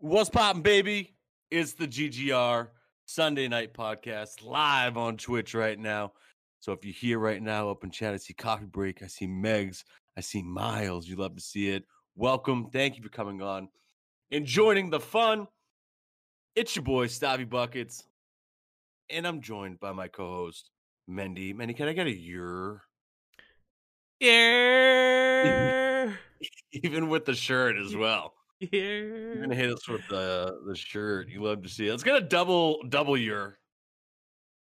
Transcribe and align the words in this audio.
What's 0.00 0.30
poppin', 0.30 0.62
baby? 0.62 1.16
It's 1.50 1.72
the 1.72 1.88
GGR 1.88 2.68
Sunday 3.06 3.48
Night 3.48 3.74
Podcast 3.74 4.44
live 4.44 4.96
on 4.96 5.16
Twitch 5.16 5.54
right 5.54 5.76
now. 5.76 6.12
So 6.60 6.70
if 6.70 6.84
you're 6.84 6.94
here 6.94 7.18
right 7.18 7.42
now 7.42 7.68
up 7.68 7.82
in 7.82 7.90
chat, 7.90 8.14
I 8.14 8.18
see 8.18 8.32
Coffee 8.32 8.66
Break, 8.66 9.02
I 9.02 9.08
see 9.08 9.26
Megs, 9.26 9.82
I 10.16 10.20
see 10.20 10.40
Miles. 10.40 11.08
You 11.08 11.16
love 11.16 11.34
to 11.34 11.42
see 11.42 11.70
it. 11.70 11.82
Welcome. 12.14 12.70
Thank 12.70 12.96
you 12.96 13.02
for 13.02 13.08
coming 13.08 13.42
on 13.42 13.70
and 14.30 14.46
joining 14.46 14.88
the 14.88 15.00
fun. 15.00 15.48
It's 16.54 16.76
your 16.76 16.84
boy, 16.84 17.08
Stabby 17.08 17.50
Buckets. 17.50 18.04
And 19.10 19.26
I'm 19.26 19.40
joined 19.40 19.80
by 19.80 19.90
my 19.90 20.06
co-host, 20.06 20.70
Mendy. 21.10 21.52
Mendy, 21.52 21.76
can 21.76 21.88
I 21.88 21.92
get 21.92 22.06
a 22.06 22.16
year? 22.16 22.82
Yeah. 24.20 26.12
Even 26.72 27.08
with 27.08 27.24
the 27.24 27.34
shirt 27.34 27.76
as 27.76 27.96
well. 27.96 28.34
You're 28.60 29.42
gonna 29.42 29.54
hit 29.54 29.70
us 29.70 29.88
with 29.88 30.06
the 30.08 30.58
the 30.66 30.74
shirt. 30.74 31.28
You 31.28 31.42
love 31.42 31.62
to 31.62 31.68
see 31.68 31.86
it. 31.86 31.90
Let's 31.90 32.02
get 32.02 32.16
a 32.16 32.20
double 32.20 32.82
double 32.88 33.16
your. 33.16 33.58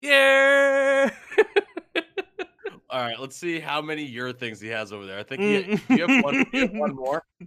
Yeah. 0.01 1.11
All 2.91 3.01
right, 3.01 3.20
let's 3.20 3.37
see 3.37 3.61
how 3.61 3.83
many 3.83 4.03
your 4.03 4.33
things 4.33 4.61
he 4.61 4.69
has 4.69 4.93
over 4.93 5.05
there. 5.05 5.19
I 5.19 5.23
think 5.23 5.43
he, 5.43 5.95
you 5.95 6.06
have 6.06 6.25
one, 6.25 6.47
you 6.53 6.61
have 6.61 6.73
one 6.73 6.93
mm. 6.93 6.97
more. 6.97 7.23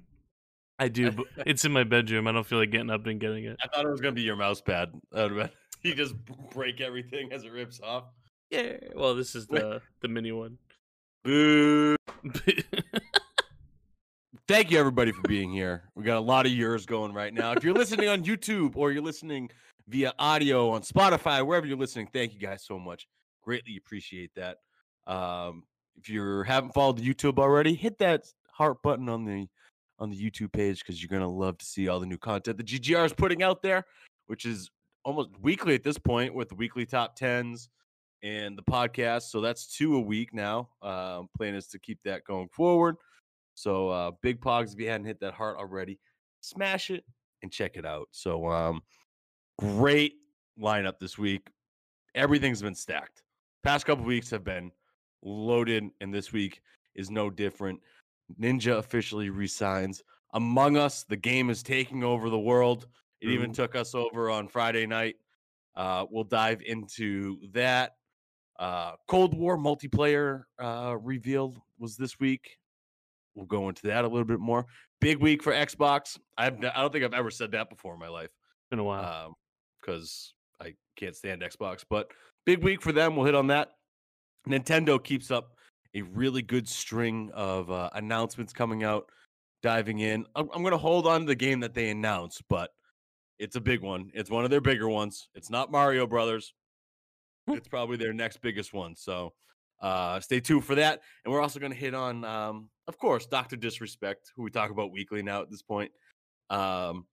I 0.80 0.88
do, 0.88 1.12
but 1.12 1.26
it's 1.46 1.66
in 1.66 1.72
my 1.72 1.84
bedroom. 1.84 2.28
I 2.28 2.32
don't 2.32 2.46
feel 2.46 2.60
like 2.60 2.72
getting 2.72 2.90
up 2.90 3.06
and 3.06 3.20
getting 3.20 3.46
it. 3.46 3.58
I 3.64 3.68
thought 3.68 3.86
it 3.86 3.90
was 3.90 4.02
gonna 4.02 4.14
be 4.14 4.22
your 4.22 4.36
mouse 4.36 4.62
pad. 4.62 4.92
You 5.84 5.96
just 5.96 6.14
break 6.54 6.80
everything 6.80 7.34
as 7.34 7.44
it 7.44 7.52
rips 7.52 7.82
off. 7.82 8.04
Yeah. 8.52 8.74
Well, 8.94 9.16
this 9.16 9.34
is 9.34 9.48
the 9.48 9.82
the 10.02 10.08
mini 10.08 10.32
one. 10.32 10.60
Boo! 11.24 11.96
Thank 14.48 14.72
you 14.72 14.80
everybody 14.80 15.12
for 15.12 15.22
being 15.22 15.52
here. 15.52 15.84
We 15.96 16.04
got 16.04 16.18
a 16.18 16.22
lot 16.22 16.46
of 16.46 16.52
yours 16.52 16.86
going 16.86 17.14
right 17.14 17.34
now. 17.34 17.54
If 17.54 17.64
you're 17.64 17.74
listening 17.74 18.10
on 18.10 18.24
YouTube 18.24 18.76
or 18.76 18.92
you're 18.92 19.04
listening 19.04 19.50
via 19.88 20.14
audio 20.20 20.72
on 20.72 20.82
Spotify, 20.82 21.46
wherever 21.46 21.66
you're 21.68 21.78
listening, 21.78 22.10
thank 22.12 22.34
you 22.34 22.40
guys 22.40 22.64
so 22.64 22.80
much. 22.80 23.08
Greatly 23.44 23.78
appreciate 23.78 24.32
that. 24.36 24.58
Um, 25.08 25.64
if 25.96 26.10
you 26.10 26.44
haven't 26.44 26.74
followed 26.74 26.98
the 26.98 27.14
YouTube 27.14 27.38
already, 27.38 27.76
hit 27.76 28.00
that 28.00 28.26
heart 28.52 28.82
button 28.82 29.10
on 29.10 29.26
the 29.26 29.48
on 30.00 30.10
the 30.10 30.18
YouTube 30.18 30.52
page 30.52 30.80
because 30.80 31.02
you're 31.02 31.10
gonna 31.20 31.32
love 31.32 31.58
to 31.60 31.66
see 31.66 31.88
all 31.88 32.00
the 32.00 32.06
new 32.08 32.18
content 32.18 32.58
the 32.58 32.64
GGR 32.64 33.06
is 33.06 33.14
putting 33.14 33.44
out 33.44 33.62
there, 33.62 33.86
which 34.26 34.46
is 34.46 34.70
almost 35.06 35.30
weekly 35.40 35.76
at 35.76 35.84
this 35.84 35.98
point 35.98 36.34
with 36.34 36.50
the 36.50 36.56
weekly 36.56 36.86
top 36.86 37.16
tens 37.16 37.70
and 38.24 38.58
the 38.58 38.64
podcast. 38.64 39.24
So 39.24 39.40
that's 39.40 39.68
two 39.68 39.96
a 39.96 40.02
week 40.02 40.34
now. 40.34 40.70
Um, 40.82 41.30
plan 41.38 41.56
is 41.56 41.68
to 41.68 41.80
keep 41.80 42.00
that 42.04 42.24
going 42.24 42.50
forward. 42.50 42.96
So 43.56 43.90
uh 43.90 44.12
big 44.22 44.42
pogs, 44.42 44.74
if 44.74 44.80
you 44.80 44.90
hadn't 44.90 45.08
hit 45.08 45.20
that 45.22 45.34
heart 45.34 45.58
already, 45.58 46.00
smash 46.42 46.90
it 46.90 47.04
and 47.44 47.52
check 47.52 47.78
it 47.78 47.86
out. 47.86 48.08
So 48.12 48.48
um 48.48 48.82
great 49.60 50.16
lineup 50.60 51.00
this 51.00 51.18
week. 51.18 51.50
Everything's 52.16 52.62
been 52.62 52.76
stacked. 52.76 53.24
Past 53.64 53.86
couple 53.86 54.04
weeks 54.06 54.30
have 54.32 54.44
been 54.44 54.72
loaded, 55.22 55.90
and 56.02 56.14
this 56.14 56.34
week 56.34 56.62
is 56.96 57.10
no 57.10 57.30
different. 57.30 57.80
Ninja 58.40 58.78
officially 58.78 59.30
resigns. 59.30 60.04
Among 60.34 60.78
Us, 60.78 61.04
the 61.04 61.18
game 61.18 61.50
is 61.50 61.62
taking 61.62 62.04
over 62.04 62.30
the 62.30 62.40
world. 62.40 62.88
It 63.22 63.30
even 63.30 63.54
took 63.54 63.76
us 63.76 63.94
over 63.94 64.32
on 64.32 64.48
Friday 64.48 64.88
night. 64.88 65.18
Uh, 65.76 66.06
we'll 66.10 66.24
dive 66.24 66.62
into 66.66 67.38
that. 67.52 67.98
Uh, 68.58 68.94
Cold 69.08 69.38
War 69.38 69.58
multiplayer 69.58 70.44
uh, 70.60 70.98
revealed 71.00 71.60
was 71.78 71.98
this 71.98 72.20
week. 72.20 72.58
We'll 73.36 73.46
go 73.46 73.70
into 73.70 73.88
that 73.88 74.04
a 74.04 74.08
little 74.08 74.26
bit 74.26 74.40
more. 74.40 74.66
Big 75.00 75.20
week 75.20 75.42
for 75.42 75.54
Xbox. 75.54 76.18
I've, 76.38 76.56
n- 76.56 76.72
I 76.76 76.82
don't 76.82 76.92
think 76.92 77.06
I've 77.06 77.14
ever 77.14 77.32
said 77.32 77.52
that 77.54 77.70
before 77.70 77.94
in 77.94 78.00
my 78.00 78.10
life 78.10 78.30
Been 78.70 78.80
a 78.80 78.84
while. 78.84 79.38
because 79.82 80.34
I 80.62 80.74
can't 80.98 81.16
stand 81.16 81.42
Xbox. 81.42 81.84
But 81.90 82.12
big 82.46 82.64
week 82.64 82.82
for 82.82 82.92
them. 82.92 83.16
We'll 83.16 83.26
hit 83.26 83.36
on 83.36 83.48
that. 83.48 83.70
Nintendo 84.48 85.02
keeps 85.02 85.32
up 85.32 85.56
a 85.96 86.02
really 86.04 86.42
good 86.42 86.68
string 86.68 87.32
of 87.34 87.70
uh, 87.72 87.90
announcements 87.94 88.54
coming 88.54 88.84
out. 88.84 89.10
Diving 89.64 90.00
in, 90.00 90.26
I'm, 90.36 90.50
I'm 90.56 90.64
going 90.64 90.72
to 90.72 90.78
hold 90.80 91.06
on 91.06 91.20
to 91.22 91.28
the 91.28 91.36
game 91.36 91.60
that 91.60 91.76
they 91.76 91.92
announced, 91.92 92.42
but 92.50 92.72
it's 93.38 93.56
a 93.56 93.62
big 93.62 93.82
one. 93.82 94.10
It's 94.16 94.32
one 94.32 94.44
of 94.44 94.50
their 94.50 94.60
bigger 94.60 94.90
ones. 94.90 95.30
It's 95.36 95.52
not 95.52 95.72
Mario 95.72 96.08
Brothers. 96.08 96.56
It's 97.48 97.68
probably 97.68 97.96
their 97.98 98.12
next 98.14 98.42
biggest 98.42 98.74
one. 98.74 98.96
So 98.96 99.34
uh, 99.82 100.20
stay 100.20 100.40
tuned 100.40 100.66
for 100.66 100.76
that. 100.76 101.02
And 101.26 101.34
we're 101.34 101.42
also 101.42 101.60
going 101.60 101.72
to 101.72 101.78
hit 101.78 101.94
on, 101.94 102.24
um, 102.24 102.70
of 102.88 102.98
course, 102.98 103.26
Doctor 103.26 103.56
Disrespect, 103.56 104.32
who 104.36 104.44
we 104.44 104.52
talk 104.52 104.70
about 104.72 104.92
weekly 104.92 105.24
now 105.24 105.42
at 105.42 105.50
this 105.50 105.62
point. 105.62 105.92
Um, 106.50 107.06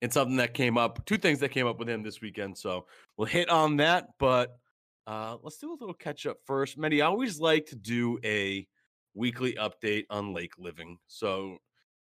and 0.00 0.12
something 0.12 0.36
that 0.36 0.54
came 0.54 0.76
up, 0.76 1.04
two 1.06 1.16
things 1.16 1.40
that 1.40 1.50
came 1.50 1.66
up 1.66 1.78
with 1.78 1.88
him 1.88 2.02
this 2.02 2.20
weekend. 2.20 2.58
So 2.58 2.86
we'll 3.16 3.26
hit 3.26 3.48
on 3.48 3.76
that, 3.76 4.08
but 4.18 4.58
uh, 5.06 5.36
let's 5.42 5.58
do 5.58 5.72
a 5.72 5.78
little 5.78 5.94
catch 5.94 6.26
up 6.26 6.38
first. 6.44 6.78
Mendy 6.78 7.02
I 7.02 7.06
always 7.06 7.38
like 7.38 7.66
to 7.66 7.76
do 7.76 8.18
a 8.24 8.66
weekly 9.14 9.54
update 9.54 10.04
on 10.10 10.34
lake 10.34 10.52
living. 10.58 10.98
So 11.06 11.58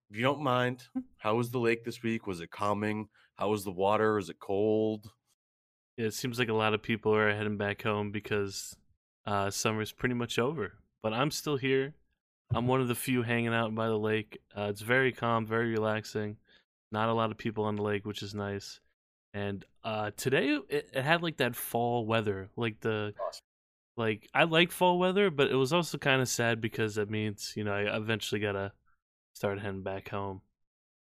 if 0.09 0.17
you 0.17 0.23
don't 0.23 0.41
mind, 0.41 0.83
how 1.17 1.35
was 1.35 1.49
the 1.51 1.59
lake 1.59 1.83
this 1.83 2.03
week? 2.03 2.27
Was 2.27 2.39
it 2.39 2.51
calming? 2.51 3.07
How 3.35 3.49
was 3.49 3.63
the 3.63 3.71
water? 3.71 4.17
Is 4.17 4.29
it 4.29 4.39
cold? 4.39 5.09
Yeah, 5.97 6.07
it 6.07 6.13
seems 6.13 6.37
like 6.37 6.49
a 6.49 6.53
lot 6.53 6.73
of 6.73 6.83
people 6.83 7.13
are 7.15 7.33
heading 7.33 7.57
back 7.57 7.81
home 7.81 8.11
because 8.11 8.75
uh, 9.27 9.51
summer's 9.51 9.91
pretty 9.91 10.15
much 10.15 10.39
over. 10.39 10.73
But 11.03 11.13
I'm 11.13 11.29
still 11.31 11.57
here. 11.57 11.93
I'm 12.55 12.65
one 12.67 12.81
of 12.81 12.87
the 12.87 12.95
few 12.95 13.21
hanging 13.23 13.53
out 13.53 13.75
by 13.75 13.87
the 13.89 13.99
lake. 13.99 14.39
Uh, 14.57 14.63
it's 14.71 14.81
very 14.81 15.11
calm, 15.11 15.45
very 15.45 15.71
relaxing. 15.71 16.37
Not 16.91 17.09
a 17.09 17.13
lot 17.13 17.29
of 17.31 17.37
people 17.37 17.65
on 17.65 17.75
the 17.75 17.83
lake, 17.83 18.05
which 18.05 18.23
is 18.23 18.33
nice. 18.33 18.79
And 19.33 19.65
uh, 19.83 20.11
today 20.17 20.59
it, 20.69 20.89
it 20.93 21.03
had 21.03 21.21
like 21.21 21.37
that 21.37 21.55
fall 21.55 22.05
weather, 22.05 22.49
like 22.55 22.79
the 22.79 23.13
Awesome. 23.19 23.41
like 23.97 24.29
I 24.33 24.45
like 24.45 24.71
fall 24.71 24.97
weather, 24.97 25.29
but 25.29 25.51
it 25.51 25.55
was 25.55 25.73
also 25.73 25.97
kind 25.97 26.21
of 26.21 26.29
sad 26.29 26.61
because 26.61 26.95
that 26.95 27.09
means 27.09 27.53
you 27.57 27.63
know 27.65 27.73
I 27.73 27.95
eventually 27.97 28.39
gotta 28.41 28.71
start 29.35 29.59
heading 29.59 29.83
back 29.83 30.09
home, 30.09 30.41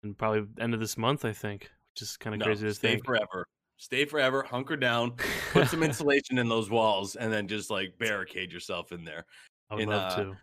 and 0.02 0.16
probably 0.16 0.46
end 0.60 0.74
of 0.74 0.80
this 0.80 0.96
month 0.96 1.24
I 1.24 1.32
think, 1.32 1.70
which 1.94 2.02
is 2.02 2.16
kind 2.16 2.34
of 2.34 2.40
No, 2.40 2.46
crazy 2.46 2.66
to 2.66 2.74
stay 2.74 2.92
think. 2.92 3.04
forever. 3.04 3.46
Stay 3.78 4.04
forever. 4.04 4.42
Hunker 4.42 4.76
down. 4.76 5.12
Put 5.52 5.68
some 5.68 5.82
insulation 5.84 6.36
in 6.38 6.48
those 6.48 6.68
walls, 6.68 7.14
and 7.16 7.32
then 7.32 7.46
just 7.48 7.70
like 7.70 7.96
barricade 7.98 8.52
yourself 8.52 8.92
in 8.92 9.04
there. 9.04 9.24
I 9.70 9.74
would 9.74 9.82
in, 9.84 9.88
love 9.88 10.12
uh, 10.12 10.16
to. 10.16 10.36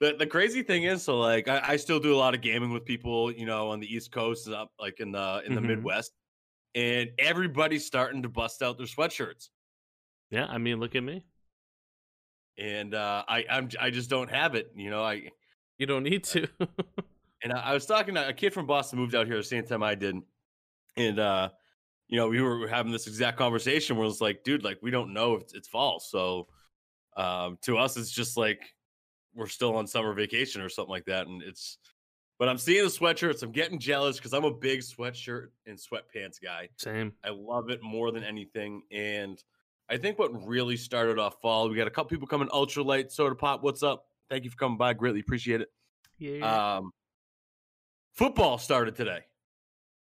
The 0.00 0.16
the 0.18 0.26
crazy 0.26 0.62
thing 0.62 0.84
is, 0.84 1.02
so 1.02 1.18
like 1.18 1.48
I, 1.48 1.62
I 1.62 1.76
still 1.76 2.00
do 2.00 2.14
a 2.14 2.16
lot 2.16 2.34
of 2.34 2.40
gaming 2.40 2.72
with 2.72 2.84
people, 2.84 3.30
you 3.30 3.44
know, 3.46 3.70
on 3.70 3.78
the 3.78 3.94
East 3.94 4.10
Coast, 4.10 4.46
and 4.46 4.56
up 4.56 4.72
like 4.80 5.00
in 5.00 5.12
the 5.12 5.42
in 5.44 5.54
the 5.54 5.60
Mhm. 5.60 5.66
Midwest, 5.66 6.12
and 6.74 7.10
everybody's 7.18 7.86
starting 7.86 8.22
to 8.22 8.28
bust 8.30 8.62
out 8.62 8.78
their 8.78 8.86
sweatshirts. 8.86 9.50
Yeah, 10.30 10.46
I 10.46 10.56
mean, 10.56 10.80
look 10.80 10.96
at 10.96 11.02
me. 11.02 11.24
And 12.56 12.94
uh, 12.94 13.22
I 13.28 13.44
I'm 13.50 13.68
I 13.78 13.90
just 13.90 14.08
don't 14.08 14.30
have 14.30 14.54
it, 14.54 14.72
you 14.74 14.88
know. 14.88 15.04
I 15.04 15.30
You 15.76 15.84
don't 15.86 16.04
need 16.04 16.24
to. 16.24 16.48
and 17.42 17.52
I, 17.52 17.60
I 17.60 17.74
was 17.74 17.84
talking 17.84 18.14
to 18.14 18.26
a 18.28 18.32
kid 18.32 18.54
from 18.54 18.66
Boston 18.66 18.98
moved 18.98 19.14
out 19.14 19.26
here 19.26 19.36
the 19.36 19.42
same 19.42 19.66
time 19.66 19.82
I 19.82 19.94
did, 19.94 20.16
and 20.96 21.18
uh, 21.18 21.50
you 22.08 22.16
know, 22.16 22.28
we 22.28 22.40
were 22.40 22.68
having 22.68 22.92
this 22.92 23.06
exact 23.06 23.38
conversation 23.38 23.96
where 23.96 24.06
it's 24.06 24.20
like, 24.20 24.44
dude, 24.44 24.64
like 24.64 24.78
we 24.82 24.90
don't 24.90 25.12
know 25.12 25.34
if 25.34 25.44
it's, 25.54 25.68
false. 25.68 26.10
so 26.10 26.48
um, 27.16 27.58
to 27.62 27.78
us, 27.78 27.96
it's 27.96 28.10
just 28.10 28.36
like 28.36 28.60
we're 29.34 29.46
still 29.46 29.76
on 29.76 29.86
summer 29.86 30.12
vacation 30.12 30.60
or 30.60 30.68
something 30.68 30.90
like 30.90 31.06
that, 31.06 31.26
and 31.26 31.42
it's. 31.42 31.78
But 32.38 32.48
I'm 32.48 32.58
seeing 32.58 32.82
the 32.82 32.90
sweatshirts. 32.90 33.44
I'm 33.44 33.52
getting 33.52 33.78
jealous 33.78 34.16
because 34.16 34.32
I'm 34.32 34.44
a 34.44 34.52
big 34.52 34.80
sweatshirt 34.80 35.48
and 35.66 35.78
sweatpants 35.78 36.42
guy. 36.42 36.70
Same. 36.76 37.12
I 37.22 37.28
love 37.28 37.70
it 37.70 37.80
more 37.84 38.10
than 38.10 38.24
anything. 38.24 38.82
And 38.90 39.40
I 39.88 39.96
think 39.96 40.18
what 40.18 40.32
really 40.44 40.76
started 40.76 41.20
off 41.20 41.40
fall, 41.40 41.68
we 41.68 41.76
got 41.76 41.86
a 41.86 41.90
couple 41.90 42.08
people 42.08 42.26
coming 42.26 42.48
ultralight 42.48 43.12
soda 43.12 43.36
pop. 43.36 43.62
What's 43.62 43.84
up? 43.84 44.06
Thank 44.28 44.42
you 44.42 44.50
for 44.50 44.56
coming 44.56 44.76
by. 44.76 44.94
Greatly 44.94 45.20
appreciate 45.20 45.60
it. 45.60 45.68
Yeah. 46.18 46.78
Um, 46.78 46.92
football 48.14 48.58
started 48.58 48.96
today. 48.96 49.20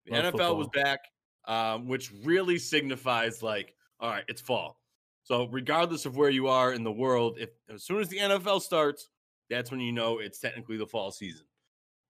The 0.07 0.13
Love 0.13 0.35
NFL 0.35 0.57
was 0.57 0.69
back, 0.73 1.01
um, 1.46 1.87
which 1.87 2.12
really 2.25 2.58
signifies 2.58 3.43
like, 3.43 3.75
all 4.00 4.10
right, 4.10 4.25
it's 4.28 4.40
fall. 4.40 4.81
So 5.22 5.48
regardless 5.48 6.06
of 6.06 6.16
where 6.16 6.31
you 6.31 6.48
are 6.48 6.72
in 6.72 6.84
the 6.84 6.93
world, 6.93 7.38
if 7.40 7.50
as 7.72 7.82
soon 7.82 8.00
as 8.00 8.08
the 8.08 8.19
NFL 8.19 8.60
starts, 8.62 9.08
that's 9.50 9.70
when 9.70 9.81
you 9.81 9.93
know 9.93 10.19
it's 10.19 10.38
technically 10.38 10.76
the 10.76 10.87
fall 10.87 11.10
season. 11.10 11.46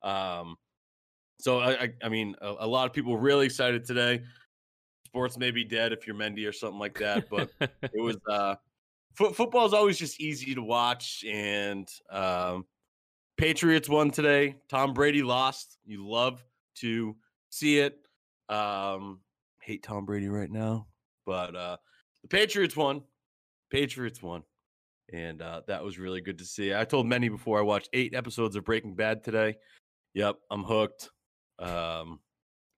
Um, 0.02 0.56
so 1.38 1.60
I, 1.60 1.82
I, 1.82 1.92
I 2.04 2.08
mean, 2.08 2.34
a, 2.40 2.54
a 2.60 2.66
lot 2.66 2.86
of 2.86 2.92
people 2.92 3.16
really 3.16 3.46
excited 3.46 3.84
today. 3.84 4.22
Sports 5.06 5.38
may 5.38 5.50
be 5.50 5.64
dead 5.64 5.92
if 5.92 6.06
you're 6.06 6.16
Mendy 6.16 6.46
or 6.46 6.52
something 6.52 6.78
like 6.78 6.98
that, 6.98 7.28
but 7.30 7.50
it 7.60 8.00
was 8.00 8.16
uh 8.30 8.56
fo- 9.16 9.32
football 9.32 9.66
is 9.66 9.72
always 9.72 9.98
just 9.98 10.20
easy 10.20 10.54
to 10.54 10.62
watch 10.62 11.24
and 11.28 11.88
um 12.10 12.64
patriots 13.36 13.88
won 13.88 14.10
today 14.10 14.56
tom 14.68 14.94
brady 14.94 15.22
lost 15.22 15.78
you 15.84 16.08
love 16.08 16.42
to 16.74 17.14
see 17.50 17.78
it 17.78 17.98
um 18.48 19.20
hate 19.66 19.82
tom 19.82 20.06
brady 20.06 20.28
right 20.28 20.50
now 20.50 20.86
but 21.26 21.56
uh 21.56 21.76
the 22.22 22.28
patriots 22.28 22.76
won 22.76 23.02
patriots 23.70 24.22
won 24.22 24.42
and 25.12 25.42
uh 25.42 25.60
that 25.66 25.82
was 25.82 25.98
really 25.98 26.20
good 26.20 26.38
to 26.38 26.44
see 26.44 26.72
i 26.72 26.84
told 26.84 27.04
Mendy 27.04 27.28
before 27.28 27.58
i 27.58 27.62
watched 27.62 27.88
eight 27.92 28.14
episodes 28.14 28.54
of 28.54 28.64
breaking 28.64 28.94
bad 28.94 29.24
today 29.24 29.56
yep 30.14 30.36
i'm 30.52 30.62
hooked 30.62 31.10
um 31.58 32.20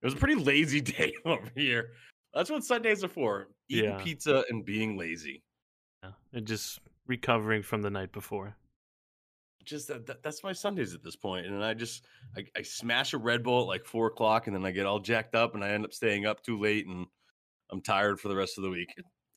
It 0.03 0.07
was 0.07 0.15
a 0.15 0.17
pretty 0.17 0.37
lazy 0.37 0.81
day 0.97 1.13
over 1.27 1.51
here. 1.55 1.91
That's 2.33 2.51
what 2.51 2.63
Sundays 2.65 3.03
are 3.03 3.09
for: 3.09 3.49
eating 3.69 3.91
Yeah. 3.91 4.03
pizza 4.05 4.45
and 4.49 4.65
being 4.65 4.97
lazy. 4.97 5.43
Yeah, 6.03 6.13
and 6.33 6.47
just 6.47 6.79
recovering 7.07 7.63
from 7.63 7.83
the 7.83 7.91
night 7.91 8.13
before. 8.13 8.55
Just 9.69 9.89
that, 9.89 10.07
that- 10.07 10.23
that's 10.23 10.43
my 10.43 10.53
Sundays 10.53 10.95
at 10.95 11.03
this 11.05 11.15
point, 11.17 11.47
and 11.47 11.63
I 11.63 11.75
just 11.75 12.07
I, 12.37 12.45
I 12.57 12.63
smash 12.63 13.13
a 13.13 13.19
Red 13.19 13.43
Bull 13.43 13.61
at 13.63 13.67
like 13.67 13.85
four 13.85 14.07
o'clock, 14.07 14.47
and 14.47 14.57
then 14.57 14.65
I 14.65 14.71
get 14.71 14.87
all 14.87 14.99
jacked 14.99 15.35
up, 15.35 15.55
and 15.55 15.63
I 15.63 15.69
end 15.71 15.85
up 15.85 15.93
staying 15.93 16.25
up 16.27 16.43
too 16.43 16.59
late, 16.59 16.87
and 16.87 17.07
I'm 17.71 17.83
tired 17.83 18.19
for 18.19 18.29
the 18.29 18.37
rest 18.37 18.57
of 18.57 18.65
the 18.65 18.71
week. 18.71 18.89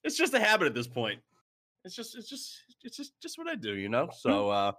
It's 0.05 0.15
just 0.17 0.33
a 0.33 0.39
habit 0.39 0.67
at 0.67 0.73
this 0.73 0.87
point. 0.87 1.19
It's 1.83 1.95
just 1.95 2.15
it's 2.17 2.29
just 2.29 2.57
it's 2.83 2.95
just 2.95 3.13
just 3.21 3.37
what 3.37 3.47
I 3.49 3.55
do, 3.55 3.73
you 3.75 3.89
know. 3.89 4.09
So 4.17 4.49
uh 4.49 4.71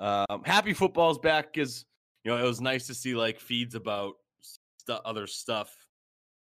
um 0.00 0.42
happy 0.44 0.72
football's 0.72 1.18
back 1.18 1.52
because 1.52 1.84
you 2.24 2.30
know 2.30 2.38
it 2.38 2.46
was 2.46 2.60
nice 2.60 2.86
to 2.86 2.94
see 2.94 3.14
like 3.14 3.40
feeds 3.40 3.74
about 3.74 4.14
stu- 4.40 4.92
other 5.04 5.26
stuff. 5.26 5.74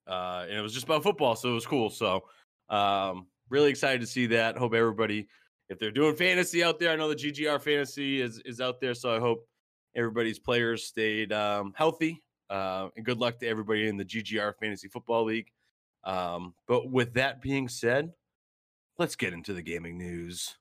Uh 0.07 0.45
and 0.49 0.59
it 0.59 0.63
was 0.63 0.73
just 0.75 0.85
about 0.85 1.03
football, 1.03 1.35
so 1.37 1.51
it 1.51 1.55
was 1.55 1.67
cool. 1.67 1.91
So 1.91 2.25
um 2.69 3.27
really 3.51 3.71
excited 3.71 4.01
to 4.01 4.07
see 4.07 4.27
that. 4.27 4.57
Hope 4.57 4.75
everybody 4.75 5.27
if 5.69 5.79
they're 5.79 5.91
doing 5.91 6.17
fantasy 6.17 6.63
out 6.63 6.79
there, 6.79 6.91
I 6.91 6.97
know 6.97 7.09
the 7.09 7.15
GGR 7.15 7.61
fantasy 7.61 8.21
is 8.21 8.41
is 8.45 8.61
out 8.61 8.81
there, 8.81 8.95
so 8.95 9.15
I 9.15 9.21
hope 9.21 9.47
everybody's 9.97 10.39
players 10.39 10.85
stayed 10.85 11.33
um 11.33 11.73
healthy. 11.77 12.23
Uh, 12.51 12.89
and 12.97 13.05
good 13.05 13.19
luck 13.19 13.39
to 13.39 13.47
everybody 13.49 13.89
in 13.89 13.97
the 13.97 14.05
GGR 14.05 14.55
Fantasy 14.61 14.89
Football 14.89 15.25
League. 15.25 15.51
Um, 16.05 16.55
but 16.69 16.91
with 16.91 17.15
that 17.15 17.41
being 17.41 17.69
said, 17.69 18.13
let's 18.99 19.17
get 19.17 19.33
into 19.33 19.55
the 19.55 19.63
gaming 19.63 19.97
news. 19.97 20.57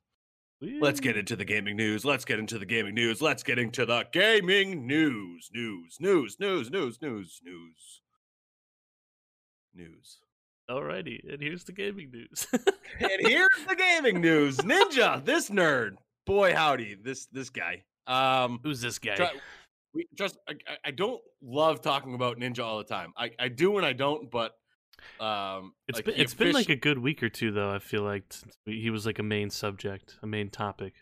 Let's 0.62 1.02
get 1.02 1.18
into 1.18 1.36
the 1.36 1.44
gaming 1.44 1.76
news. 1.76 2.06
Let's 2.06 2.24
get 2.24 2.40
into 2.40 2.58
the 2.58 2.66
gaming 2.66 2.96
news. 2.96 3.22
Let's 3.22 3.44
get 3.44 3.60
into 3.60 3.86
the 3.86 4.06
gaming 4.14 4.88
news. 4.88 5.50
News, 5.54 5.98
news, 6.00 6.38
news, 6.40 6.72
news, 6.72 7.02
news, 7.02 7.42
news. 7.44 8.02
News. 9.76 10.20
Alrighty, 10.70 11.32
and 11.32 11.42
here's 11.42 11.64
the 11.66 11.72
gaming 11.74 12.12
news. 12.12 12.48
And 13.00 13.10
here's 13.22 13.66
the 13.68 13.76
gaming 13.76 14.22
news. 14.22 14.58
Ninja, 14.58 15.26
this 15.26 15.50
nerd. 15.50 15.96
Boy 16.28 16.54
howdy, 16.54 16.96
this 17.04 17.26
this 17.32 17.50
guy. 17.50 17.84
Um 18.06 18.60
Who's 18.64 18.82
this 18.82 19.00
guy? 19.00 19.16
Try- 19.16 19.32
we 19.96 20.08
just 20.14 20.38
I, 20.48 20.54
I- 20.86 20.92
don't 20.92 21.20
love 21.42 21.82
talking 21.82 22.14
about 22.14 22.38
Ninja 22.38 22.64
all 22.64 22.78
the 22.78 22.84
time. 22.84 23.14
I, 23.18 23.32
I 23.40 23.48
do 23.48 23.78
and 23.78 23.86
I 23.86 23.94
don't, 23.94 24.30
but 24.30 24.56
um 25.20 25.74
It's 25.88 25.98
like, 25.98 26.06
been 26.06 26.16
it's 26.18 26.36
been 26.36 26.52
like 26.54 26.70
a 26.70 26.76
good 26.76 27.00
week 27.00 27.24
or 27.24 27.30
two 27.30 27.52
though. 27.52 27.72
I 27.72 27.80
feel 27.80 28.04
like 28.04 28.32
he 28.66 28.92
was 28.92 29.08
like 29.08 29.18
a 29.18 29.24
main 29.24 29.50
subject, 29.50 30.18
a 30.22 30.28
main 30.28 30.50
topic. 30.52 30.94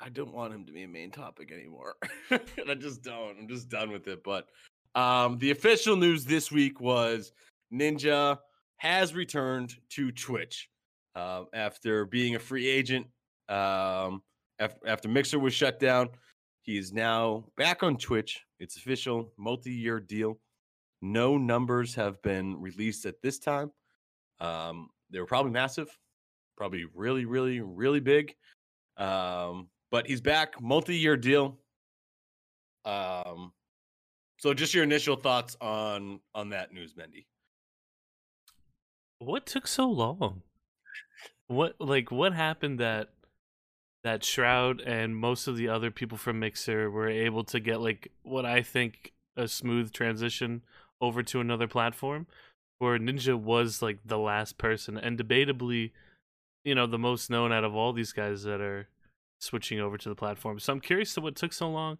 I 0.00 0.08
don't 0.08 0.32
want 0.32 0.52
him 0.52 0.64
to 0.66 0.72
be 0.72 0.82
a 0.82 0.88
main 0.88 1.10
topic 1.12 1.52
anymore. 1.52 1.94
and 2.30 2.70
I 2.70 2.74
just 2.74 3.02
don't. 3.02 3.38
I'm 3.38 3.48
just 3.48 3.68
done 3.68 3.90
with 3.92 4.08
it. 4.08 4.24
But 4.24 4.48
um, 4.94 5.38
the 5.38 5.50
official 5.52 5.96
news 5.96 6.24
this 6.24 6.50
week 6.50 6.80
was 6.80 7.32
Ninja 7.72 8.38
has 8.76 9.14
returned 9.14 9.74
to 9.90 10.10
Twitch 10.12 10.68
uh, 11.14 11.44
after 11.54 12.04
being 12.04 12.34
a 12.34 12.38
free 12.38 12.68
agent. 12.68 13.06
Um, 13.48 14.22
after, 14.58 14.86
after 14.86 15.08
Mixer 15.08 15.38
was 15.38 15.54
shut 15.54 15.78
down, 15.78 16.10
he 16.62 16.78
is 16.78 16.92
now 16.92 17.44
back 17.56 17.82
on 17.82 17.96
Twitch. 17.96 18.40
It's 18.58 18.76
official, 18.76 19.32
multi-year 19.36 20.00
deal. 20.00 20.38
No 21.00 21.36
numbers 21.36 21.94
have 21.96 22.20
been 22.22 22.60
released 22.60 23.06
at 23.06 23.20
this 23.22 23.38
time. 23.38 23.72
Um, 24.40 24.88
they 25.10 25.18
were 25.18 25.26
probably 25.26 25.52
massive, 25.52 25.96
probably 26.56 26.86
really, 26.94 27.24
really, 27.24 27.60
really 27.60 28.00
big. 28.00 28.34
Um, 28.96 29.68
but 29.90 30.06
he's 30.06 30.20
back, 30.20 30.60
multi-year 30.60 31.16
deal. 31.16 31.58
Um, 32.84 33.52
so 34.38 34.54
just 34.54 34.74
your 34.74 34.84
initial 34.84 35.16
thoughts 35.16 35.56
on 35.60 36.20
on 36.34 36.50
that 36.50 36.72
news, 36.72 36.94
Mendy. 36.94 37.26
What 39.24 39.46
took 39.46 39.68
so 39.68 39.88
long? 39.88 40.42
What 41.46 41.76
like 41.78 42.10
what 42.10 42.32
happened 42.32 42.80
that 42.80 43.10
that 44.02 44.24
Shroud 44.24 44.80
and 44.80 45.16
most 45.16 45.46
of 45.46 45.56
the 45.56 45.68
other 45.68 45.92
people 45.92 46.18
from 46.18 46.40
Mixer 46.40 46.90
were 46.90 47.08
able 47.08 47.44
to 47.44 47.60
get 47.60 47.80
like 47.80 48.10
what 48.24 48.44
I 48.44 48.62
think 48.62 49.12
a 49.36 49.46
smooth 49.46 49.92
transition 49.92 50.62
over 51.00 51.22
to 51.22 51.40
another 51.40 51.68
platform 51.68 52.26
where 52.78 52.98
Ninja 52.98 53.38
was 53.38 53.80
like 53.80 53.98
the 54.04 54.18
last 54.18 54.58
person 54.58 54.96
and 54.96 55.16
debatably 55.16 55.92
you 56.64 56.74
know 56.74 56.86
the 56.86 56.98
most 56.98 57.30
known 57.30 57.52
out 57.52 57.64
of 57.64 57.76
all 57.76 57.92
these 57.92 58.12
guys 58.12 58.42
that 58.42 58.60
are 58.60 58.88
switching 59.40 59.78
over 59.78 59.96
to 59.98 60.08
the 60.08 60.16
platform. 60.16 60.58
So 60.58 60.72
I'm 60.72 60.80
curious 60.80 61.14
to 61.14 61.20
what 61.20 61.36
took 61.36 61.52
so 61.52 61.70
long 61.70 61.98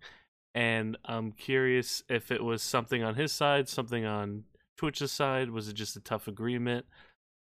and 0.56 0.96
I'm 1.04 1.30
curious 1.30 2.02
if 2.08 2.32
it 2.32 2.42
was 2.42 2.62
something 2.62 3.04
on 3.04 3.14
his 3.14 3.30
side, 3.30 3.68
something 3.68 4.04
on 4.04 4.44
Twitch's 4.76 5.12
side, 5.12 5.50
was 5.50 5.68
it 5.68 5.74
just 5.74 5.96
a 5.96 6.00
tough 6.00 6.26
agreement? 6.26 6.86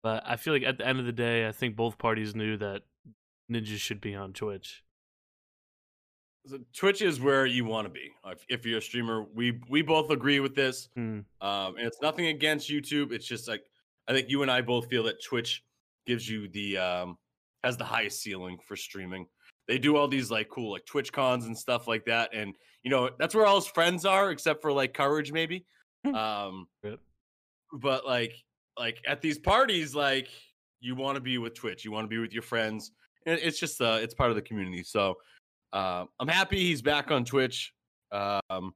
But 0.03 0.23
I 0.25 0.35
feel 0.35 0.53
like 0.53 0.63
at 0.63 0.77
the 0.77 0.87
end 0.87 0.99
of 0.99 1.05
the 1.05 1.11
day, 1.11 1.47
I 1.47 1.51
think 1.51 1.75
both 1.75 1.97
parties 1.97 2.35
knew 2.35 2.57
that 2.57 2.81
ninjas 3.51 3.77
should 3.77 4.01
be 4.01 4.15
on 4.15 4.33
Twitch. 4.33 4.83
So 6.47 6.57
Twitch 6.75 7.03
is 7.03 7.19
where 7.21 7.45
you 7.45 7.65
want 7.65 7.85
to 7.85 7.93
be. 7.93 8.11
If, 8.25 8.43
if 8.49 8.65
you're 8.65 8.79
a 8.79 8.81
streamer, 8.81 9.25
we 9.35 9.59
we 9.69 9.83
both 9.83 10.09
agree 10.09 10.39
with 10.39 10.55
this. 10.55 10.89
Hmm. 10.95 11.19
Um, 11.39 11.77
and 11.77 11.85
it's 11.85 12.01
nothing 12.01 12.27
against 12.27 12.69
YouTube. 12.69 13.11
It's 13.11 13.27
just 13.27 13.47
like 13.47 13.61
I 14.07 14.13
think 14.13 14.27
you 14.29 14.41
and 14.41 14.49
I 14.49 14.61
both 14.61 14.87
feel 14.87 15.03
that 15.03 15.23
Twitch 15.23 15.63
gives 16.07 16.27
you 16.27 16.47
the 16.47 16.77
um 16.79 17.17
has 17.63 17.77
the 17.77 17.83
highest 17.83 18.21
ceiling 18.21 18.57
for 18.67 18.75
streaming. 18.75 19.27
They 19.67 19.77
do 19.77 19.95
all 19.97 20.07
these 20.07 20.31
like 20.31 20.49
cool 20.49 20.71
like 20.71 20.85
Twitch 20.87 21.13
cons 21.13 21.45
and 21.45 21.55
stuff 21.55 21.87
like 21.87 22.05
that, 22.05 22.31
and 22.33 22.55
you 22.81 22.89
know 22.89 23.11
that's 23.19 23.35
where 23.35 23.45
all 23.45 23.57
his 23.57 23.67
friends 23.67 24.03
are, 24.03 24.31
except 24.31 24.63
for 24.63 24.71
like 24.71 24.93
Courage 24.95 25.31
maybe. 25.31 25.65
Um, 26.15 26.65
Yep. 26.83 26.97
but 27.73 28.07
like 28.07 28.33
like 28.81 28.99
at 29.07 29.21
these 29.21 29.37
parties, 29.37 29.93
like 29.93 30.29
you 30.79 30.95
want 30.95 31.15
to 31.15 31.21
be 31.21 31.37
with 31.37 31.53
Twitch, 31.53 31.85
you 31.85 31.91
want 31.91 32.05
to 32.05 32.09
be 32.09 32.17
with 32.17 32.33
your 32.33 32.41
friends, 32.41 32.91
and 33.27 33.39
it's 33.39 33.59
just 33.59 33.79
uh 33.79 33.99
it's 34.01 34.15
part 34.15 34.31
of 34.31 34.35
the 34.35 34.41
community. 34.41 34.83
So 34.83 35.15
uh, 35.71 36.05
I'm 36.19 36.27
happy 36.27 36.57
he's 36.57 36.81
back 36.81 37.11
on 37.11 37.23
Twitch. 37.23 37.73
Um, 38.11 38.73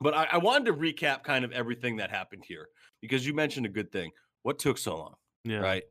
but 0.00 0.14
I, 0.14 0.28
I 0.32 0.38
wanted 0.38 0.66
to 0.66 0.74
recap 0.74 1.24
kind 1.24 1.44
of 1.44 1.50
everything 1.52 1.96
that 1.96 2.10
happened 2.10 2.44
here 2.46 2.68
because 3.02 3.26
you 3.26 3.34
mentioned 3.34 3.66
a 3.66 3.68
good 3.68 3.90
thing. 3.90 4.10
What 4.42 4.58
took 4.58 4.78
so 4.78 4.96
long, 4.96 5.14
Yeah. 5.44 5.58
right? 5.58 5.82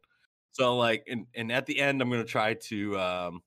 So 0.54 0.78
like, 0.78 1.04
and 1.08 1.26
and 1.36 1.52
at 1.52 1.66
the 1.66 1.78
end, 1.80 2.02
I'm 2.02 2.10
gonna 2.10 2.24
try 2.24 2.54
to 2.70 2.98
um, 2.98 3.42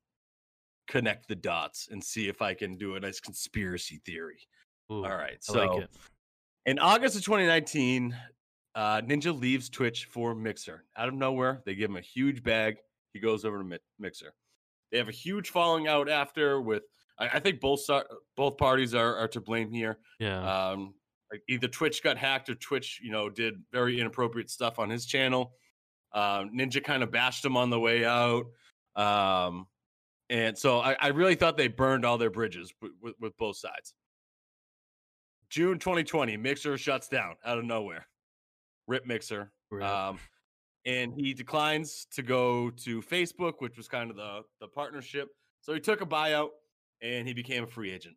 connect 0.88 1.26
the 1.26 1.36
dots 1.36 1.88
and 1.90 2.04
see 2.04 2.28
if 2.28 2.42
I 2.42 2.52
can 2.52 2.76
do 2.76 2.96
a 2.96 3.00
nice 3.00 3.18
conspiracy 3.18 4.00
theory. 4.04 4.40
Ooh, 4.92 5.04
All 5.06 5.16
right, 5.16 5.38
so 5.40 5.66
like 5.66 5.88
in 6.66 6.78
August 6.78 7.16
of 7.16 7.24
2019, 7.24 8.14
uh, 8.76 9.00
Ninja 9.00 9.36
leaves 9.38 9.70
Twitch 9.70 10.04
for 10.04 10.34
Mixer. 10.34 10.84
Out 10.96 11.08
of 11.08 11.14
nowhere, 11.14 11.62
they 11.64 11.74
give 11.74 11.90
him 11.90 11.96
a 11.96 12.02
huge 12.02 12.42
bag. 12.42 12.76
He 13.14 13.20
goes 13.20 13.46
over 13.46 13.58
to 13.58 13.64
Mi- 13.64 13.78
Mixer. 13.98 14.34
They 14.92 14.98
have 14.98 15.08
a 15.08 15.12
huge 15.12 15.48
falling 15.48 15.88
out 15.88 16.10
after. 16.10 16.60
With 16.60 16.82
I, 17.18 17.28
I 17.28 17.40
think 17.40 17.60
both 17.60 17.80
both 18.36 18.58
parties 18.58 18.94
are, 18.94 19.16
are 19.16 19.28
to 19.28 19.40
blame 19.40 19.72
here. 19.72 19.98
Yeah. 20.20 20.68
Um, 20.68 20.94
like 21.32 21.42
either 21.48 21.68
Twitch 21.68 22.02
got 22.02 22.18
hacked 22.18 22.50
or 22.50 22.54
Twitch, 22.54 23.00
you 23.02 23.10
know, 23.10 23.30
did 23.30 23.54
very 23.72 23.98
inappropriate 23.98 24.50
stuff 24.50 24.78
on 24.78 24.90
his 24.90 25.06
channel. 25.06 25.54
Um, 26.12 26.50
Ninja 26.54 26.84
kind 26.84 27.02
of 27.02 27.10
bashed 27.10 27.44
him 27.44 27.56
on 27.56 27.70
the 27.70 27.80
way 27.80 28.04
out. 28.04 28.44
Um, 28.94 29.66
and 30.28 30.56
so 30.56 30.80
I, 30.80 30.96
I 31.00 31.08
really 31.08 31.34
thought 31.34 31.56
they 31.56 31.68
burned 31.68 32.04
all 32.04 32.18
their 32.18 32.30
bridges 32.30 32.72
with, 32.80 32.92
with, 33.00 33.14
with 33.20 33.36
both 33.38 33.56
sides. 33.56 33.94
June 35.50 35.78
2020, 35.78 36.36
Mixer 36.36 36.76
shuts 36.78 37.08
down 37.08 37.36
out 37.44 37.58
of 37.58 37.64
nowhere. 37.64 38.06
Rip 38.86 39.06
Mixer. 39.06 39.52
Um, 39.82 40.18
and 40.84 41.12
he 41.12 41.34
declines 41.34 42.06
to 42.12 42.22
go 42.22 42.70
to 42.70 43.02
Facebook, 43.02 43.54
which 43.58 43.76
was 43.76 43.88
kind 43.88 44.10
of 44.10 44.16
the, 44.16 44.42
the 44.60 44.68
partnership. 44.68 45.28
So 45.60 45.74
he 45.74 45.80
took 45.80 46.00
a 46.00 46.06
buyout 46.06 46.50
and 47.02 47.26
he 47.26 47.34
became 47.34 47.64
a 47.64 47.66
free 47.66 47.92
agent. 47.92 48.16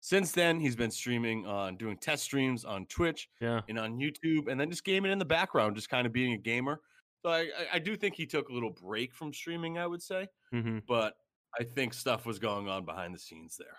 Since 0.00 0.32
then, 0.32 0.58
he's 0.58 0.74
been 0.74 0.90
streaming 0.90 1.46
on 1.46 1.76
doing 1.76 1.96
test 1.96 2.24
streams 2.24 2.64
on 2.64 2.86
Twitch 2.86 3.28
yeah. 3.40 3.60
and 3.68 3.78
on 3.78 3.98
YouTube, 3.98 4.50
and 4.50 4.60
then 4.60 4.68
just 4.68 4.84
gaming 4.84 5.12
in 5.12 5.18
the 5.20 5.24
background, 5.24 5.76
just 5.76 5.88
kind 5.88 6.08
of 6.08 6.12
being 6.12 6.32
a 6.32 6.38
gamer. 6.38 6.80
So 7.24 7.30
I, 7.30 7.50
I, 7.74 7.78
do 7.78 7.94
think 7.94 8.16
he 8.16 8.26
took 8.26 8.48
a 8.48 8.52
little 8.52 8.70
break 8.82 9.14
from 9.14 9.32
streaming, 9.32 9.78
I 9.78 9.86
would 9.86 10.02
say, 10.02 10.26
hmm 10.50 10.78
but 10.88 11.14
I 11.58 11.62
think 11.62 11.94
stuff 11.94 12.26
was 12.26 12.40
going 12.40 12.68
on 12.68 12.84
behind 12.84 13.14
the 13.14 13.18
scenes 13.18 13.56
there. 13.56 13.76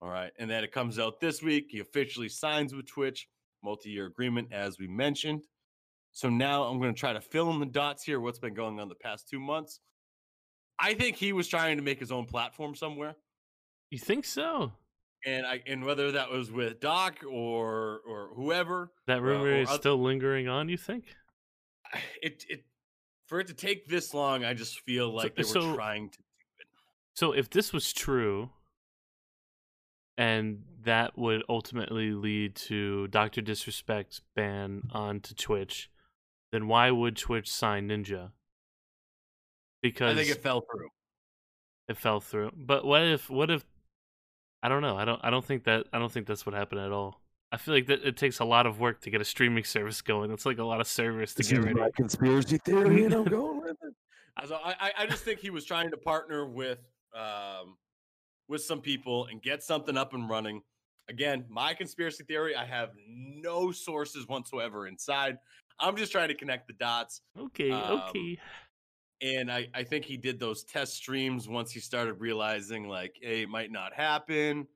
All 0.00 0.08
right, 0.08 0.30
and 0.38 0.48
then 0.48 0.62
it 0.62 0.70
comes 0.70 1.00
out 1.00 1.18
this 1.18 1.42
week. 1.42 1.66
He 1.68 1.80
officially 1.80 2.28
signs 2.28 2.72
with 2.72 2.86
Twitch, 2.86 3.26
multi-year 3.68 4.06
agreement, 4.06 4.48
as 4.52 4.78
we 4.78 4.86
mentioned. 4.86 5.42
So 6.12 6.28
now 6.28 6.64
I'm 6.64 6.78
going 6.78 6.94
to 6.94 6.98
try 6.98 7.12
to 7.12 7.20
fill 7.20 7.50
in 7.50 7.58
the 7.58 7.66
dots 7.66 8.04
here. 8.04 8.20
What's 8.20 8.38
been 8.38 8.54
going 8.54 8.78
on 8.78 8.88
the 8.88 8.94
past 8.94 9.28
two 9.28 9.40
months? 9.40 9.80
I 10.78 10.94
think 10.94 11.16
he 11.16 11.32
was 11.32 11.48
trying 11.48 11.76
to 11.78 11.82
make 11.82 11.98
his 11.98 12.12
own 12.12 12.26
platform 12.26 12.74
somewhere 12.74 13.16
You 13.90 13.98
think 13.98 14.24
so? 14.24 14.72
and 15.26 15.46
I 15.46 15.62
and 15.66 15.84
whether 15.84 16.12
that 16.12 16.30
was 16.30 16.52
with 16.52 16.80
Doc 16.80 17.20
or 17.28 18.00
or 18.06 18.30
whoever, 18.36 18.92
That 19.06 19.18
uh, 19.18 19.22
rumor 19.22 19.46
or 19.46 19.54
is 19.62 19.70
oth- 19.70 19.80
still 19.80 19.96
lingering 20.02 20.48
on. 20.48 20.68
You 20.68 20.76
think? 20.76 21.04
it 22.22 22.44
it 22.48 22.64
for 23.26 23.40
it 23.40 23.46
to 23.46 23.54
take 23.54 23.88
this 23.88 24.12
long, 24.12 24.44
I 24.44 24.52
just 24.54 24.80
feel 24.80 25.14
like 25.14 25.34
they 25.34 25.42
were 25.42 25.48
so- 25.48 25.74
trying 25.74 26.10
to. 26.10 26.18
Do 26.18 26.24
it. 26.60 26.66
So 27.14 27.32
if 27.32 27.48
this 27.50 27.72
was 27.72 27.92
true, 27.92 28.50
and 30.16 30.62
that 30.84 31.16
would 31.18 31.42
ultimately 31.48 32.12
lead 32.12 32.54
to 32.54 33.08
Doctor 33.08 33.40
Disrespect's 33.40 34.20
ban 34.36 34.82
onto 34.92 35.34
Twitch, 35.34 35.90
then 36.52 36.68
why 36.68 36.90
would 36.90 37.16
Twitch 37.16 37.50
sign 37.50 37.88
Ninja? 37.88 38.30
Because 39.82 40.12
I 40.12 40.16
think 40.22 40.30
it 40.30 40.42
fell 40.42 40.62
through. 40.62 40.88
it 41.88 41.96
fell 41.96 42.20
through. 42.20 42.52
But 42.56 42.84
what 42.84 43.02
if 43.02 43.28
what 43.28 43.50
if 43.50 43.64
I 44.62 44.68
don't 44.68 44.80
know. 44.82 44.96
I 44.96 45.04
don't 45.04 45.20
I 45.22 45.30
don't 45.30 45.44
think 45.44 45.64
that 45.64 45.86
I 45.92 45.98
don't 45.98 46.10
think 46.10 46.26
that's 46.26 46.46
what 46.46 46.54
happened 46.54 46.80
at 46.80 46.90
all. 46.92 47.20
I 47.52 47.56
feel 47.58 47.74
like 47.74 47.86
that 47.86 48.02
it 48.02 48.16
takes 48.16 48.40
a 48.40 48.44
lot 48.44 48.66
of 48.66 48.80
work 48.80 49.02
to 49.02 49.10
get 49.10 49.20
a 49.20 49.24
streaming 49.24 49.64
service 49.64 50.00
going. 50.02 50.30
It's 50.32 50.46
like 50.46 50.58
a 50.58 50.64
lot 50.64 50.80
of 50.80 50.86
servers 50.86 51.32
to 51.32 51.36
This 51.38 51.50
get 51.52 51.62
ready. 51.62 51.78
my 51.78 51.90
conspiracy 51.94 52.58
theory, 52.58 53.04
and 53.04 53.14
I'm 53.14 53.24
going 53.24 53.60
with 53.60 53.76
it. 53.82 54.48
So 54.48 54.56
I, 54.56 54.74
I- 54.80 54.92
I 55.00 55.06
just 55.06 55.22
think 55.22 55.38
he 55.40 55.50
was 55.50 55.64
trying 55.64 55.90
to 55.90 55.96
partner 55.96 56.46
with 56.46 56.78
um, 57.14 57.76
with 58.48 58.62
some 58.62 58.80
people 58.80 59.26
and 59.26 59.42
get 59.42 59.62
something 59.62 59.96
up 59.96 60.14
and 60.14 60.28
running. 60.28 60.62
Again, 61.08 61.44
my 61.48 61.74
conspiracy 61.74 62.24
theory. 62.24 62.56
I 62.56 62.64
have 62.64 62.90
no 63.06 63.72
sources 63.72 64.26
whatsoever 64.26 64.86
inside. 64.86 65.38
I'm 65.78 65.96
just 65.96 66.12
trying 66.12 66.28
to 66.28 66.34
connect 66.34 66.66
the 66.66 66.72
dots. 66.74 67.20
Okay, 67.38 67.70
Um, 67.70 68.00
okay. 68.08 68.38
And 69.22 69.50
I, 69.50 69.68
I 69.74 69.84
think 69.84 70.04
he 70.04 70.16
did 70.16 70.38
those 70.38 70.64
test 70.64 70.94
streams 70.94 71.48
once 71.48 71.70
he 71.70 71.80
started 71.80 72.14
realizing 72.14 72.88
like, 72.88 73.16
hey, 73.20 73.42
it 73.42 73.48
might 73.48 73.70
not 73.70 73.94
happen. 73.94 74.66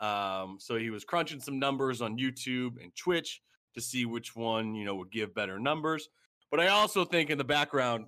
Um, 0.00 0.56
so 0.58 0.76
he 0.76 0.90
was 0.90 1.04
crunching 1.04 1.40
some 1.40 1.58
numbers 1.58 2.00
on 2.00 2.16
YouTube 2.18 2.82
and 2.82 2.94
Twitch 2.96 3.42
to 3.74 3.80
see 3.80 4.06
which 4.06 4.34
one, 4.34 4.74
you 4.74 4.84
know, 4.84 4.94
would 4.96 5.10
give 5.10 5.34
better 5.34 5.58
numbers. 5.58 6.08
But 6.50 6.60
I 6.60 6.68
also 6.68 7.04
think 7.04 7.30
in 7.30 7.38
the 7.38 7.44
background, 7.44 8.06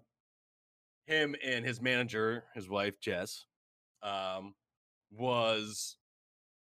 him 1.06 1.34
and 1.44 1.64
his 1.64 1.80
manager, 1.80 2.44
his 2.54 2.68
wife 2.68 2.98
Jess, 3.00 3.44
um, 4.02 4.54
was 5.16 5.96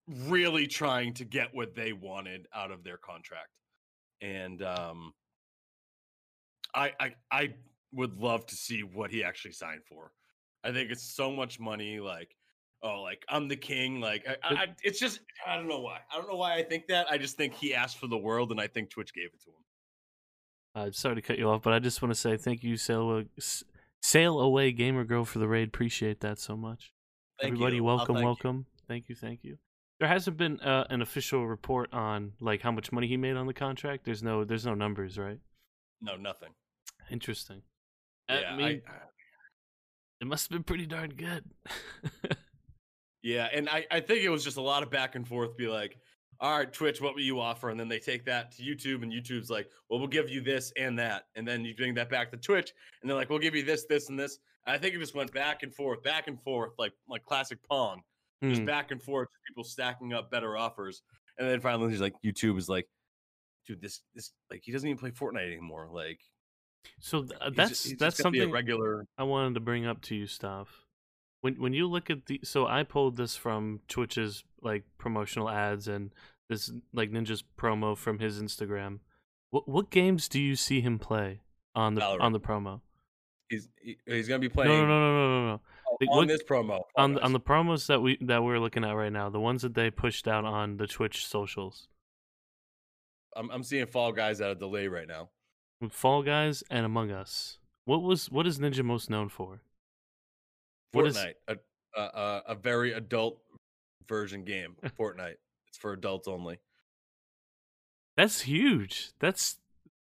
really 0.07 0.67
trying 0.67 1.13
to 1.13 1.25
get 1.25 1.53
what 1.53 1.75
they 1.75 1.93
wanted 1.93 2.47
out 2.53 2.71
of 2.71 2.83
their 2.83 2.97
contract. 2.97 3.49
And 4.21 4.61
um 4.61 5.13
I 6.75 6.91
I 6.99 7.13
I 7.31 7.53
would 7.93 8.17
love 8.17 8.45
to 8.47 8.55
see 8.55 8.81
what 8.81 9.11
he 9.11 9.23
actually 9.23 9.51
signed 9.51 9.81
for. 9.87 10.11
I 10.63 10.71
think 10.71 10.91
it's 10.91 11.03
so 11.03 11.31
much 11.31 11.59
money. 11.59 11.99
Like, 11.99 12.35
oh, 12.81 13.01
like 13.01 13.23
I'm 13.29 13.47
the 13.47 13.55
king. 13.55 13.99
Like, 13.99 14.25
I, 14.27 14.55
I, 14.55 14.67
it's 14.83 14.99
just 14.99 15.19
I 15.45 15.55
don't 15.55 15.67
know 15.67 15.81
why. 15.81 15.99
I 16.11 16.17
don't 16.17 16.27
know 16.27 16.37
why 16.37 16.55
I 16.55 16.63
think 16.63 16.87
that. 16.87 17.07
I 17.09 17.17
just 17.17 17.37
think 17.37 17.53
he 17.53 17.73
asked 17.73 17.97
for 17.97 18.07
the 18.07 18.17
world, 18.17 18.51
and 18.51 18.59
I 18.59 18.67
think 18.67 18.89
Twitch 18.89 19.13
gave 19.13 19.25
it 19.25 19.41
to 19.43 19.49
him. 19.49 19.55
Uh, 20.75 20.91
sorry 20.91 21.15
to 21.15 21.21
cut 21.21 21.37
you 21.37 21.49
off, 21.49 21.61
but 21.61 21.73
I 21.73 21.79
just 21.79 22.01
want 22.01 22.13
to 22.13 22.19
say 22.19 22.35
thank 22.35 22.63
you, 22.63 22.77
Sail, 22.77 23.23
Sail 24.01 24.39
Away 24.39 24.71
Gamer 24.71 25.03
Girl, 25.03 25.25
for 25.25 25.39
the 25.39 25.47
raid. 25.47 25.67
Appreciate 25.67 26.21
that 26.21 26.39
so 26.39 26.57
much. 26.57 26.92
Thank 27.41 27.53
Everybody, 27.53 27.77
you. 27.77 27.83
Welcome, 27.83 28.17
you. 28.17 28.23
welcome. 28.23 28.65
Thank 28.87 29.09
you, 29.09 29.15
thank 29.15 29.43
you. 29.43 29.57
There 29.99 30.07
hasn't 30.07 30.37
been 30.37 30.59
uh, 30.59 30.85
an 30.89 31.01
official 31.01 31.47
report 31.47 31.93
on 31.93 32.33
like 32.39 32.61
how 32.61 32.71
much 32.71 32.91
money 32.91 33.07
he 33.07 33.17
made 33.17 33.35
on 33.35 33.47
the 33.47 33.53
contract. 33.53 34.05
There's 34.05 34.23
no, 34.23 34.43
there's 34.43 34.65
no 34.65 34.73
numbers, 34.73 35.17
right? 35.17 35.39
No, 36.01 36.15
nothing. 36.15 36.49
Interesting. 37.09 37.61
I 38.29 38.39
Yeah, 38.41 38.55
mean, 38.55 38.81
I, 38.87 38.93
it 40.21 40.27
must 40.27 40.45
have 40.45 40.51
been 40.51 40.63
pretty 40.63 40.85
darn 40.85 41.09
good. 41.09 41.43
yeah, 43.23 43.49
and 43.53 43.67
I 43.69 43.85
I 43.91 43.99
think 43.99 44.23
it 44.23 44.29
was 44.29 44.43
just 44.43 44.57
a 44.57 44.61
lot 44.61 44.83
of 44.83 44.89
back 44.89 45.15
and 45.15 45.27
forth. 45.27 45.57
Be 45.57 45.67
like, 45.67 45.97
all 46.39 46.57
right, 46.57 46.71
Twitch, 46.71 47.01
what 47.01 47.13
will 47.13 47.21
you 47.21 47.39
offer? 47.39 47.69
And 47.69 47.79
then 47.79 47.89
they 47.89 47.99
take 47.99 48.25
that 48.25 48.51
to 48.53 48.63
YouTube, 48.63 49.03
and 49.03 49.11
YouTube's 49.11 49.49
like, 49.49 49.69
well, 49.89 49.99
we'll 49.99 50.07
give 50.07 50.29
you 50.29 50.41
this 50.41 50.71
and 50.77 50.97
that, 50.99 51.27
and 51.35 51.47
then 51.47 51.65
you 51.65 51.75
bring 51.75 51.93
that 51.95 52.09
back 52.09 52.31
to 52.31 52.37
Twitch, 52.37 52.71
and 53.01 53.09
they're 53.09 53.17
like, 53.17 53.29
we'll 53.29 53.39
give 53.39 53.55
you 53.55 53.63
this, 53.63 53.85
this, 53.85 54.09
and 54.09 54.17
this. 54.19 54.39
I 54.65 54.77
think 54.77 54.95
it 54.95 54.99
just 54.99 55.15
went 55.15 55.33
back 55.33 55.63
and 55.63 55.73
forth, 55.73 56.03
back 56.03 56.27
and 56.27 56.41
forth, 56.41 56.73
like 56.77 56.93
like 57.07 57.23
classic 57.25 57.59
Pong. 57.69 58.01
just 58.43 58.61
Hmm. 58.61 58.65
back 58.65 58.91
and 58.91 59.01
forth, 59.01 59.29
people 59.47 59.63
stacking 59.63 60.13
up 60.13 60.29
better 60.31 60.57
offers, 60.57 61.01
and 61.37 61.47
then 61.47 61.61
finally 61.61 61.89
he's 61.91 62.01
like, 62.01 62.13
YouTube 62.25 62.57
is 62.57 62.67
like, 62.69 62.87
dude, 63.67 63.81
this 63.81 64.01
this 64.13 64.31
like 64.51 64.61
he 64.63 64.71
doesn't 64.71 64.87
even 64.87 64.97
play 64.99 65.11
Fortnite 65.11 65.47
anymore. 65.47 65.89
Like 65.91 66.19
So 66.99 67.23
th- 67.23 67.31
uh, 67.41 67.45
he's 67.49 67.55
that's 67.55 67.83
he's 67.83 67.97
that's 67.97 68.21
gonna 68.21 68.31
be 68.31 68.39
a 68.39 68.41
something 68.43 68.53
regular. 68.53 69.05
I 69.17 69.23
wanted 69.23 69.53
to 69.55 69.59
bring 69.59 69.85
up 69.85 70.01
to 70.03 70.15
you, 70.15 70.27
stuff. 70.27 70.85
When 71.41 71.55
when 71.55 71.73
you 71.73 71.87
look 71.87 72.09
at 72.09 72.25
the 72.27 72.39
so 72.43 72.65
I 72.67 72.83
pulled 72.83 73.17
this 73.17 73.35
from 73.35 73.81
Twitch's 73.87 74.43
like 74.61 74.83
promotional 74.97 75.49
ads 75.49 75.87
and 75.89 76.11
this 76.49 76.71
like 76.93 77.11
Ninja's 77.11 77.43
promo 77.57 77.97
from 77.97 78.19
his 78.19 78.41
Instagram. 78.41 78.99
What 79.51 79.67
what 79.67 79.89
games 79.89 80.27
do 80.27 80.41
you 80.41 80.55
see 80.55 80.81
him 80.81 80.99
play 80.99 81.41
on 81.75 81.95
the 81.95 82.01
on 82.03 82.31
the 82.33 82.39
promo? 82.39 82.81
He's 83.53 83.69
he- 83.81 83.97
he's 84.05 84.27
gonna 84.27 84.39
be 84.39 84.49
playing 84.49 84.71
no, 84.71 84.85
no, 84.85 84.87
no, 84.87 85.13
no, 85.13 85.27
no, 85.41 85.47
no. 85.53 85.61
oh, 85.89 86.05
on 86.11 86.17
what- 86.17 86.27
this 86.27 86.43
promo 86.43 86.81
On 86.97 87.13
the, 87.13 87.21
on 87.21 87.33
the 87.33 87.39
promos 87.39 87.87
that 87.87 88.01
we 88.01 88.17
that 88.21 88.43
we're 88.43 88.59
looking 88.59 88.83
at 88.83 88.91
right 88.91 89.11
now, 89.11 89.29
the 89.29 89.39
ones 89.39 89.61
that 89.61 89.73
they 89.73 89.89
pushed 89.91 90.27
out 90.27 90.45
on 90.45 90.77
the 90.77 90.87
Twitch 90.87 91.25
socials, 91.27 91.87
I'm 93.35 93.49
I'm 93.51 93.63
seeing 93.63 93.85
Fall 93.85 94.11
Guys 94.11 94.41
at 94.41 94.49
a 94.51 94.55
delay 94.55 94.87
right 94.87 95.07
now. 95.07 95.29
Fall 95.89 96.23
Guys 96.23 96.63
and 96.69 96.85
Among 96.85 97.11
Us. 97.11 97.57
What 97.85 98.01
was 98.01 98.31
what 98.31 98.47
is 98.47 98.59
Ninja 98.59 98.83
most 98.83 99.09
known 99.09 99.29
for? 99.29 99.61
What 100.93 101.07
is- 101.07 101.17
Fortnite, 101.17 101.33
a, 101.47 101.57
a 101.95 102.01
a 102.01 102.43
a 102.49 102.55
very 102.55 102.93
adult 102.93 103.39
version 104.07 104.43
game. 104.45 104.75
Fortnite, 104.99 105.35
it's 105.67 105.77
for 105.77 105.93
adults 105.93 106.27
only. 106.27 106.59
That's 108.15 108.41
huge. 108.41 109.11
That's 109.19 109.57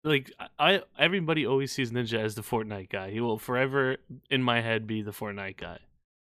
like 0.05 0.33
I 0.59 0.83
everybody 0.99 1.47
always 1.47 1.73
sees 1.73 1.93
Ninja 1.93 2.19
as 2.19 2.35
the 2.35 2.43
Fortnite 2.43 2.91
guy. 2.91 3.11
He 3.11 3.21
will 3.21 3.39
forever 3.39 3.97
in 4.31 4.43
my 4.43 4.61
head 4.61 4.87
be 4.87 5.03
the 5.03 5.11
Fortnite 5.13 5.57
guy. 5.57 5.79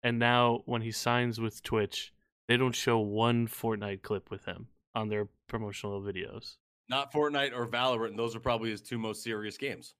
And 0.02 0.18
now 0.18 0.62
when 0.66 0.82
he 0.82 0.92
signs 0.92 1.40
with 1.40 1.62
Twitch, 1.62 2.12
they 2.48 2.56
don't 2.56 2.74
show 2.74 2.98
one 2.98 3.48
Fortnite 3.48 4.02
clip 4.02 4.30
with 4.30 4.44
him 4.44 4.68
on 4.94 5.08
their 5.08 5.28
promotional 5.48 6.00
videos. 6.00 6.56
Not 6.88 7.12
Fortnite 7.12 7.52
or 7.54 7.66
Valorant. 7.66 8.10
and 8.10 8.18
Those 8.18 8.36
are 8.36 8.40
probably 8.40 8.70
his 8.70 8.80
two 8.80 8.98
most 8.98 9.22
serious 9.22 9.56
games. 9.58 9.94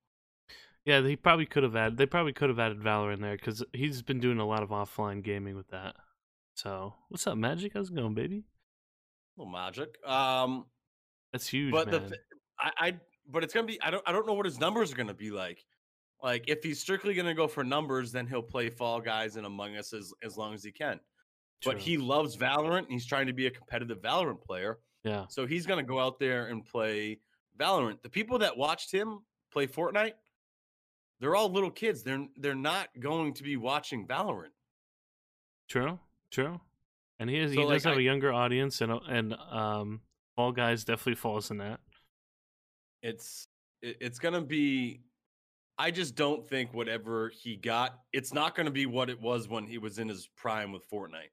Yeah, 0.84 1.00
he 1.02 1.16
probably 1.16 1.46
could 1.46 1.64
have 1.64 1.74
added. 1.74 1.98
They 1.98 2.06
probably 2.06 2.32
could 2.32 2.48
have 2.48 2.60
added 2.60 2.78
Valorant 2.78 3.20
there 3.20 3.36
because 3.36 3.64
he's 3.72 4.02
been 4.02 4.20
doing 4.20 4.38
a 4.38 4.46
lot 4.46 4.62
of 4.62 4.68
offline 4.68 5.22
gaming 5.24 5.56
with 5.56 5.68
that. 5.70 5.96
So, 6.54 6.94
what's 7.08 7.26
up, 7.26 7.36
Magic? 7.36 7.72
How's 7.74 7.90
it 7.90 7.96
going, 7.96 8.14
baby? 8.14 8.44
little 9.36 9.52
magic. 9.52 9.96
Um, 10.06 10.66
That's 11.32 11.46
huge, 11.48 11.72
but 11.72 11.90
the 11.90 12.00
man. 12.00 12.08
th- 12.08 12.20
I, 12.58 12.70
I 12.78 12.94
but 13.30 13.42
it's 13.44 13.52
gonna 13.54 13.66
be 13.66 13.80
I 13.82 13.90
don't 13.90 14.02
I 14.06 14.12
don't 14.12 14.26
know 14.26 14.34
what 14.34 14.46
his 14.46 14.58
numbers 14.60 14.92
are 14.92 14.96
gonna 14.96 15.14
be 15.14 15.30
like. 15.30 15.64
Like 16.22 16.44
if 16.48 16.62
he's 16.62 16.80
strictly 16.80 17.14
gonna 17.14 17.34
go 17.34 17.46
for 17.48 17.62
numbers, 17.64 18.12
then 18.12 18.26
he'll 18.26 18.42
play 18.42 18.70
Fall 18.70 19.00
Guys 19.00 19.36
and 19.36 19.46
Among 19.46 19.76
Us 19.76 19.92
as 19.92 20.12
as 20.22 20.36
long 20.36 20.54
as 20.54 20.62
he 20.64 20.72
can. 20.72 21.00
But 21.64 21.78
he 21.78 21.96
loves 21.96 22.36
Valorant. 22.36 22.84
And 22.84 22.92
he's 22.92 23.06
trying 23.06 23.26
to 23.26 23.32
be 23.32 23.46
a 23.46 23.50
competitive 23.50 23.98
Valorant 24.02 24.42
player, 24.42 24.78
yeah, 25.04 25.24
so 25.28 25.46
he's 25.46 25.66
gonna 25.66 25.82
go 25.82 25.98
out 25.98 26.18
there 26.18 26.46
and 26.46 26.64
play 26.64 27.18
Valorant. 27.58 28.02
The 28.02 28.10
people 28.10 28.38
that 28.40 28.56
watched 28.56 28.92
him 28.92 29.20
play 29.52 29.66
Fortnite, 29.66 30.12
they're 31.20 31.34
all 31.34 31.50
little 31.50 31.70
kids. 31.70 32.02
They're 32.02 32.26
they're 32.36 32.54
not 32.54 32.88
going 33.00 33.32
to 33.34 33.42
be 33.42 33.56
watching 33.56 34.06
Valorant. 34.06 34.52
true, 35.68 35.98
true. 36.30 36.60
And 37.18 37.30
he 37.30 37.38
is, 37.38 37.52
So, 37.54 37.60
he 37.60 37.64
like, 37.66 37.76
does 37.76 37.84
have 37.84 37.94
I- 37.96 38.00
a 38.00 38.02
younger 38.02 38.32
audience, 38.32 38.80
and 38.82 38.92
and 39.08 39.34
um, 39.34 40.00
Fall 40.34 40.52
Guys 40.52 40.84
definitely 40.84 41.14
falls 41.14 41.50
in 41.50 41.56
that. 41.58 41.80
It's 43.06 43.48
it, 43.82 43.96
it's 44.00 44.18
gonna 44.18 44.40
be. 44.40 45.02
I 45.78 45.90
just 45.90 46.16
don't 46.16 46.48
think 46.48 46.72
whatever 46.72 47.30
he 47.42 47.56
got, 47.56 47.98
it's 48.12 48.32
not 48.32 48.54
gonna 48.54 48.70
be 48.70 48.86
what 48.86 49.10
it 49.10 49.20
was 49.20 49.48
when 49.48 49.66
he 49.66 49.78
was 49.78 49.98
in 49.98 50.08
his 50.08 50.28
prime 50.36 50.72
with 50.72 50.88
Fortnite. 50.90 51.30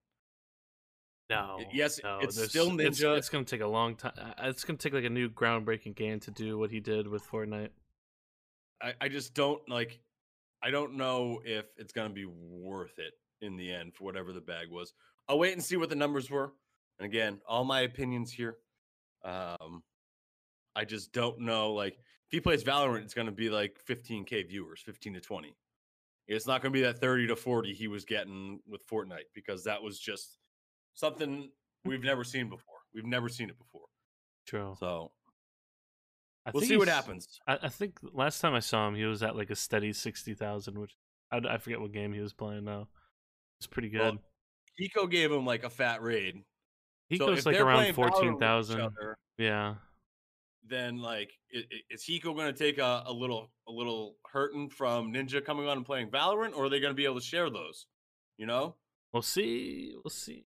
No, 1.30 1.60
yes, 1.72 2.00
no, 2.04 2.20
it's 2.22 2.42
still 2.50 2.80
It's, 2.80 3.00
Ninja. 3.00 3.18
it's 3.18 3.30
gonna 3.30 3.46
take 3.46 3.62
a 3.62 3.68
long 3.68 3.96
time. 3.96 4.14
It's 4.44 4.64
gonna 4.64 4.78
take 4.78 4.94
like 4.94 5.06
a 5.06 5.10
new 5.10 5.30
groundbreaking 5.30 5.96
game 5.96 6.20
to 6.22 6.32
do 6.32 6.58
what 6.58 6.70
he 6.70 6.80
did 6.80 7.08
with 7.08 7.24
Fortnite. 7.28 7.70
I, 8.82 8.94
I 9.02 9.08
just 9.10 9.34
don't 9.34 9.68
like. 9.68 10.00
I 10.62 10.70
don't 10.70 10.96
know 10.96 11.42
if 11.44 11.66
it's 11.78 11.94
gonna 11.94 12.14
be 12.14 12.26
worth 12.26 13.00
it 13.00 13.14
in 13.42 13.56
the 13.56 13.72
end 13.72 13.96
for 13.96 14.04
whatever 14.04 14.32
the 14.32 14.42
bag 14.42 14.70
was. 14.70 14.94
I'll 15.28 15.40
wait 15.40 15.54
and 15.54 15.64
see 15.64 15.78
what 15.78 15.90
the 15.90 15.96
numbers 15.96 16.30
were. 16.30 16.54
And 17.00 17.06
again, 17.06 17.40
all 17.48 17.64
my 17.64 17.82
opinions 17.82 18.32
here. 18.32 18.58
Um, 19.24 19.84
I 20.76 20.86
just 20.86 21.14
don't 21.14 21.40
know. 21.40 21.74
Like, 21.74 21.94
if 21.94 22.32
he 22.32 22.40
plays 22.40 22.64
Valorant, 22.64 23.04
it's 23.04 23.14
gonna 23.14 23.32
be 23.32 23.50
like 23.50 23.80
15k 23.88 24.48
viewers, 24.48 24.82
15 24.82 25.14
to 25.16 25.22
20. 25.22 25.56
It's 26.28 26.48
not 26.48 26.62
gonna 26.62 26.72
be 26.72 26.82
that 26.82 27.00
30 27.00 27.28
to 27.28 27.36
40 27.36 27.74
he 27.74 27.88
was 27.88 28.06
getting 28.06 28.60
with 28.68 28.88
Fortnite 28.88 29.30
because 29.34 29.64
that 29.66 29.82
was 29.82 30.00
just 30.00 30.38
something 30.94 31.50
we've 31.86 32.04
never 32.04 32.24
seen 32.24 32.50
before. 32.50 32.78
We've 32.94 33.06
never 33.06 33.30
seen 33.30 33.50
it 33.50 33.58
before. 33.58 33.88
True. 34.48 34.76
So 34.80 35.12
I 36.46 36.52
we'll 36.52 36.62
think 36.62 36.72
see 36.72 36.78
what 36.78 36.88
happens. 36.88 37.40
I, 37.48 37.60
I 37.64 37.70
think 37.70 38.00
last 38.14 38.42
time 38.42 38.54
I 38.54 38.60
saw 38.60 38.88
him, 38.88 38.96
he 38.96 39.06
was 39.06 39.24
at 39.24 39.36
like 39.36 39.50
a 39.50 39.56
steady 39.56 39.94
sixty 39.94 40.34
thousand, 40.34 40.78
which 40.78 40.96
I, 41.32 41.42
I 41.50 41.58
forget 41.58 41.80
what 41.80 41.92
game 41.92 42.14
he 42.14 42.20
was 42.20 42.34
playing 42.34 42.66
now. 42.66 42.88
It's 43.60 43.68
pretty 43.68 43.90
good. 43.90 44.02
Well, 44.02 44.18
Hiko 44.80 45.10
gave 45.10 45.32
him 45.32 45.46
like 45.46 45.64
a 45.64 45.70
fat 45.70 46.02
raid. 46.02 46.44
he 47.10 47.18
So 47.18 47.28
like 47.28 47.46
around 47.46 47.46
playing 47.46 47.64
Valorant 47.64 47.78
with 47.78 47.90
each 47.90 47.96
fourteen 47.96 48.40
thousand. 48.40 48.92
Yeah, 49.38 49.76
Then 50.66 50.98
like, 51.00 51.32
is 51.90 52.04
Hiko 52.04 52.36
going 52.36 52.54
to 52.54 52.54
take 52.54 52.78
a, 52.78 53.04
a 53.06 53.12
little 53.12 53.52
a 53.68 53.72
little 53.72 54.16
hurting 54.32 54.70
from 54.70 55.12
Ninja 55.12 55.44
coming 55.44 55.68
on 55.68 55.78
and 55.78 55.86
playing 55.86 56.10
Valorant, 56.10 56.56
or 56.56 56.66
are 56.66 56.70
they 56.70 56.80
going 56.80 56.92
to 56.92 56.96
be 56.96 57.06
able 57.06 57.20
to 57.20 57.26
share 57.26 57.50
those? 57.50 57.86
You 58.38 58.46
know, 58.46 58.76
we'll 59.12 59.22
see. 59.22 59.94
We'll 60.04 60.12
see. 60.12 60.46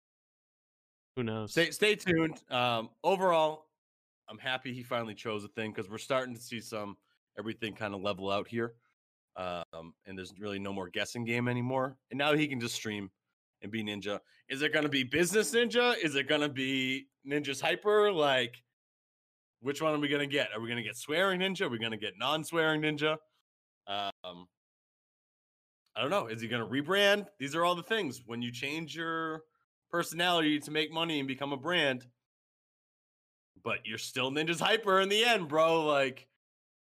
Who 1.15 1.24
knows? 1.24 1.51
Stay 1.51 1.72
stay 1.72 1.95
tuned. 1.95 2.41
Um, 2.50 2.89
overall, 3.03 3.67
I'm 4.29 4.38
happy 4.38 4.74
he 4.74 4.84
finally 4.84 5.15
chose 5.15 5.43
a 5.43 5.50
thing 5.50 5.72
because 5.72 5.89
we're 5.89 5.98
starting 5.98 6.36
to 6.36 6.41
see 6.41 6.60
some 6.60 6.98
everything 7.38 7.74
kind 7.74 7.93
of 7.93 8.01
level 8.01 8.31
out 8.31 8.48
here. 8.48 8.74
Um, 9.38 9.93
and 10.05 10.17
there's 10.17 10.34
really 10.39 10.60
no 10.60 10.72
more 10.72 10.89
guessing 10.89 11.25
game 11.25 11.48
anymore. 11.48 11.98
And 12.10 12.17
now 12.17 12.34
he 12.34 12.48
can 12.48 12.60
just 12.60 12.75
stream 12.75 13.12
and 13.62 13.72
be 13.72 13.84
ninja. 13.84 14.19
Is 14.50 14.62
it 14.62 14.74
gonna 14.74 14.89
be 14.89 15.03
business 15.03 15.53
ninja? 15.53 15.95
Is 16.01 16.15
it 16.15 16.29
gonna 16.29 16.50
be 16.50 17.07
ninja's 17.27 17.60
hyper? 17.60 18.12
Like, 18.12 18.55
which 19.65 19.81
one 19.81 19.95
are 19.95 20.00
we 20.00 20.07
gonna 20.07 20.27
get? 20.27 20.50
Are 20.53 20.62
we 20.62 20.69
gonna 20.69 20.84
get 20.84 20.95
swearing 20.95 21.39
ninja? 21.39 21.62
Are 21.62 21.69
we 21.69 21.79
gonna 21.79 21.98
get 21.98 22.13
non-swearing 22.19 22.84
ninja? 22.84 23.13
Um, 23.88 24.45
I 25.95 26.01
don't 26.01 26.12
know. 26.12 26.27
Is 26.27 26.39
he 26.39 26.48
gonna 26.48 26.67
rebrand? 26.67 27.25
These 27.39 27.55
are 27.55 27.65
all 27.65 27.74
the 27.74 27.81
things 27.81 28.22
when 28.27 28.43
you 28.43 28.51
change 28.51 28.95
your 28.95 29.41
personality 29.89 30.60
to 30.60 30.69
make 30.69 30.91
money 30.91 31.17
and 31.17 31.27
become 31.27 31.51
a 31.51 31.57
brand, 31.57 32.05
but 33.63 33.79
you're 33.86 33.98
still 33.98 34.29
ninja's 34.29 34.60
hyper 34.60 35.01
in 35.01 35.10
the 35.10 35.25
end, 35.25 35.48
bro. 35.48 35.84
Like, 35.84 36.27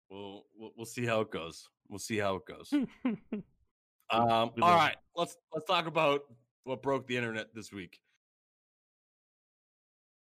we'll 0.09 0.45
we'll, 0.53 0.71
we'll 0.75 0.85
see 0.85 1.05
how 1.05 1.21
it 1.21 1.31
goes. 1.31 1.69
We'll 1.87 1.99
see 1.99 2.17
how 2.17 2.35
it 2.35 2.45
goes. 2.45 2.73
Um, 4.11 4.21
all 4.21 4.53
We 4.55 4.61
love 4.61 4.81
it. 4.83 4.89
right, 4.89 4.95
let's 5.15 5.35
let's 5.51 5.65
talk 5.65 5.87
about 5.87 6.21
what 6.63 6.83
broke 6.83 7.07
the 7.07 7.17
internet 7.17 7.47
this 7.55 7.71
week. 7.71 7.99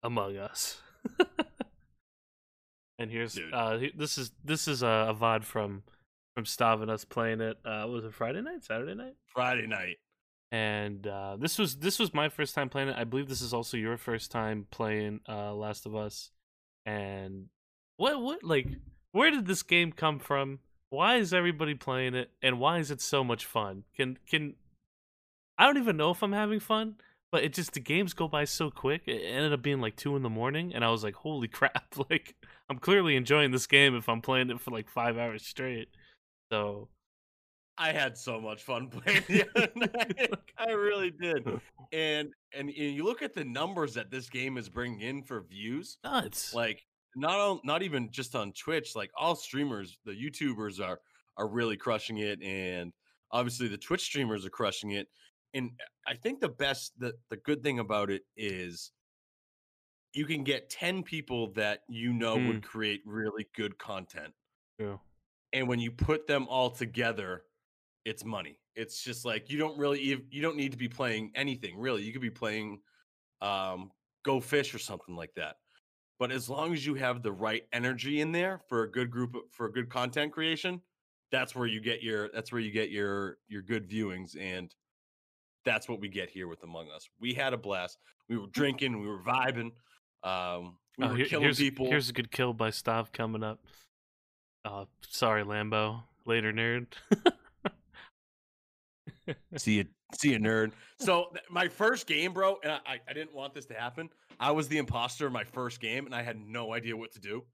Among 0.03 0.39
Us. 0.39 0.81
and 3.01 3.11
here's 3.11 3.35
Dude. 3.35 3.53
uh 3.53 3.79
this 3.97 4.19
is 4.19 4.31
this 4.45 4.69
is 4.69 4.83
a, 4.83 5.07
a 5.09 5.15
VOD 5.15 5.43
from 5.43 5.83
from 6.35 6.45
Stav 6.45 6.83
and 6.83 6.91
us 6.91 7.05
playing 7.05 7.41
it. 7.41 7.57
Uh 7.65 7.87
was 7.89 8.05
it 8.05 8.15
Friday 8.15 8.43
night, 8.43 8.65
Saturday 8.65 8.95
night? 8.95 9.15
Friday 9.27 9.67
night. 9.67 9.97
And 10.53 11.07
uh 11.07 11.37
this 11.37 11.59
was 11.59 11.77
this 11.77 11.99
was 11.99 12.15
my 12.15 12.29
first 12.29 12.55
time 12.55 12.69
playing 12.69 12.91
it. 12.91 12.97
I 12.97 13.05
believe 13.05 13.29
this 13.29 13.41
is 13.43 13.55
also 13.55 13.77
your 13.77 13.97
first 13.97 14.31
time 14.31 14.67
playing 14.71 15.21
uh 15.29 15.55
Last 15.55 15.87
of 15.87 15.97
Us. 15.97 16.31
And 16.87 17.47
what 17.97 18.21
what 18.21 18.45
like 18.45 18.69
where 19.13 19.31
did 19.31 19.47
this 19.47 19.63
game 19.63 19.93
come 19.93 20.19
from? 20.19 20.61
Why 20.91 21.17
is 21.17 21.33
everybody 21.33 21.75
playing 21.75 22.15
it 22.15 22.31
and 22.43 22.61
why 22.61 22.79
is 22.79 22.91
it 22.91 23.01
so 23.01 23.25
much 23.25 23.47
fun? 23.47 23.85
Can 23.97 24.19
can 24.29 24.55
I 25.57 25.67
don't 25.67 25.79
even 25.79 25.97
know 25.97 26.11
if 26.11 26.23
I'm 26.23 26.33
having 26.33 26.59
fun, 26.59 26.97
but 27.31 27.45
it 27.45 27.53
just 27.53 27.73
the 27.75 27.81
games 27.81 28.15
go 28.15 28.27
by 28.27 28.45
so 28.45 28.71
quick. 28.71 29.03
It 29.07 29.23
ended 29.25 29.53
up 29.53 29.63
being 29.63 29.81
like 29.81 29.95
two 29.95 30.17
in 30.17 30.23
the 30.23 30.31
morning, 30.31 30.75
and 30.75 30.83
I 30.85 30.91
was 30.91 31.05
like, 31.05 31.15
"Holy 31.17 31.49
crap!" 31.59 31.95
Like 32.11 32.35
I'm 32.71 32.79
clearly 32.79 33.17
enjoying 33.17 33.51
this 33.51 33.67
game 33.67 33.97
if 33.97 34.09
I'm 34.09 34.23
playing 34.23 34.49
it 34.51 34.61
for 34.61 34.71
like 34.71 34.89
five 34.89 35.19
hours 35.19 35.45
straight. 35.45 35.89
So 36.53 36.89
I 37.77 37.91
had 37.91 38.17
so 38.17 38.41
much 38.41 38.63
fun 38.63 38.89
playing 38.91 39.25
the 39.29 39.49
other 39.57 39.69
night. 39.77 40.31
I 40.59 40.71
really 40.71 41.11
did. 41.11 41.45
And, 41.93 42.29
and 42.57 42.69
and 42.69 42.71
you 42.71 43.05
look 43.05 43.23
at 43.23 43.35
the 43.35 43.45
numbers 43.45 43.95
that 43.95 44.11
this 44.11 44.31
game 44.31 44.57
is 44.57 44.69
bringing 44.69 45.01
in 45.01 45.23
for 45.25 45.41
views. 45.43 45.99
nuts. 46.05 46.55
Like 46.55 46.87
not 47.17 47.41
on, 47.41 47.61
not 47.65 47.83
even 47.83 48.09
just 48.13 48.37
on 48.37 48.53
Twitch. 48.53 48.95
Like 48.95 49.11
all 49.19 49.35
streamers, 49.35 49.99
the 50.05 50.13
YouTubers 50.13 50.81
are 50.81 51.01
are 51.37 51.49
really 51.49 51.77
crushing 51.77 52.19
it, 52.19 52.41
and 52.41 52.93
obviously 53.33 53.67
the 53.67 53.79
Twitch 53.79 54.03
streamers 54.03 54.47
are 54.47 54.51
crushing 54.51 54.93
it. 54.93 55.09
And 55.55 55.71
uh, 55.81 56.13
I 56.13 56.15
think 56.15 56.41
the 56.41 56.49
best, 56.51 56.93
the 57.01 57.15
the 57.31 57.37
good 57.39 57.65
thing 57.65 57.81
about 57.81 58.11
it 58.11 58.23
is 58.37 58.93
you 60.13 60.27
can 60.27 60.45
get 60.45 60.71
ten 60.71 61.03
people 61.03 61.53
that 61.53 61.81
you 61.89 62.13
know 62.13 62.37
would 62.37 62.63
create 62.63 63.03
really 63.05 63.47
good 63.55 63.79
content. 63.79 64.33
True. 64.79 64.99
and 65.53 65.69
when 65.69 65.79
you 65.79 65.91
put 65.91 66.27
them 66.27 66.47
all 66.49 66.71
together 66.71 67.43
it's 68.07 68.25
money. 68.25 68.59
It's 68.75 69.03
just 69.05 69.25
like 69.27 69.51
you 69.51 69.59
don't 69.59 69.79
really 69.79 70.01
you 70.31 70.41
don't 70.43 70.57
need 70.57 70.73
to 70.73 70.79
be 70.79 70.89
playing 70.89 71.33
anything 71.35 71.79
really. 71.79 72.03
You 72.03 72.13
could 72.13 72.23
be 72.23 72.31
playing 72.31 72.81
um 73.43 73.91
go 74.25 74.41
fish 74.41 74.75
or 74.75 74.79
something 74.79 75.15
like 75.15 75.35
that. 75.37 75.57
But 76.19 76.33
as 76.33 76.49
long 76.49 76.73
as 76.73 76.85
you 76.85 76.95
have 76.95 77.23
the 77.23 77.33
right 77.33 77.63
energy 77.73 78.21
in 78.21 78.33
there 78.33 78.61
for 78.69 78.85
a 78.85 78.91
good 78.91 79.11
group 79.11 79.35
for 79.51 79.67
a 79.67 79.73
good 79.73 79.91
content 79.91 80.33
creation 80.33 80.81
that's 81.31 81.55
where 81.55 81.67
you 81.67 81.81
get 81.81 82.03
your 82.03 82.29
that's 82.35 82.53
where 82.53 82.61
you 82.61 82.71
get 82.71 82.91
your 82.91 83.39
your 83.49 83.63
good 83.63 83.89
viewings 83.89 84.37
and 84.39 84.75
that's 85.65 85.89
what 85.89 86.01
we 86.01 86.09
get 86.09 86.31
here 86.31 86.49
with 86.49 86.63
among 86.63 86.89
us. 86.91 87.09
We 87.21 87.35
had 87.35 87.53
a 87.53 87.59
blast. 87.59 87.99
We 88.29 88.39
were 88.39 88.47
drinking 88.49 89.01
we 89.01 89.07
were 89.07 89.23
vibing 89.23 89.73
um 90.23 90.77
we 90.99 91.05
Oh, 91.05 91.09
were 91.11 91.17
here- 91.17 91.27
killing 91.27 91.45
here's, 91.45 91.59
people 91.59 91.87
Here's 91.87 92.09
a 92.11 92.13
good 92.13 92.31
kill 92.31 92.53
by 92.53 92.71
Stav 92.71 93.13
coming 93.13 93.43
up. 93.43 93.61
Uh, 94.65 94.85
sorry, 95.09 95.43
Lambo. 95.45 96.03
Later, 96.27 96.53
nerd. 96.53 96.87
See 99.57 99.75
you, 99.79 99.85
see 100.19 100.33
you, 100.33 100.39
nerd. 100.39 100.73
So 100.99 101.33
my 101.51 101.69
first 101.69 102.07
game, 102.07 102.33
bro, 102.33 102.57
and 102.65 102.73
I, 102.73 102.99
I- 103.09 103.13
didn't 103.13 103.35
want 103.35 103.55
this 103.55 103.67
to 103.67 103.75
happen. 103.75 104.09
I 104.41 104.51
was 104.53 104.69
the 104.69 104.79
imposter 104.79 105.27
in 105.27 105.33
my 105.33 105.45
first 105.45 105.81
game, 105.81 106.07
and 106.07 106.15
I 106.15 106.23
had 106.23 106.37
no 106.39 106.73
idea 106.75 106.97
what 106.97 107.13
to 107.13 107.21
do. 107.21 107.45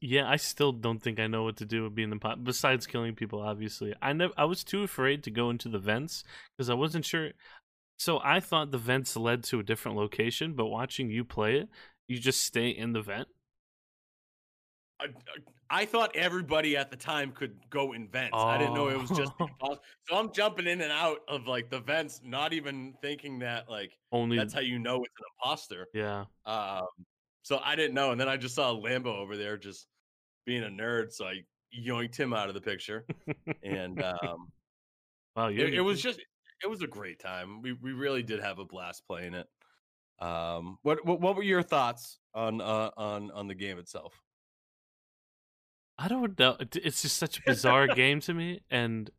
Yeah, 0.00 0.28
I 0.28 0.36
still 0.36 0.70
don't 0.72 1.02
think 1.02 1.18
I 1.18 1.26
know 1.26 1.42
what 1.44 1.56
to 1.56 1.64
do 1.64 1.84
with 1.84 1.94
being 1.94 2.10
the 2.10 2.16
pot. 2.18 2.44
Besides 2.44 2.86
killing 2.86 3.14
people, 3.14 3.40
obviously, 3.40 3.94
I 4.02 4.12
never. 4.12 4.32
I 4.36 4.44
was 4.44 4.62
too 4.62 4.82
afraid 4.82 5.24
to 5.24 5.30
go 5.30 5.50
into 5.50 5.68
the 5.68 5.78
vents 5.78 6.22
because 6.56 6.68
I 6.70 6.74
wasn't 6.74 7.04
sure. 7.04 7.30
So 7.98 8.20
I 8.22 8.40
thought 8.40 8.70
the 8.70 8.78
vents 8.78 9.16
led 9.16 9.44
to 9.44 9.60
a 9.60 9.62
different 9.64 9.96
location, 9.96 10.52
but 10.54 10.66
watching 10.66 11.10
you 11.10 11.24
play 11.24 11.56
it, 11.58 11.68
you 12.08 12.18
just 12.18 12.42
stay 12.44 12.68
in 12.70 12.92
the 12.92 13.02
vent. 13.02 13.28
I, 15.00 15.06
I- 15.70 15.86
thought 15.86 16.14
everybody 16.14 16.76
at 16.76 16.90
the 16.90 16.96
time 16.96 17.32
could 17.32 17.56
go 17.68 17.92
in 17.94 18.08
vents. 18.08 18.30
I 18.34 18.58
didn't 18.58 18.74
know 18.74 18.88
it 18.88 19.00
was 19.00 19.10
just 19.10 19.32
Oh. 19.40 19.76
So 20.08 20.16
I'm 20.16 20.32
jumping 20.32 20.66
in 20.66 20.80
and 20.80 20.92
out 20.92 21.18
of 21.28 21.46
like 21.46 21.68
the 21.70 21.80
vents, 21.80 22.20
not 22.24 22.52
even 22.52 22.94
thinking 23.02 23.40
that 23.40 23.68
like 23.68 23.92
Only 24.12 24.36
that's 24.36 24.54
how 24.54 24.60
you 24.60 24.78
know 24.78 25.02
it's 25.04 25.14
an 25.18 25.24
imposter. 25.38 25.88
yeah. 25.94 26.24
Um, 26.46 26.86
so 27.42 27.60
I 27.62 27.76
didn't 27.76 27.94
know, 27.94 28.12
and 28.12 28.20
then 28.20 28.28
I 28.28 28.36
just 28.38 28.54
saw 28.54 28.72
Lambo 28.72 29.06
over 29.18 29.36
there 29.36 29.58
just 29.58 29.86
being 30.46 30.62
a 30.64 30.68
nerd, 30.68 31.12
so 31.12 31.26
I 31.26 31.42
yoinked 31.78 32.16
him 32.16 32.32
out 32.32 32.48
of 32.48 32.54
the 32.54 32.60
picture, 32.60 33.04
and 33.62 34.02
um, 34.02 34.48
wow, 35.36 35.48
it, 35.48 35.74
it 35.74 35.80
was 35.80 36.00
just 36.00 36.20
it 36.62 36.66
was 36.68 36.80
a 36.82 36.86
great 36.86 37.18
time. 37.18 37.60
We 37.60 37.72
we 37.74 37.92
really 37.92 38.22
did 38.22 38.40
have 38.40 38.58
a 38.60 38.64
blast 38.64 39.02
playing 39.06 39.34
it. 39.34 39.46
Um, 40.20 40.78
what 40.82 41.04
what, 41.04 41.20
what 41.20 41.36
were 41.36 41.42
your 41.42 41.62
thoughts 41.62 42.18
on 42.34 42.60
uh, 42.60 42.90
on 42.96 43.30
on 43.30 43.48
the 43.48 43.54
game 43.54 43.78
itself? 43.78 44.20
I 45.98 46.08
don't 46.08 46.38
know. 46.38 46.56
It's 46.60 47.02
just 47.02 47.16
such 47.16 47.38
a 47.38 47.42
bizarre 47.46 47.86
game 47.94 48.20
to 48.20 48.34
me, 48.34 48.62
and 48.70 49.10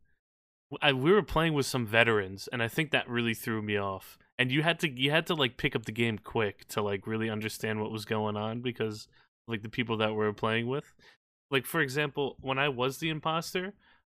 I, 0.82 0.92
we 0.92 1.12
were 1.12 1.22
playing 1.22 1.54
with 1.54 1.66
some 1.66 1.86
veterans, 1.86 2.48
and 2.52 2.62
I 2.62 2.68
think 2.68 2.90
that 2.90 3.08
really 3.08 3.34
threw 3.34 3.62
me 3.62 3.76
off. 3.76 4.18
And 4.38 4.50
you 4.50 4.62
had 4.62 4.80
to 4.80 4.90
you 4.90 5.10
had 5.10 5.26
to 5.28 5.34
like 5.34 5.56
pick 5.56 5.74
up 5.74 5.86
the 5.86 5.92
game 5.92 6.18
quick 6.18 6.66
to 6.68 6.82
like 6.82 7.06
really 7.06 7.30
understand 7.30 7.80
what 7.80 7.92
was 7.92 8.04
going 8.04 8.36
on 8.36 8.60
because 8.60 9.08
like 9.48 9.62
the 9.62 9.68
people 9.68 9.96
that 9.98 10.10
we 10.10 10.16
were 10.16 10.32
playing 10.32 10.66
with. 10.66 10.92
Like 11.50 11.64
for 11.64 11.80
example, 11.80 12.36
when 12.40 12.58
I 12.58 12.68
was 12.68 12.98
the 12.98 13.08
imposter, 13.08 13.74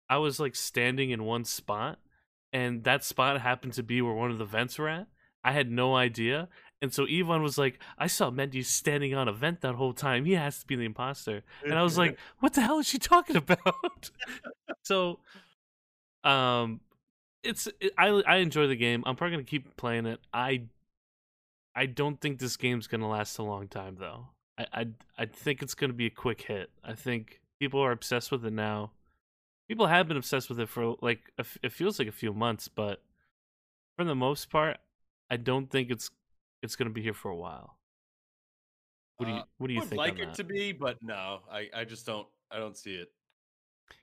I 0.09 0.17
was 0.17 0.39
like 0.39 0.55
standing 0.55 1.09
in 1.09 1.23
one 1.23 1.45
spot, 1.45 1.99
and 2.53 2.83
that 2.83 3.03
spot 3.03 3.41
happened 3.41 3.73
to 3.73 3.83
be 3.83 4.01
where 4.01 4.13
one 4.13 4.29
of 4.29 4.37
the 4.37 4.45
vents 4.45 4.77
were 4.77 4.89
at. 4.89 5.07
I 5.43 5.53
had 5.53 5.71
no 5.71 5.95
idea. 5.95 6.49
And 6.81 6.91
so 6.91 7.05
Yvonne 7.07 7.43
was 7.43 7.57
like, 7.59 7.79
I 7.97 8.07
saw 8.07 8.31
Mendy 8.31 8.65
standing 8.65 9.13
on 9.13 9.27
a 9.27 9.33
vent 9.33 9.61
that 9.61 9.75
whole 9.75 9.93
time. 9.93 10.25
He 10.25 10.33
has 10.33 10.59
to 10.61 10.67
be 10.67 10.75
the 10.75 10.85
imposter 10.85 11.43
and 11.63 11.73
I 11.75 11.83
was 11.83 11.97
like, 11.97 12.17
"What 12.39 12.53
the 12.53 12.61
hell 12.61 12.79
is 12.79 12.87
she 12.87 12.97
talking 12.97 13.35
about?" 13.35 14.09
so, 14.83 15.19
um, 16.23 16.81
it's 17.43 17.67
it, 17.79 17.93
I 17.97 18.07
I 18.25 18.37
enjoy 18.37 18.67
the 18.67 18.75
game. 18.75 19.03
I'm 19.05 19.15
probably 19.15 19.37
gonna 19.37 19.43
keep 19.45 19.77
playing 19.77 20.07
it. 20.07 20.19
I 20.33 20.63
I 21.75 21.85
don't 21.85 22.19
think 22.19 22.39
this 22.39 22.57
game's 22.57 22.87
gonna 22.87 23.09
last 23.09 23.37
a 23.37 23.43
long 23.43 23.67
time 23.67 23.97
though. 23.99 24.27
I 24.57 24.65
I 24.73 24.87
I 25.19 25.25
think 25.25 25.61
it's 25.61 25.75
gonna 25.75 25.93
be 25.93 26.07
a 26.07 26.11
quick 26.11 26.41
hit. 26.41 26.71
I 26.83 26.93
think 26.93 27.41
people 27.59 27.79
are 27.79 27.91
obsessed 27.91 28.31
with 28.31 28.43
it 28.43 28.53
now. 28.53 28.91
People 29.67 29.85
have 29.85 30.07
been 30.07 30.17
obsessed 30.17 30.49
with 30.49 30.59
it 30.59 30.67
for 30.67 30.95
like 31.01 31.31
it 31.37 31.71
feels 31.71 31.99
like 31.99 32.07
a 32.07 32.11
few 32.11 32.33
months, 32.33 32.67
but 32.67 33.03
for 33.97 34.03
the 34.03 34.15
most 34.15 34.49
part, 34.49 34.77
I 35.29 35.37
don't 35.37 35.69
think 35.69 35.91
it's 35.91 36.09
it's 36.61 36.75
gonna 36.75 36.89
be 36.89 37.01
here 37.01 37.13
for 37.13 37.29
a 37.31 37.35
while. 37.35 37.77
What 39.17 39.25
do 39.27 39.31
you 39.33 39.37
Uh, 39.39 39.43
What 39.57 39.67
do 39.67 39.73
you 39.73 39.79
would 39.81 39.89
think 39.89 39.97
like 39.99 40.19
it 40.19 40.33
to 40.35 40.43
be, 40.43 40.71
but 40.71 40.97
no, 41.01 41.41
I 41.51 41.69
I 41.73 41.83
just 41.85 42.05
don't 42.05 42.27
I 42.49 42.57
don't 42.57 42.75
see 42.77 42.95
it 42.95 43.11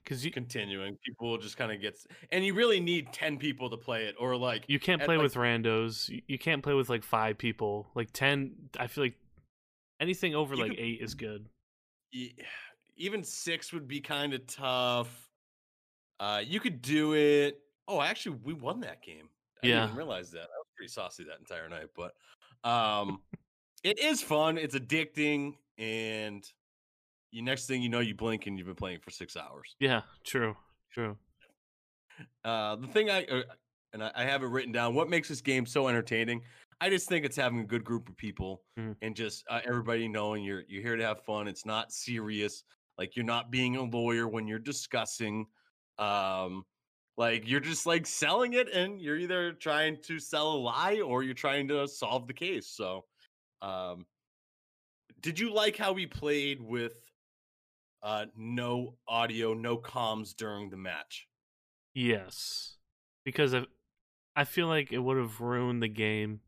Because 0.03 0.23
you 0.25 0.31
continuing. 0.31 0.97
People 1.05 1.29
will 1.29 1.37
just 1.37 1.57
kind 1.57 1.71
of 1.71 1.81
get, 1.81 1.93
s- 1.95 2.07
and 2.31 2.45
you 2.45 2.53
really 2.53 2.79
need 2.79 3.11
ten 3.11 3.37
people 3.37 3.69
to 3.71 3.77
play 3.77 4.05
it, 4.05 4.15
or 4.19 4.35
like 4.37 4.65
You 4.67 4.79
can't 4.79 5.01
play 5.01 5.17
like- 5.17 5.23
with 5.23 5.33
randos. 5.35 6.09
You- 6.09 6.21
You 6.27 6.37
can't 6.39 6.61
play 6.63 6.73
with 6.73 6.89
like 6.89 7.03
five 7.03 7.37
people. 7.37 7.89
Like 7.95 8.11
ten, 8.13 8.69
I 8.79 8.87
feel 8.87 9.03
like 9.03 9.17
anything 9.99 10.35
over 10.35 10.55
like 10.55 10.71
could- 10.71 10.79
eight 10.79 11.01
is 11.01 11.15
good. 11.15 11.49
even 12.95 13.23
six 13.23 13.71
would 13.73 13.87
be 13.87 14.01
kind 14.01 14.33
of 14.33 14.45
tough. 14.47 15.29
Uh, 16.19 16.43
you 16.45 16.59
could 16.59 16.81
do 16.81 17.13
it. 17.15 17.61
Oh, 17.87 18.01
actually, 18.01 18.35
we 18.43 18.53
won 18.53 18.81
that 18.81 19.01
game. 19.01 19.29
I 19.57 19.67
didn't 19.67 19.77
Yeah. 19.77 19.83
even 19.85 19.95
realize 19.95 20.31
that. 20.31 20.41
I 20.43 20.57
was 20.57 20.67
pretty 20.75 20.91
saucy 20.91 21.23
that 21.25 21.39
entire 21.39 21.69
night, 21.69 21.87
but 21.95 22.13
um, 22.63 23.21
it 23.83 23.99
is 23.99 24.21
fun. 24.21 24.57
It's 24.57 24.75
addicting, 24.75 25.55
and 25.77 26.43
you 27.31 27.41
next 27.41 27.65
thing 27.67 27.81
you 27.81 27.89
know, 27.89 27.99
you 27.99 28.15
blink 28.15 28.47
and 28.47 28.57
you've 28.57 28.67
been 28.67 28.75
playing 28.75 28.99
for 28.99 29.11
six 29.11 29.37
hours. 29.37 29.75
Yeah, 29.79 30.01
true, 30.23 30.55
true. 30.91 31.17
Uh, 32.43 32.75
the 32.77 32.87
thing 32.87 33.09
I 33.09 33.23
uh, 33.25 33.43
and 33.93 34.03
I, 34.03 34.11
I 34.15 34.23
have 34.25 34.43
it 34.43 34.47
written 34.47 34.71
down. 34.71 34.93
What 34.93 35.09
makes 35.09 35.29
this 35.29 35.41
game 35.41 35.65
so 35.65 35.87
entertaining? 35.87 36.41
I 36.81 36.89
just 36.89 37.09
think 37.09 37.25
it's 37.25 37.35
having 37.35 37.59
a 37.59 37.65
good 37.65 37.83
group 37.83 38.07
of 38.09 38.15
people 38.17 38.63
Mhm. 38.77 38.95
and 39.01 39.15
just 39.15 39.43
uh, 39.49 39.59
everybody 39.65 40.07
knowing 40.07 40.43
you're 40.43 40.63
you're 40.67 40.81
here 40.81 40.95
to 40.95 41.03
have 41.05 41.23
fun. 41.23 41.47
It's 41.47 41.65
not 41.65 41.91
serious. 41.91 42.63
Like 42.97 43.15
you're 43.15 43.25
not 43.25 43.51
being 43.51 43.75
a 43.77 43.83
lawyer 43.83 44.27
when 44.27 44.47
you're 44.47 44.59
discussing. 44.59 45.45
Um, 45.97 46.65
like 47.19 47.47
you're 47.47 47.61
just 47.61 47.85
like 47.87 48.07
selling 48.07 48.53
it, 48.53 48.69
and 48.73 49.01
you're 49.01 49.17
either 49.17 49.53
trying 49.53 49.99
to 50.03 50.19
sell 50.19 50.53
a 50.53 50.57
lie 50.59 51.01
or 51.01 51.23
you're 51.23 51.35
trying 51.35 51.69
to 51.69 51.87
solve 51.87 52.27
the 52.27 52.33
case. 52.33 52.67
So, 52.67 53.05
um, 53.61 54.07
did 55.21 55.39
you 55.39 55.53
like 55.53 55.77
how 55.77 55.93
we 55.93 56.07
played 56.07 56.61
with 56.61 56.93
uh 58.01 58.25
no 58.35 58.95
audio, 59.07 59.53
no 59.53 59.77
comms 59.77 60.35
during 60.35 60.71
the 60.71 60.77
match? 60.77 61.27
Yes, 61.93 62.77
because 63.25 63.53
I, 63.53 63.65
I 64.35 64.45
feel 64.45 64.67
like 64.67 64.91
it 64.93 64.99
would 64.99 65.17
have 65.17 65.41
ruined 65.41 65.83
the 65.83 65.89
game 65.89 66.41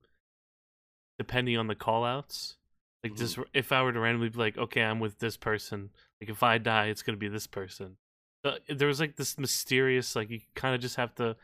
depending 1.17 1.57
on 1.57 1.67
the 1.67 1.75
callouts. 1.75 2.55
Like 3.03 3.15
just 3.15 3.37
Mm-hmm. 3.37 3.43
if 3.53 3.71
I 3.71 3.83
were 3.83 3.93
to 3.93 3.99
randomly 3.99 4.29
be 4.29 4.39
like, 4.39 4.57
okay, 4.57 4.83
I'm 4.83 4.99
with 4.99 5.19
this 5.19 5.37
person. 5.37 5.91
Like 6.21 6.29
if 6.29 6.43
I 6.43 6.57
die, 6.59 6.87
it's 6.87 7.03
gonna 7.03 7.17
be 7.17 7.29
this 7.29 7.47
person. 7.47 7.97
Uh, 8.43 8.53
there 8.69 8.87
was 8.87 8.99
like 8.99 9.15
this 9.15 9.37
mysterious, 9.37 10.15
like 10.15 10.29
you 10.29 10.39
kind 10.55 10.73
of 10.73 10.81
just 10.81 10.95
have 10.95 11.13
to 11.15 11.35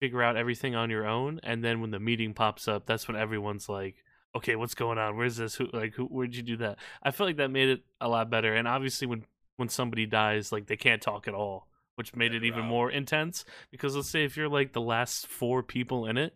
figure 0.00 0.22
out 0.22 0.36
everything 0.36 0.74
on 0.74 0.90
your 0.90 1.06
own, 1.06 1.40
and 1.42 1.64
then 1.64 1.80
when 1.80 1.90
the 1.90 2.00
meeting 2.00 2.34
pops 2.34 2.66
up, 2.66 2.86
that's 2.86 3.06
when 3.06 3.16
everyone's 3.16 3.68
like, 3.68 3.96
okay, 4.34 4.56
what's 4.56 4.74
going 4.74 4.98
on? 4.98 5.16
Where's 5.16 5.36
this? 5.36 5.54
Who 5.56 5.68
like 5.72 5.94
who? 5.94 6.06
Where'd 6.06 6.34
you 6.34 6.42
do 6.42 6.56
that? 6.58 6.78
I 7.02 7.10
feel 7.10 7.26
like 7.26 7.36
that 7.36 7.50
made 7.50 7.68
it 7.68 7.82
a 8.00 8.08
lot 8.08 8.30
better. 8.30 8.54
And 8.54 8.66
obviously, 8.66 9.06
when 9.06 9.24
when 9.56 9.68
somebody 9.68 10.06
dies, 10.06 10.52
like 10.52 10.66
they 10.66 10.76
can't 10.76 11.02
talk 11.02 11.28
at 11.28 11.34
all, 11.34 11.68
which 11.96 12.16
made 12.16 12.34
it 12.34 12.44
even 12.44 12.64
more 12.64 12.90
intense. 12.90 13.44
Because 13.70 13.94
let's 13.94 14.10
say 14.10 14.24
if 14.24 14.36
you're 14.36 14.48
like 14.48 14.72
the 14.72 14.80
last 14.80 15.26
four 15.26 15.62
people 15.62 16.06
in 16.06 16.16
it, 16.16 16.34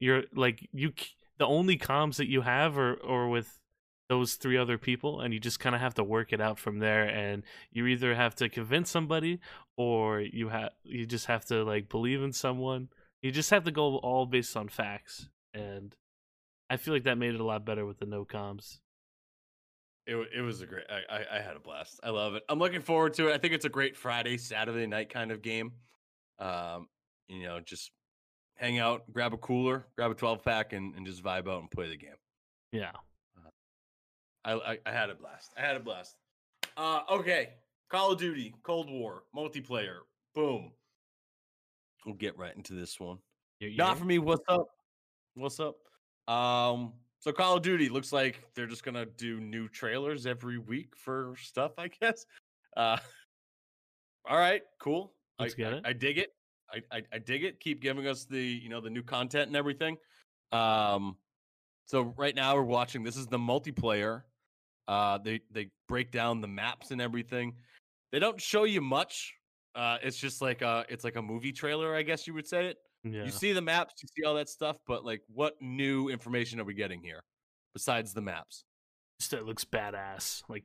you're 0.00 0.24
like 0.34 0.68
you 0.72 0.92
the 1.38 1.46
only 1.46 1.76
comms 1.76 2.16
that 2.16 2.28
you 2.28 2.42
have 2.42 2.78
are 2.78 2.94
or 2.94 3.28
with 3.28 3.60
those 4.08 4.34
three 4.34 4.56
other 4.58 4.76
people 4.78 5.20
and 5.20 5.32
you 5.32 5.40
just 5.40 5.58
kind 5.60 5.74
of 5.74 5.80
have 5.80 5.94
to 5.94 6.04
work 6.04 6.32
it 6.32 6.40
out 6.40 6.58
from 6.58 6.78
there 6.78 7.04
and 7.04 7.42
you 7.72 7.86
either 7.86 8.14
have 8.14 8.34
to 8.34 8.48
convince 8.48 8.90
somebody 8.90 9.40
or 9.76 10.20
you 10.20 10.48
have 10.50 10.70
you 10.82 11.06
just 11.06 11.26
have 11.26 11.44
to 11.46 11.64
like 11.64 11.88
believe 11.88 12.22
in 12.22 12.32
someone 12.32 12.88
you 13.22 13.30
just 13.30 13.50
have 13.50 13.64
to 13.64 13.70
go 13.70 13.96
all 13.98 14.26
based 14.26 14.56
on 14.56 14.68
facts 14.68 15.28
and 15.54 15.96
i 16.68 16.76
feel 16.76 16.92
like 16.92 17.04
that 17.04 17.16
made 17.16 17.34
it 17.34 17.40
a 17.40 17.44
lot 17.44 17.64
better 17.64 17.86
with 17.86 17.98
the 17.98 18.06
no 18.06 18.24
comms 18.24 18.78
It 20.06 20.16
it 20.36 20.42
was 20.42 20.60
a 20.60 20.66
great. 20.66 20.84
I, 20.90 21.24
I 21.36 21.40
had 21.40 21.56
a 21.56 21.60
blast. 21.60 21.98
I 22.02 22.10
love 22.10 22.34
it. 22.34 22.42
I'm 22.50 22.58
looking 22.58 22.82
forward 22.82 23.14
to 23.14 23.28
it. 23.28 23.34
I 23.34 23.38
think 23.38 23.54
it's 23.54 23.64
a 23.64 23.70
great 23.70 23.96
Friday 23.96 24.36
Saturday 24.36 24.86
night 24.86 25.08
kind 25.08 25.30
of 25.32 25.40
game. 25.40 25.72
Um, 26.38 26.88
you 27.26 27.44
know, 27.44 27.60
just 27.60 27.90
hang 28.56 28.78
out, 28.78 29.10
grab 29.10 29.32
a 29.32 29.38
cooler, 29.38 29.86
grab 29.96 30.10
a 30.10 30.14
12 30.14 30.44
pack, 30.44 30.74
and 30.74 30.94
and 30.94 31.06
just 31.06 31.24
vibe 31.24 31.48
out 31.48 31.60
and 31.62 31.70
play 31.70 31.88
the 31.88 31.96
game. 31.96 32.18
yeah 32.70 32.92
I 34.44 34.52
I, 34.52 34.78
I 34.86 34.92
had 34.92 35.10
a 35.10 35.14
blast. 35.14 35.52
I 35.56 35.60
had 35.60 35.76
a 35.76 35.80
blast. 35.80 36.16
Uh, 36.76 37.00
okay, 37.10 37.50
Call 37.88 38.12
of 38.12 38.18
Duty, 38.18 38.54
Cold 38.62 38.90
War, 38.90 39.22
multiplayer. 39.34 39.98
Boom. 40.34 40.72
We'll 42.04 42.16
get 42.16 42.36
right 42.36 42.54
into 42.54 42.74
this 42.74 42.98
one. 43.00 43.18
You're- 43.60 43.76
Not 43.76 43.96
for 43.98 44.04
me. 44.04 44.18
What's 44.18 44.42
up? 44.48 44.66
What's 45.34 45.58
up? 45.60 45.76
Um, 46.28 46.92
so 47.20 47.32
Call 47.32 47.56
of 47.56 47.62
Duty 47.62 47.88
looks 47.88 48.12
like 48.12 48.42
they're 48.54 48.66
just 48.66 48.84
gonna 48.84 49.06
do 49.06 49.40
new 49.40 49.68
trailers 49.68 50.26
every 50.26 50.58
week 50.58 50.94
for 50.96 51.34
stuff, 51.40 51.72
I 51.78 51.88
guess. 52.00 52.26
Uh 52.76 52.98
all 54.28 54.38
right, 54.38 54.62
cool. 54.80 55.12
Let's 55.38 55.54
I, 55.54 55.56
get 55.56 55.72
I, 55.72 55.76
it. 55.76 55.82
I 55.86 55.92
dig 55.92 56.18
it. 56.18 56.34
I, 56.72 56.96
I 56.98 57.02
I 57.12 57.18
dig 57.18 57.44
it. 57.44 57.60
Keep 57.60 57.80
giving 57.80 58.06
us 58.06 58.24
the 58.24 58.42
you 58.42 58.68
know 58.68 58.80
the 58.80 58.90
new 58.90 59.02
content 59.02 59.46
and 59.48 59.56
everything. 59.56 59.96
Um 60.52 61.16
so 61.86 62.14
right 62.16 62.34
now 62.34 62.54
we're 62.56 62.62
watching 62.62 63.02
this 63.02 63.16
is 63.16 63.26
the 63.26 63.38
multiplayer. 63.38 64.22
Uh 64.88 65.18
they 65.18 65.40
they 65.50 65.70
break 65.88 66.10
down 66.10 66.40
the 66.40 66.48
maps 66.48 66.90
and 66.90 67.00
everything. 67.00 67.54
They 68.12 68.18
don't 68.18 68.40
show 68.40 68.64
you 68.64 68.80
much. 68.80 69.34
Uh 69.74 69.98
it's 70.02 70.16
just 70.16 70.40
like 70.42 70.62
uh 70.62 70.84
it's 70.88 71.04
like 71.04 71.16
a 71.16 71.22
movie 71.22 71.52
trailer, 71.52 71.94
I 71.94 72.02
guess 72.02 72.26
you 72.26 72.34
would 72.34 72.46
say 72.46 72.66
it. 72.66 72.78
yeah 73.02 73.24
You 73.24 73.30
see 73.30 73.52
the 73.52 73.62
maps, 73.62 73.94
you 74.02 74.08
see 74.16 74.24
all 74.26 74.34
that 74.34 74.48
stuff, 74.48 74.76
but 74.86 75.04
like 75.04 75.22
what 75.28 75.54
new 75.60 76.08
information 76.08 76.60
are 76.60 76.64
we 76.64 76.74
getting 76.74 77.02
here 77.02 77.22
besides 77.74 78.12
the 78.14 78.20
maps? 78.22 78.64
just 79.20 79.30
that 79.30 79.46
looks 79.46 79.64
badass 79.64 80.42
like 80.48 80.64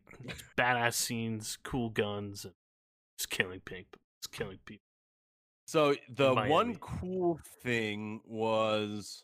badass 0.58 0.96
scenes 0.96 1.58
cool 1.64 1.90
guns 1.92 2.46
and 2.46 2.54
just 3.20 3.30
killing 3.30 3.60
people 3.60 4.00
just 4.24 4.32
killing 4.32 4.58
people 4.66 4.82
So 5.68 5.96
the 6.10 6.34
one 6.50 6.76
cool 6.78 7.40
thing 7.62 8.22
was 8.26 9.24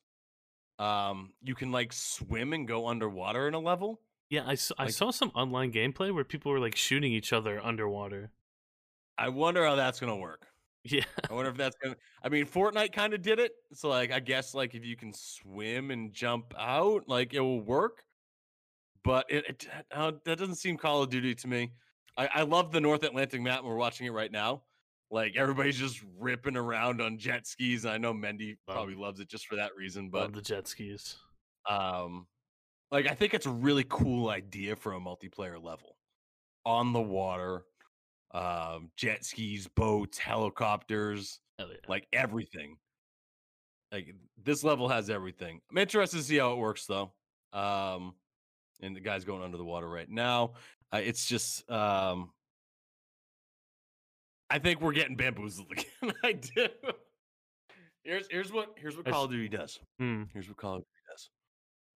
um 0.78 1.34
you 1.42 1.56
can 1.56 1.72
like 1.72 1.92
swim 1.92 2.54
and 2.54 2.68
go 2.68 2.88
underwater 2.88 3.48
in 3.48 3.56
a 3.56 3.60
level. 3.60 4.00
Yeah 4.30 4.44
I, 4.46 4.54
s- 4.54 4.72
I 4.78 4.86
Like- 4.86 4.94
saw 4.94 5.12
some 5.12 5.32
online 5.36 5.72
gameplay 5.72 6.14
where 6.14 6.24
people 6.24 6.52
were 6.52 6.60
like 6.60 6.76
shooting 6.76 7.12
each 7.12 7.34
other 7.34 7.60
underwater 7.64 8.32
I 9.18 9.30
wonder 9.30 9.66
how 9.66 9.76
that's 9.76 10.00
gonna 10.00 10.16
work. 10.18 10.48
yeah 10.84 11.04
I 11.30 11.34
wonder 11.34 11.50
if 11.52 11.58
that's 11.64 11.76
gonna 11.82 11.96
I 12.24 12.30
mean 12.30 12.46
Fortnite 12.46 12.92
kind 12.94 13.14
of 13.14 13.22
did 13.22 13.40
it. 13.40 13.52
So 13.74 13.88
like 13.90 14.12
I 14.12 14.20
guess 14.20 14.54
like 14.54 14.76
if 14.76 14.84
you 14.86 14.96
can 14.98 15.14
swim 15.14 15.92
and 15.92 16.12
jump 16.14 16.54
out, 16.58 17.04
like 17.08 17.34
it 17.34 17.40
will 17.40 17.62
work. 17.62 18.04
But 19.04 19.26
it, 19.30 19.46
it 19.48 19.68
uh, 19.94 20.14
that 20.26 20.38
doesn't 20.40 20.56
seem 20.56 20.78
Call 20.78 21.04
of 21.04 21.10
Duty 21.10 21.36
to 21.36 21.48
me. 21.48 21.72
I, 22.18 22.28
I 22.34 22.42
love 22.42 22.72
the 22.72 22.82
North 22.82 23.04
Atlantic 23.04 23.40
map. 23.42 23.64
We're 23.64 23.76
watching 23.76 24.08
it 24.08 24.12
right 24.12 24.32
now. 24.32 24.64
Like 25.12 25.36
everybody's 25.38 25.78
just 25.78 26.02
ripping 26.20 26.58
around 26.58 27.02
on 27.02 27.18
jet 27.20 27.46
skis. 27.46 27.86
And 27.86 27.94
I 27.94 27.98
know 28.00 28.14
Mendy 28.14 28.58
Love- 28.68 28.76
probably 28.78 28.96
loves 28.96 29.20
it 29.20 29.30
just 29.30 29.46
for 29.48 29.56
that 29.58 29.76
reason. 29.78 30.10
love 30.12 30.32
But 30.32 30.34
the 30.34 30.42
jet 30.42 30.68
skis 30.68 31.18
um, 31.70 32.26
like 32.96 33.12
I 33.12 33.14
think 33.14 33.34
it's 33.34 33.46
a 33.46 33.52
really 33.52 33.86
cool 33.90 34.30
idea 34.30 34.78
for 34.78 34.94
a 34.94 35.00
multiplayer 35.00 35.62
level 35.62 35.98
on 36.66 36.94
the 36.94 37.02
water, 37.02 37.66
um, 38.34 38.90
jet 38.96 39.26
skis, 39.26 39.68
boats, 39.68 40.18
helicopters 40.18 41.42
Hell 41.60 41.68
yeah. 41.70 41.76
like 41.90 42.08
everything. 42.14 42.78
Like 43.92 44.16
this 44.42 44.64
level 44.64 44.88
has 44.88 45.10
everything. 45.10 45.60
I'm 45.70 45.78
interested 45.78 46.18
to 46.18 46.24
see 46.24 46.38
how 46.38 46.54
it 46.54 46.58
works 46.58 46.86
though. 46.86 47.12
Um, 47.52 48.14
and 48.82 48.96
the 48.96 49.02
guy's 49.02 49.26
going 49.26 49.44
under 49.44 49.58
the 49.58 49.66
water 49.66 49.90
right 49.90 50.10
now. 50.10 50.54
Uh, 50.94 51.02
it's 51.04 51.26
just, 51.26 51.70
um, 51.70 52.32
I 54.50 54.60
think 54.60 54.80
we're 54.80 54.94
getting 54.94 55.18
bamboozled 55.18 55.68
again. 55.72 56.14
I 56.24 56.32
do. 56.32 56.68
Here's 58.06 58.28
here's 58.32 58.54
what 58.54 58.70
here's 58.78 58.96
what 58.96 59.06
Call 59.06 59.26
of 59.26 59.32
Duty 59.32 59.50
does. 59.50 59.82
Hmm. 60.00 60.24
Here's 60.32 60.48
what 60.48 60.56
Call 60.56 60.76
of 60.76 60.80
Duty 60.80 60.90
does. 61.12 61.30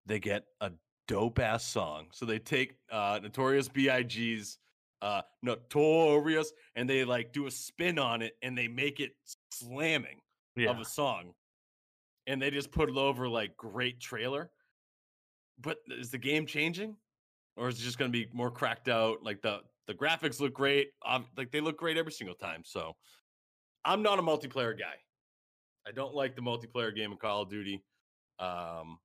They 0.05 0.19
get 0.19 0.43
a 0.59 0.71
dope 1.09 1.39
ass 1.39 1.65
song. 1.65 2.05
So 2.11 2.25
they 2.25 2.39
take 2.39 2.75
uh 2.91 3.19
Notorious 3.21 3.67
B.I.G.'s 3.67 4.59
uh 5.01 5.21
Notorious 5.41 6.53
and 6.75 6.89
they 6.89 7.03
like 7.03 7.33
do 7.33 7.47
a 7.47 7.51
spin 7.51 7.97
on 7.97 8.21
it 8.21 8.37
and 8.41 8.57
they 8.57 8.67
make 8.67 8.99
it 8.99 9.11
slamming 9.51 10.21
yeah 10.55 10.69
of 10.69 10.79
a 10.79 10.85
song. 10.85 11.33
And 12.27 12.39
they 12.39 12.51
just 12.51 12.71
put 12.71 12.89
it 12.89 12.95
over 12.95 13.27
like 13.27 13.57
great 13.57 13.99
trailer. 13.99 14.51
But 15.59 15.77
is 15.87 16.11
the 16.11 16.19
game 16.19 16.45
changing? 16.45 16.95
Or 17.57 17.67
is 17.67 17.79
it 17.79 17.83
just 17.83 17.97
gonna 17.97 18.11
be 18.11 18.27
more 18.31 18.51
cracked 18.51 18.87
out? 18.87 19.23
Like 19.23 19.41
the 19.41 19.61
the 19.87 19.95
graphics 19.95 20.39
look 20.39 20.53
great. 20.53 20.91
Um, 21.03 21.25
like 21.35 21.51
they 21.51 21.59
look 21.59 21.77
great 21.77 21.97
every 21.97 22.11
single 22.11 22.35
time. 22.35 22.61
So 22.63 22.95
I'm 23.83 24.03
not 24.03 24.19
a 24.19 24.21
multiplayer 24.21 24.77
guy. 24.77 24.93
I 25.87 25.91
don't 25.91 26.13
like 26.13 26.35
the 26.35 26.43
multiplayer 26.43 26.95
game 26.95 27.11
of 27.11 27.17
Call 27.17 27.41
of 27.41 27.49
Duty. 27.49 27.83
Um, 28.37 28.99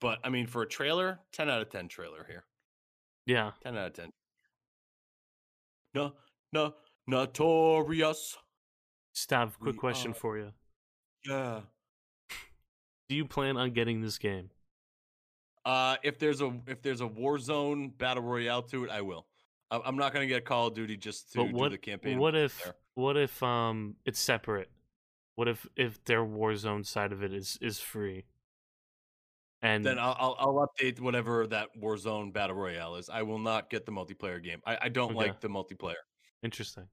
but 0.00 0.18
I 0.24 0.28
mean, 0.28 0.46
for 0.46 0.62
a 0.62 0.68
trailer, 0.68 1.20
10 1.32 1.48
out 1.50 1.62
of 1.62 1.70
10 1.70 1.88
trailer 1.88 2.24
here. 2.28 2.44
yeah 3.26 3.52
10 3.62 3.76
out 3.76 3.86
of 3.88 3.92
10. 3.94 4.10
No, 5.94 6.12
no, 6.52 6.74
notorious. 7.06 8.36
Stav, 9.14 9.58
quick 9.58 9.74
We 9.74 9.78
question 9.78 10.10
are- 10.10 10.14
for 10.14 10.36
you 10.38 10.52
Yeah. 11.24 11.62
do 13.08 13.16
you 13.16 13.24
plan 13.24 13.56
on 13.56 13.72
getting 13.72 14.00
this 14.02 14.18
game 14.18 14.50
Uh, 15.64 15.96
if 16.04 16.18
there's 16.18 16.40
a 16.40 16.60
if 16.68 16.80
there's 16.82 17.00
a 17.00 17.08
Warzone 17.08 17.96
battle 17.98 18.22
royale 18.22 18.62
to 18.64 18.84
it, 18.84 18.90
I 18.90 19.00
will. 19.00 19.26
I'm 19.70 19.96
not 19.96 20.12
gonna 20.12 20.26
get 20.28 20.44
Call 20.44 20.68
of 20.68 20.74
Duty 20.74 20.96
just 20.96 21.32
to 21.32 21.42
what 21.42 21.70
do 21.70 21.74
the 21.76 21.78
campaign. 21.78 22.18
what 22.18 22.36
if 22.36 22.70
what 22.94 23.16
if 23.16 23.42
um 23.42 23.96
it's 24.04 24.20
separate 24.20 24.70
what 25.34 25.48
if 25.48 25.66
if 25.74 26.04
their 26.04 26.24
warzone 26.24 26.86
side 26.86 27.10
of 27.12 27.22
it 27.24 27.32
is 27.32 27.58
is 27.60 27.80
free 27.80 28.26
and 29.66 29.84
then 29.84 29.98
I'll, 29.98 30.16
I'll 30.18 30.36
I'll 30.38 30.68
update 30.68 31.00
whatever 31.00 31.46
that 31.48 31.68
Warzone 31.80 32.32
battle 32.32 32.56
royale 32.56 32.96
is. 32.96 33.08
I 33.08 33.22
will 33.22 33.38
not 33.38 33.70
get 33.70 33.86
the 33.86 33.92
multiplayer 33.92 34.42
game. 34.42 34.60
I, 34.66 34.78
I 34.82 34.88
don't 34.88 35.10
Okay. 35.16 35.26
like 35.28 35.40
the 35.40 35.48
multiplayer. 35.48 36.02
interesting 36.42 36.88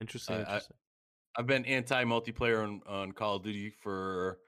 interesting 0.00 0.36
I- 0.36 0.38
I- 0.38 0.40
interesting 0.42 0.76
I've 1.36 1.46
been 1.46 1.64
anti 1.66 2.04
multiplayer 2.04 2.62
on, 2.64 2.80
on 2.86 3.12
Call 3.12 3.36
of 3.36 3.42
Duty 3.44 3.70
for 3.70 4.38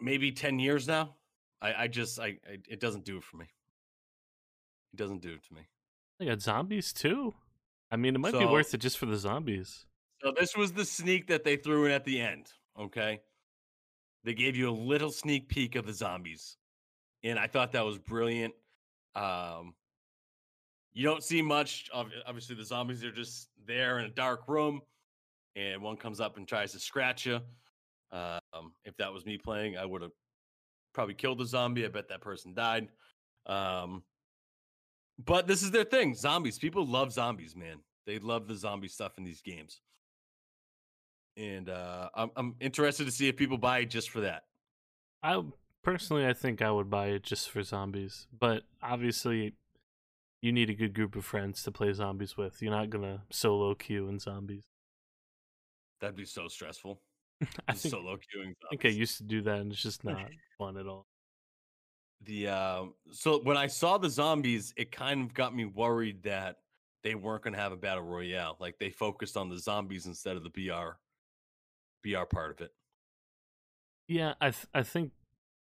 maybe 0.00 0.32
10 0.32 0.58
years 0.58 0.86
now. 0.88 1.16
I, 1.60 1.74
I 1.84 1.88
just 1.88 2.18
I, 2.18 2.38
I 2.48 2.58
it 2.68 2.80
doesn't 2.80 3.04
do 3.04 3.16
it 3.18 3.24
for 3.24 3.36
me. 3.36 3.46
It 4.94 4.96
doesn't 4.96 5.20
do 5.22 5.32
it 5.34 5.44
to 5.48 5.54
me. 5.54 5.62
they 6.18 6.26
got 6.26 6.40
zombies 6.40 6.92
too 6.92 7.32
i 7.92 7.96
mean 7.96 8.14
it 8.14 8.18
might 8.18 8.32
be 8.32 8.44
worth 8.44 8.72
it 8.74 8.78
just 8.78 8.98
for 8.98 9.06
the 9.06 9.16
zombies 9.16 9.86
So 10.22 10.32
this 10.38 10.56
was 10.56 10.72
the 10.72 10.84
sneak 10.84 11.26
that 11.28 11.44
they 11.44 11.56
threw 11.56 11.84
in 11.86 11.92
at 11.92 12.04
the 12.04 12.20
end. 12.20 12.46
Okay. 12.78 13.20
They 14.24 14.34
gave 14.34 14.56
you 14.56 14.70
a 14.70 14.72
little 14.72 15.10
sneak 15.10 15.48
peek 15.48 15.76
of 15.76 15.86
the 15.86 15.92
zombies. 15.92 16.56
And 17.22 17.38
I 17.38 17.46
thought 17.46 17.72
that 17.72 17.84
was 17.84 17.98
brilliant. 17.98 18.54
Um, 19.14 19.74
you 20.92 21.04
don't 21.04 21.22
see 21.22 21.42
much 21.42 21.88
obviously 21.92 22.56
the 22.56 22.64
zombies 22.64 23.04
are 23.04 23.12
just 23.12 23.48
there 23.66 23.98
in 23.98 24.06
a 24.06 24.10
dark 24.10 24.48
room 24.48 24.80
and 25.56 25.82
one 25.82 25.96
comes 25.96 26.20
up 26.20 26.36
and 26.36 26.46
tries 26.46 26.72
to 26.72 26.78
scratch 26.78 27.26
you. 27.26 27.40
Um, 28.12 28.72
if 28.84 28.96
that 28.96 29.12
was 29.12 29.24
me 29.24 29.38
playing, 29.38 29.76
I 29.76 29.84
would 29.84 30.02
have 30.02 30.12
probably 30.92 31.14
killed 31.14 31.38
the 31.38 31.46
zombie. 31.46 31.84
I 31.84 31.88
bet 31.88 32.08
that 32.08 32.20
person 32.20 32.54
died. 32.54 32.88
Um, 33.46 34.02
but 35.24 35.46
this 35.46 35.62
is 35.62 35.70
their 35.70 35.84
thing 35.84 36.14
zombies. 36.14 36.58
People 36.58 36.86
love 36.86 37.12
zombies, 37.12 37.54
man. 37.54 37.78
They 38.06 38.18
love 38.18 38.48
the 38.48 38.56
zombie 38.56 38.88
stuff 38.88 39.18
in 39.18 39.24
these 39.24 39.42
games. 39.42 39.80
And 41.36 41.68
uh, 41.68 42.08
I'm, 42.14 42.30
I'm 42.36 42.54
interested 42.60 43.04
to 43.06 43.10
see 43.10 43.28
if 43.28 43.36
people 43.36 43.58
buy 43.58 43.80
it 43.80 43.90
just 43.90 44.10
for 44.10 44.20
that. 44.20 44.44
I 45.22 45.42
personally, 45.82 46.26
I 46.26 46.32
think 46.32 46.62
I 46.62 46.70
would 46.70 46.90
buy 46.90 47.08
it 47.08 47.22
just 47.22 47.50
for 47.50 47.62
zombies. 47.62 48.26
But 48.36 48.64
obviously, 48.82 49.54
you 50.42 50.52
need 50.52 50.70
a 50.70 50.74
good 50.74 50.94
group 50.94 51.16
of 51.16 51.24
friends 51.24 51.62
to 51.64 51.72
play 51.72 51.92
zombies 51.92 52.36
with. 52.36 52.60
You're 52.62 52.72
not 52.72 52.90
gonna 52.90 53.22
solo 53.30 53.74
queue 53.74 54.08
in 54.08 54.18
zombies. 54.18 54.64
That'd 56.00 56.16
be 56.16 56.24
so 56.24 56.48
stressful. 56.48 57.00
I 57.68 57.72
think, 57.72 57.92
solo 57.92 58.16
queuing. 58.16 58.54
I 58.64 58.68
think 58.70 58.84
I 58.84 58.88
used 58.88 59.18
to 59.18 59.24
do 59.24 59.42
that, 59.42 59.58
and 59.58 59.72
it's 59.72 59.82
just 59.82 60.04
not 60.04 60.18
fun 60.58 60.76
at 60.76 60.86
all. 60.86 61.06
The 62.22 62.48
uh, 62.48 62.84
so 63.12 63.40
when 63.42 63.56
I 63.56 63.66
saw 63.66 63.98
the 63.98 64.10
zombies, 64.10 64.74
it 64.76 64.92
kind 64.92 65.22
of 65.22 65.34
got 65.34 65.54
me 65.54 65.64
worried 65.64 66.22
that 66.24 66.56
they 67.02 67.14
weren't 67.14 67.42
going 67.42 67.54
to 67.54 67.60
have 67.60 67.72
a 67.72 67.76
battle 67.76 68.02
royale. 68.02 68.56
Like 68.60 68.78
they 68.78 68.90
focused 68.90 69.36
on 69.36 69.48
the 69.48 69.58
zombies 69.58 70.06
instead 70.06 70.36
of 70.36 70.42
the 70.42 70.50
BR, 70.50 70.98
BR 72.02 72.24
part 72.30 72.52
of 72.52 72.60
it. 72.60 72.72
Yeah, 74.08 74.34
I 74.40 74.50
th- 74.50 74.66
I 74.74 74.82
think 74.82 75.12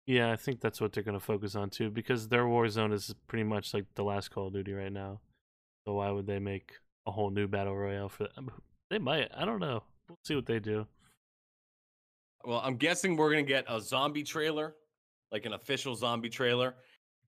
yeah, 0.07 0.31
I 0.31 0.37
think 0.37 0.61
that's 0.61 0.81
what 0.81 0.93
they're 0.93 1.03
going 1.03 1.19
to 1.19 1.25
focus 1.25 1.57
on 1.57 1.69
too, 1.69 1.91
because 1.91 2.29
their 2.29 2.45
Warzone 2.45 2.93
is 2.93 3.15
pretty 3.27 3.43
much 3.43 3.75
like 3.75 3.87
the 3.97 4.05
last 4.05 4.31
Call 4.31 4.47
of 4.47 4.53
Duty 4.53 4.73
right 4.73 4.93
now. 4.93 5.21
So 5.85 5.95
why 5.95 6.11
would 6.11 6.27
they 6.27 6.39
make 6.39 6.73
a 7.07 7.11
whole 7.11 7.31
new 7.31 7.49
battle 7.49 7.77
royale 7.77 8.09
for 8.09 8.29
them? 8.35 8.51
They 8.89 8.99
might. 8.99 9.31
I 9.37 9.45
don't 9.45 9.59
know. 9.59 9.83
We'll 10.09 10.19
see 10.25 10.37
what 10.37 10.47
they 10.47 10.61
do. 10.61 10.87
Well, 12.45 12.61
I'm 12.65 12.77
guessing 12.77 13.17
we're 13.17 13.31
gonna 13.31 13.43
get 13.43 13.65
a 13.69 13.81
zombie 13.81 14.23
trailer, 14.23 14.77
like 15.33 15.45
an 15.45 15.55
official 15.55 15.97
zombie 15.97 16.29
trailer, 16.29 16.77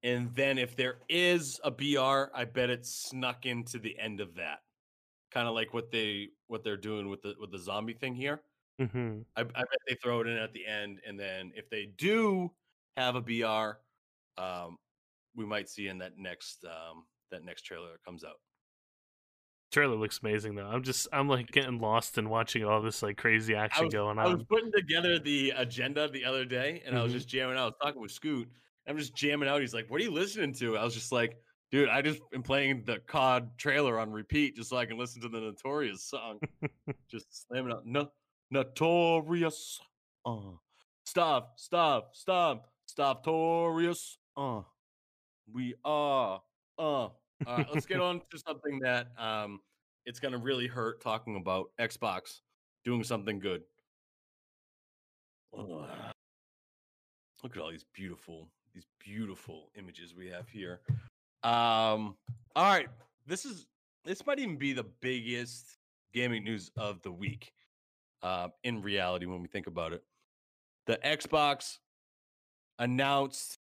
and 0.05 0.33
then 0.37 0.59
if 0.59 0.77
there 0.77 0.99
is 1.09 1.61
a 1.65 1.71
BR, 1.73 2.31
I 2.33 2.45
bet 2.45 2.71
it's 2.71 3.09
snuck 3.09 3.45
into 3.45 3.81
the 3.81 3.99
end 3.99 4.21
of 4.21 4.37
that, 4.37 4.61
kind 5.33 5.49
of 5.49 5.55
like 5.55 5.75
what 5.75 5.91
they 5.91 6.29
what 6.47 6.63
they're 6.63 6.77
doing 6.77 7.09
with 7.09 7.23
the 7.23 7.35
with 7.41 7.51
the 7.51 7.59
zombie 7.59 7.95
thing 7.95 8.15
here. 8.15 8.41
Mm-hmm. 8.81 9.23
I, 9.37 9.41
I 9.41 9.45
bet 9.45 9.79
they 9.89 9.95
throw 9.97 10.21
it 10.21 10.27
in 10.29 10.37
at 10.37 10.53
the 10.53 10.67
end, 10.67 11.01
and 11.07 11.19
then 11.19 11.53
if 11.57 11.69
they 11.69 11.87
do 11.87 12.55
have 12.97 13.17
a 13.17 13.21
BR, 13.21 13.81
um, 14.41 14.79
we 15.35 15.45
might 15.47 15.69
see 15.69 15.89
in 15.89 15.99
that 15.99 16.17
next 16.17 16.65
um, 16.65 17.07
that 17.31 17.45
next 17.45 17.63
trailer 17.63 17.93
that 17.93 18.05
comes 18.05 18.25
out. 18.25 18.37
Trailer 19.71 19.97
looks 19.97 20.21
amazing 20.23 20.55
though. 20.55 20.67
I'm 20.67 20.83
just 20.83 21.09
I'm 21.13 21.29
like 21.29 21.49
getting 21.49 21.79
lost 21.79 22.17
and 22.17 22.31
watching 22.31 22.65
all 22.65 22.81
this 22.81 23.03
like 23.03 23.19
crazy 23.19 23.55
action 23.55 23.87
was, 23.87 23.95
going 23.95 24.19
on. 24.19 24.27
I 24.27 24.35
was 24.35 24.43
putting 24.49 24.73
together 24.73 25.19
the 25.19 25.51
agenda 25.51 26.09
the 26.09 26.25
other 26.25 26.47
day, 26.47 26.83
and 26.87 26.97
I 26.97 27.03
was 27.03 27.13
Mhm. 27.13 27.17
just 27.17 27.29
jamming 27.29 27.57
out. 27.57 27.63
I 27.63 27.65
was 27.67 27.75
talking 27.83 28.01
with 28.01 28.11
Scoot. 28.13 28.49
I'm 28.87 28.97
just 28.97 29.15
jamming 29.15 29.47
out. 29.47 29.61
He's 29.61 29.75
like, 29.75 29.91
"What 29.91 30.01
are 30.01 30.05
you 30.05 30.11
listening 30.11 30.55
to?" 30.55 30.79
I 30.79 30.85
was 30.85 30.95
just 30.95 31.13
like, 31.13 31.37
"Dude, 31.71 31.91
I 31.91 32.01
just 32.01 32.23
am 32.33 32.43
playing 32.43 32.85
the 32.85 33.01
COD 33.01 33.51
trailer 33.59 33.99
on 33.99 34.11
repeat 34.11 34.57
just 34.57 34.71
so 34.71 34.79
I 34.79 34.87
can 34.87 34.97
listen 34.97 35.21
to 35.21 35.29
the 35.29 35.41
Notorious 35.41 36.03
song." 36.03 36.41
just 37.11 37.47
slamming 37.47 37.73
out. 37.73 37.85
No, 37.85 38.11
Notorious. 38.51 39.81
Uh, 40.25 40.57
stop, 41.05 41.55
stop, 41.57 42.11
stop, 42.15 42.71
stop, 42.87 43.25
Torious. 43.25 44.17
Uh, 44.37 44.63
we 45.53 45.75
are. 45.85 46.41
Uh. 46.79 46.83
All 46.83 47.13
right, 47.47 47.67
let's 47.73 47.87
get 47.87 48.01
on 48.01 48.21
to 48.31 48.39
something 48.39 48.81
that 48.81 49.09
um 49.17 49.61
it's 50.07 50.19
gonna 50.19 50.39
really 50.39 50.67
hurt 50.67 51.01
talking 51.01 51.37
about 51.37 51.71
Xbox 51.79 52.41
doing 52.85 53.05
something 53.05 53.39
good. 53.39 53.63
Ugh. 55.57 55.87
Look 57.43 57.57
at 57.57 57.63
all 57.63 57.71
these 57.71 57.85
beautiful, 57.95 58.49
these 58.75 58.87
beautiful 58.99 59.71
images 59.77 60.15
we 60.15 60.27
have 60.29 60.49
here. 60.49 60.81
Um, 61.45 62.17
all 62.57 62.65
right, 62.65 62.89
this 63.27 63.45
is 63.45 63.67
this 64.05 64.27
might 64.27 64.39
even 64.39 64.57
be 64.57 64.73
the 64.73 64.87
biggest 65.01 65.79
gaming 66.13 66.45
news 66.45 66.71
of 66.77 67.01
the 67.03 67.13
week. 67.13 67.53
Uh, 68.23 68.49
in 68.65 68.83
reality, 68.83 69.27
when 69.27 69.43
we 69.43 69.49
think 69.49 69.67
about 69.67 69.93
it, 69.93 70.03
the 70.87 70.99
Xbox 71.05 71.79
announced 72.79 73.59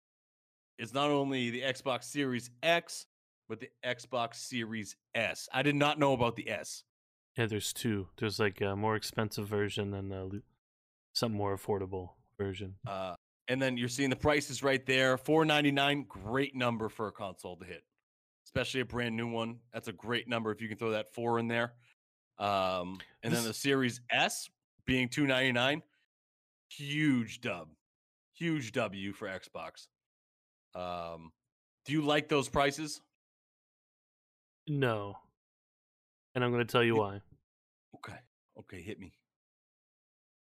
it's 0.78 0.92
not 0.92 1.10
only 1.10 1.50
the 1.50 1.62
Xbox 1.62 2.04
Series 2.04 2.50
X, 2.62 3.06
but 3.48 3.60
the 3.60 3.68
Xbox 3.84 4.36
Series 4.36 4.96
S. 5.14 5.48
I 5.52 5.62
did 5.62 5.74
not 5.74 5.98
know 5.98 6.12
about 6.12 6.36
the 6.36 6.50
S. 6.50 6.84
Yeah, 7.36 7.46
there's 7.46 7.72
two. 7.72 8.08
There's 8.16 8.38
like 8.38 8.60
a 8.60 8.76
more 8.76 8.96
expensive 8.96 9.48
version 9.48 9.92
and 9.94 10.12
a 10.12 10.30
some 11.12 11.32
more 11.32 11.56
affordable 11.56 12.10
version. 12.38 12.74
Uh, 12.86 13.14
and 13.48 13.60
then 13.60 13.76
you're 13.76 13.88
seeing 13.88 14.10
the 14.10 14.16
prices 14.16 14.62
right 14.62 14.84
there. 14.86 15.16
Four 15.16 15.44
ninety 15.44 15.70
nine, 15.70 16.06
great 16.08 16.54
number 16.54 16.88
for 16.88 17.08
a 17.08 17.12
console 17.12 17.56
to 17.56 17.64
hit, 17.64 17.82
especially 18.46 18.80
a 18.80 18.84
brand 18.84 19.16
new 19.16 19.28
one. 19.28 19.58
That's 19.72 19.88
a 19.88 19.92
great 19.92 20.28
number 20.28 20.50
if 20.52 20.60
you 20.60 20.68
can 20.68 20.76
throw 20.76 20.92
that 20.92 21.12
four 21.12 21.38
in 21.38 21.48
there. 21.48 21.74
Um, 22.38 22.98
and 23.22 23.32
then 23.32 23.44
the 23.44 23.54
Series 23.54 24.00
S 24.10 24.48
being 24.86 25.08
two 25.08 25.26
ninety 25.26 25.52
nine, 25.52 25.82
huge 26.68 27.40
dub, 27.40 27.68
huge 28.34 28.72
W 28.72 29.12
for 29.12 29.28
Xbox. 29.28 29.86
Um, 30.74 31.32
do 31.86 31.92
you 31.92 32.02
like 32.02 32.28
those 32.28 32.48
prices? 32.48 33.00
No. 34.66 35.16
And 36.34 36.42
I'm 36.42 36.50
going 36.50 36.66
to 36.66 36.70
tell 36.70 36.82
you 36.82 36.96
why. 36.96 37.20
Okay, 37.96 38.18
okay, 38.58 38.82
hit 38.82 38.98
me. 38.98 39.12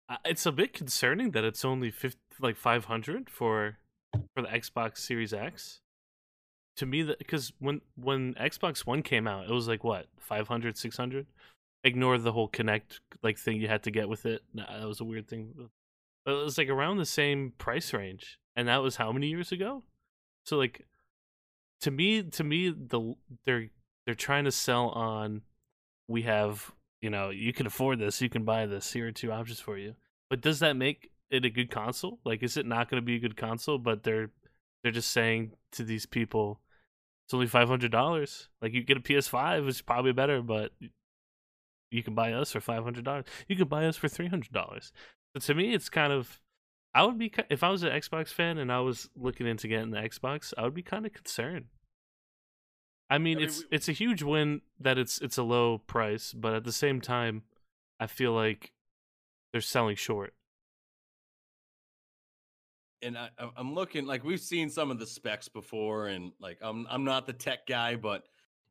Uh, 0.08 0.16
It's 0.24 0.46
a 0.46 0.52
bit 0.52 0.72
concerning 0.72 1.32
that 1.32 1.42
it's 1.44 1.64
only 1.64 1.90
50, 1.90 2.18
like 2.40 2.56
500 2.56 3.28
for 3.28 3.78
for 4.34 4.42
the 4.42 4.48
Xbox 4.48 4.98
Series 4.98 5.32
X. 5.32 5.80
To 6.76 6.86
me 6.86 7.02
that 7.02 7.18
because 7.18 7.52
when 7.58 7.80
when 7.96 8.34
Xbox 8.34 8.86
1 8.86 9.02
came 9.02 9.26
out, 9.26 9.46
it 9.46 9.52
was 9.52 9.66
like 9.66 9.82
what, 9.82 10.06
500, 10.18 10.76
600? 10.76 11.26
Ignore 11.82 12.18
the 12.18 12.32
whole 12.32 12.48
Kinect 12.48 13.00
like 13.22 13.38
thing 13.38 13.60
you 13.60 13.68
had 13.68 13.82
to 13.84 13.90
get 13.90 14.08
with 14.08 14.26
it. 14.26 14.42
Nah, 14.52 14.78
that 14.78 14.86
was 14.86 15.00
a 15.00 15.04
weird 15.04 15.28
thing. 15.28 15.52
But 16.24 16.32
it 16.32 16.44
was 16.44 16.58
like 16.58 16.68
around 16.68 16.98
the 16.98 17.06
same 17.06 17.52
price 17.56 17.92
range. 17.92 18.38
And 18.56 18.68
that 18.68 18.82
was 18.82 18.96
how 18.96 19.12
many 19.12 19.28
years 19.28 19.52
ago? 19.52 19.84
So 20.44 20.56
like 20.56 20.86
to 21.80 21.90
me 21.90 22.22
to 22.22 22.44
me 22.44 22.70
the 22.70 23.14
they're 23.44 23.70
they're 24.04 24.14
trying 24.14 24.44
to 24.44 24.52
sell 24.52 24.88
on 24.90 25.42
we 26.08 26.22
have 26.22 26.72
you 27.00 27.10
know 27.10 27.30
you 27.30 27.52
can 27.52 27.66
afford 27.66 27.98
this 27.98 28.20
you 28.20 28.28
can 28.28 28.44
buy 28.44 28.66
this 28.66 28.92
here 28.92 29.06
are 29.06 29.12
two 29.12 29.32
options 29.32 29.60
for 29.60 29.78
you 29.78 29.94
but 30.28 30.40
does 30.40 30.60
that 30.60 30.76
make 30.76 31.10
it 31.30 31.44
a 31.44 31.50
good 31.50 31.70
console 31.70 32.18
like 32.24 32.42
is 32.42 32.56
it 32.56 32.66
not 32.66 32.90
going 32.90 33.00
to 33.00 33.04
be 33.04 33.16
a 33.16 33.20
good 33.20 33.36
console 33.36 33.78
but 33.78 34.02
they're 34.02 34.30
they're 34.82 34.92
just 34.92 35.10
saying 35.10 35.52
to 35.72 35.84
these 35.84 36.06
people 36.06 36.60
it's 37.26 37.34
only 37.34 37.46
$500 37.46 38.46
like 38.60 38.72
you 38.72 38.82
get 38.82 38.96
a 38.96 39.00
ps5 39.00 39.68
it's 39.68 39.82
probably 39.82 40.12
better 40.12 40.42
but 40.42 40.72
you 41.90 42.02
can 42.02 42.14
buy 42.14 42.32
us 42.32 42.52
for 42.52 42.60
$500 42.60 43.26
you 43.48 43.56
can 43.56 43.68
buy 43.68 43.86
us 43.86 43.96
for 43.96 44.08
$300 44.08 44.92
but 45.34 45.42
to 45.42 45.54
me 45.54 45.74
it's 45.74 45.88
kind 45.88 46.12
of 46.12 46.40
i 46.94 47.04
would 47.04 47.18
be 47.18 47.32
if 47.50 47.62
i 47.62 47.68
was 47.70 47.82
an 47.82 47.90
xbox 47.92 48.28
fan 48.32 48.58
and 48.58 48.72
i 48.72 48.80
was 48.80 49.08
looking 49.16 49.46
into 49.46 49.68
getting 49.68 49.90
the 49.90 49.98
xbox 49.98 50.52
i 50.58 50.62
would 50.62 50.74
be 50.74 50.82
kind 50.82 51.06
of 51.06 51.12
concerned. 51.12 51.66
I 53.12 53.18
mean, 53.18 53.38
mean, 53.38 53.46
it's 53.48 53.58
we- 53.58 53.66
it's 53.72 53.88
a 53.88 53.92
huge 53.92 54.22
win 54.22 54.60
that 54.78 54.96
it's 54.96 55.20
it's 55.20 55.36
a 55.36 55.42
low 55.42 55.78
price, 55.78 56.32
but 56.32 56.54
at 56.54 56.62
the 56.62 56.70
same 56.72 57.00
time, 57.00 57.42
I 57.98 58.06
feel 58.06 58.32
like 58.32 58.72
they're 59.50 59.60
selling 59.60 59.96
short. 59.96 60.32
and 63.02 63.16
I, 63.18 63.30
I- 63.38 63.50
I'm 63.56 63.74
looking 63.74 64.06
like 64.06 64.24
we've 64.24 64.40
seen 64.40 64.70
some 64.70 64.90
of 64.90 64.98
the 64.98 65.06
specs 65.06 65.48
before, 65.48 66.06
and 66.06 66.32
like 66.38 66.58
I'm 66.60 66.86
I'm 66.88 67.04
not 67.04 67.26
the 67.26 67.32
tech 67.32 67.66
guy, 67.66 67.96
but 67.96 68.22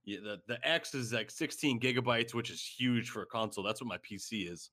yeah, 0.05 0.19
the 0.23 0.37
the 0.47 0.67
X 0.67 0.93
is 0.95 1.13
like 1.13 1.29
16 1.31 1.79
gigabytes, 1.79 2.33
which 2.33 2.49
is 2.49 2.61
huge 2.63 3.09
for 3.09 3.21
a 3.21 3.25
console. 3.25 3.63
That's 3.63 3.81
what 3.81 3.87
my 3.87 3.97
PC 3.97 4.51
is. 4.51 4.69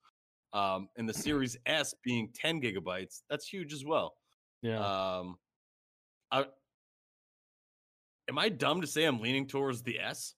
Um, 0.53 0.89
and 0.97 1.09
the 1.09 1.15
Series 1.15 1.57
S 1.67 1.95
being 2.05 2.31
10 2.35 2.63
gigabytes, 2.63 3.23
that's 3.29 3.47
huge 3.47 3.73
as 3.73 3.85
well. 3.85 4.15
Yeah, 4.63 4.79
Um, 5.19 5.37
I 6.31 6.47
am 8.29 8.39
I 8.39 8.49
dumb 8.49 8.81
to 8.81 8.87
say 8.87 9.05
I'm 9.05 9.21
leaning 9.21 9.47
towards 9.47 9.83
the 9.83 10.01
S? 10.01 10.35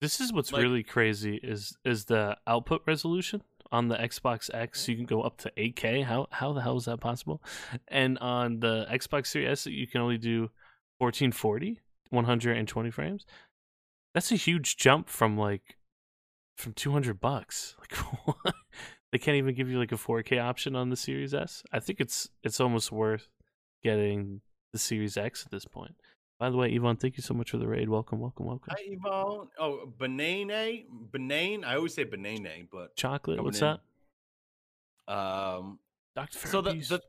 this 0.00 0.20
is 0.20 0.32
what's 0.32 0.52
like- 0.52 0.62
really 0.62 0.84
crazy 0.84 1.40
is 1.42 1.76
is 1.84 2.04
the 2.04 2.36
output 2.46 2.82
resolution 2.86 3.42
on 3.72 3.88
the 3.88 3.96
Xbox 3.96 4.48
X. 4.54 4.86
You 4.88 4.94
can 4.96 5.04
go 5.06 5.22
up 5.22 5.36
to 5.38 5.52
8K. 5.56 6.04
How 6.04 6.28
how 6.30 6.52
the 6.52 6.60
hell 6.62 6.76
is 6.76 6.84
that 6.84 7.00
possible? 7.00 7.42
And 7.88 8.16
on 8.18 8.60
the 8.60 8.86
Xbox 8.90 9.26
Series 9.26 9.48
S, 9.48 9.66
you 9.66 9.86
can 9.88 10.00
only 10.00 10.16
do 10.18 10.50
1440, 10.98 11.80
120 12.10 12.90
frames. 12.90 13.26
That's 14.18 14.32
a 14.32 14.34
huge 14.34 14.76
jump 14.76 15.08
from 15.08 15.38
like 15.38 15.76
from 16.56 16.72
200 16.72 17.20
bucks. 17.20 17.76
Like 17.78 18.44
they 19.12 19.18
can't 19.18 19.36
even 19.36 19.54
give 19.54 19.70
you 19.70 19.78
like 19.78 19.92
a 19.92 19.94
4K 19.94 20.42
option 20.42 20.74
on 20.74 20.90
the 20.90 20.96
Series 20.96 21.32
S. 21.32 21.62
I 21.72 21.78
think 21.78 22.00
it's 22.00 22.28
it's 22.42 22.58
almost 22.58 22.90
worth 22.90 23.28
getting 23.80 24.40
the 24.72 24.78
Series 24.80 25.16
X 25.16 25.44
at 25.46 25.52
this 25.52 25.66
point. 25.66 25.94
By 26.40 26.50
the 26.50 26.56
way, 26.56 26.72
Yvonne, 26.72 26.96
thank 26.96 27.16
you 27.16 27.22
so 27.22 27.32
much 27.32 27.52
for 27.52 27.58
the 27.58 27.68
raid. 27.68 27.88
Welcome, 27.88 28.18
welcome, 28.18 28.46
welcome. 28.46 28.74
Hi, 28.76 28.82
Yvonne. 28.88 29.50
Oh, 29.56 29.92
banane, 29.96 30.86
banane. 31.12 31.64
I 31.64 31.76
always 31.76 31.94
say 31.94 32.04
banane, 32.04 32.66
but 32.72 32.96
Chocolate, 32.96 33.40
what's 33.40 33.62
in. 33.62 33.78
that? 35.06 35.14
um, 35.14 35.78
Dr. 36.16 36.38
so 36.48 36.60
the, 36.60 36.72
the 36.72 37.00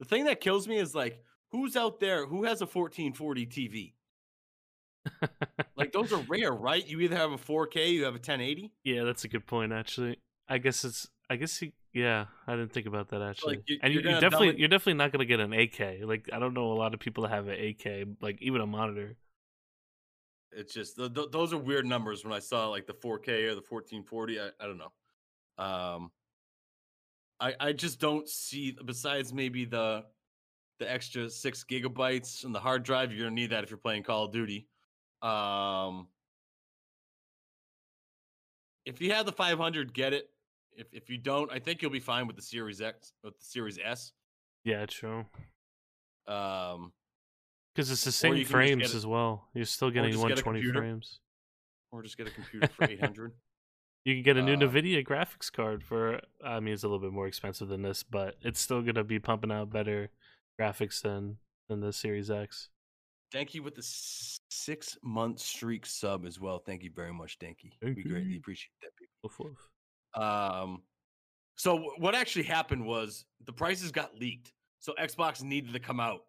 the 0.00 0.06
thing 0.06 0.24
that 0.24 0.40
kills 0.40 0.66
me 0.66 0.78
is 0.78 0.94
like, 0.94 1.22
who's 1.50 1.76
out 1.76 2.00
there 2.00 2.24
who 2.24 2.44
has 2.44 2.62
a 2.62 2.64
1440 2.64 3.46
TV? 3.48 3.92
Like 5.76 5.92
those 5.92 6.12
are 6.12 6.22
rare, 6.28 6.52
right? 6.52 6.86
You 6.86 7.00
either 7.00 7.16
have 7.16 7.32
a 7.32 7.36
4K, 7.38 7.92
you 7.92 8.04
have 8.04 8.14
a 8.14 8.18
1080. 8.18 8.72
yeah, 8.84 9.04
that's 9.04 9.24
a 9.24 9.28
good 9.28 9.46
point 9.46 9.72
actually. 9.72 10.18
I 10.48 10.58
guess 10.58 10.84
it's 10.84 11.08
I 11.30 11.36
guess 11.36 11.56
he, 11.58 11.72
yeah, 11.94 12.26
I 12.46 12.52
didn't 12.56 12.72
think 12.72 12.86
about 12.86 13.08
that 13.10 13.22
actually. 13.22 13.58
you- 13.66 13.78
and 13.82 13.92
you're 13.92 14.02
you, 14.02 14.10
are 14.16 14.20
definitely 14.20 14.48
it- 14.50 14.58
you're 14.58 14.68
definitely 14.68 14.94
not 14.94 15.12
gonna 15.12 15.24
get 15.24 15.40
an 15.40 15.50
8K. 15.52 16.04
Like 16.04 16.28
I 16.32 16.38
don't 16.38 16.54
know 16.54 16.72
a 16.72 16.74
lot 16.74 16.94
of 16.94 17.00
people 17.00 17.22
that 17.24 17.30
have 17.30 17.48
an 17.48 17.56
8K, 17.56 18.16
like 18.20 18.40
even 18.42 18.60
a 18.60 18.66
monitor. 18.66 19.16
It's 20.52 20.74
just 20.74 20.96
th- 20.96 21.14
th- 21.14 21.30
those 21.32 21.52
are 21.52 21.58
weird 21.58 21.86
numbers 21.86 22.24
when 22.24 22.32
I 22.34 22.38
saw 22.38 22.68
like 22.68 22.86
the 22.86 22.92
4K 22.94 23.44
or 23.46 23.54
the 23.54 23.62
1440. 23.68 24.38
I, 24.40 24.48
I 24.60 24.66
don't 24.66 24.78
know. 24.78 24.92
Um, 25.64 26.10
I 27.40 27.54
I 27.58 27.72
just 27.72 27.98
don't 27.98 28.28
see 28.28 28.76
besides 28.84 29.32
maybe 29.32 29.64
the 29.64 30.04
the 30.78 30.90
extra 30.90 31.30
six 31.30 31.64
gigabytes 31.64 32.44
and 32.44 32.54
the 32.54 32.60
hard 32.60 32.82
drive. 32.82 33.12
You're 33.12 33.24
gonna 33.26 33.34
need 33.34 33.50
that 33.50 33.64
if 33.64 33.70
you're 33.70 33.78
playing 33.78 34.02
Call 34.02 34.24
of 34.26 34.32
Duty. 34.32 34.68
Um, 35.22 36.08
if 38.84 39.00
you 39.00 39.12
have 39.12 39.26
the 39.26 39.32
500, 39.32 39.94
get 39.94 40.12
it. 40.12 40.28
If 40.74 40.86
if 40.92 41.08
you 41.10 41.18
don't, 41.18 41.52
I 41.52 41.58
think 41.58 41.82
you'll 41.82 41.90
be 41.90 42.00
fine 42.00 42.26
with 42.26 42.36
the 42.36 42.42
Series 42.42 42.80
X 42.80 43.12
with 43.22 43.38
the 43.38 43.44
Series 43.44 43.78
S. 43.82 44.12
Yeah, 44.64 44.86
true. 44.86 45.26
Um, 46.26 46.92
Because 47.74 47.90
it's 47.90 48.04
the 48.04 48.12
same 48.12 48.32
you 48.36 48.38
can 48.38 48.42
just 48.44 48.50
frames 48.52 48.94
as 48.94 49.06
well. 49.06 49.48
You're 49.54 49.64
still 49.66 49.90
getting 49.90 50.12
just 50.12 50.22
get 50.26 50.44
120 50.44 50.62
frames. 50.72 51.20
or 51.90 52.02
just 52.02 52.16
get 52.16 52.26
a 52.28 52.30
computer 52.30 52.68
for 52.68 52.84
800. 52.84 53.32
You 54.04 54.14
can 54.16 54.24
get 54.24 54.36
a 54.36 54.42
new 54.42 54.54
Uh, 54.54 54.68
NVIDIA 54.68 55.06
graphics 55.06 55.52
card 55.52 55.84
for. 55.84 56.20
I 56.44 56.58
mean, 56.58 56.74
it's 56.74 56.82
a 56.82 56.88
little 56.88 56.98
bit 56.98 57.12
more 57.12 57.28
expensive 57.28 57.68
than 57.68 57.82
this, 57.82 58.02
but 58.02 58.34
it's 58.42 58.58
still 58.58 58.82
gonna 58.82 59.04
be 59.04 59.20
pumping 59.20 59.52
out 59.52 59.70
better 59.70 60.10
graphics 60.60 61.00
than 61.02 61.38
than 61.68 61.78
the 61.78 61.92
Series 61.92 62.28
X. 62.28 62.68
Thank 63.32 63.54
you 63.54 63.62
with 63.62 63.74
the 63.74 63.82
six 64.50 64.98
month 65.02 65.40
streak 65.40 65.86
sub 65.86 66.26
as 66.26 66.38
well. 66.38 66.58
Thank 66.58 66.82
you 66.82 66.90
very 66.94 67.12
much, 67.12 67.38
Danky. 67.38 67.72
Thank 67.80 67.96
we 67.96 68.02
greatly 68.02 68.32
you. 68.32 68.38
appreciate 68.38 68.72
that. 68.82 68.90
people. 68.96 69.14
Woof, 69.22 69.38
woof. 69.38 70.22
Um, 70.22 70.82
so 71.56 71.92
what 71.96 72.14
actually 72.14 72.44
happened 72.44 72.84
was 72.84 73.24
the 73.46 73.52
prices 73.52 73.90
got 73.90 74.14
leaked. 74.18 74.52
So 74.80 74.94
Xbox 75.00 75.42
needed 75.42 75.72
to 75.72 75.78
come 75.78 76.00
out 76.00 76.20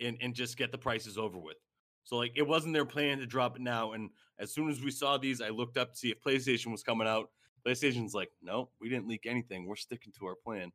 and, 0.00 0.16
and 0.20 0.34
just 0.34 0.56
get 0.56 0.70
the 0.70 0.78
prices 0.78 1.18
over 1.18 1.38
with. 1.38 1.56
So 2.04 2.16
like 2.16 2.32
it 2.36 2.46
wasn't 2.46 2.74
their 2.74 2.84
plan 2.84 3.18
to 3.18 3.26
drop 3.26 3.56
it 3.56 3.62
now. 3.62 3.92
And 3.92 4.10
as 4.38 4.52
soon 4.54 4.70
as 4.70 4.80
we 4.80 4.90
saw 4.92 5.18
these, 5.18 5.40
I 5.40 5.48
looked 5.48 5.76
up 5.76 5.92
to 5.92 5.98
see 5.98 6.10
if 6.10 6.20
PlayStation 6.22 6.70
was 6.70 6.82
coming 6.82 7.08
out. 7.08 7.30
PlayStation's 7.66 8.14
like, 8.14 8.30
no, 8.40 8.70
we 8.80 8.88
didn't 8.88 9.08
leak 9.08 9.24
anything. 9.26 9.66
We're 9.66 9.74
sticking 9.74 10.12
to 10.18 10.26
our 10.26 10.36
plan. 10.36 10.70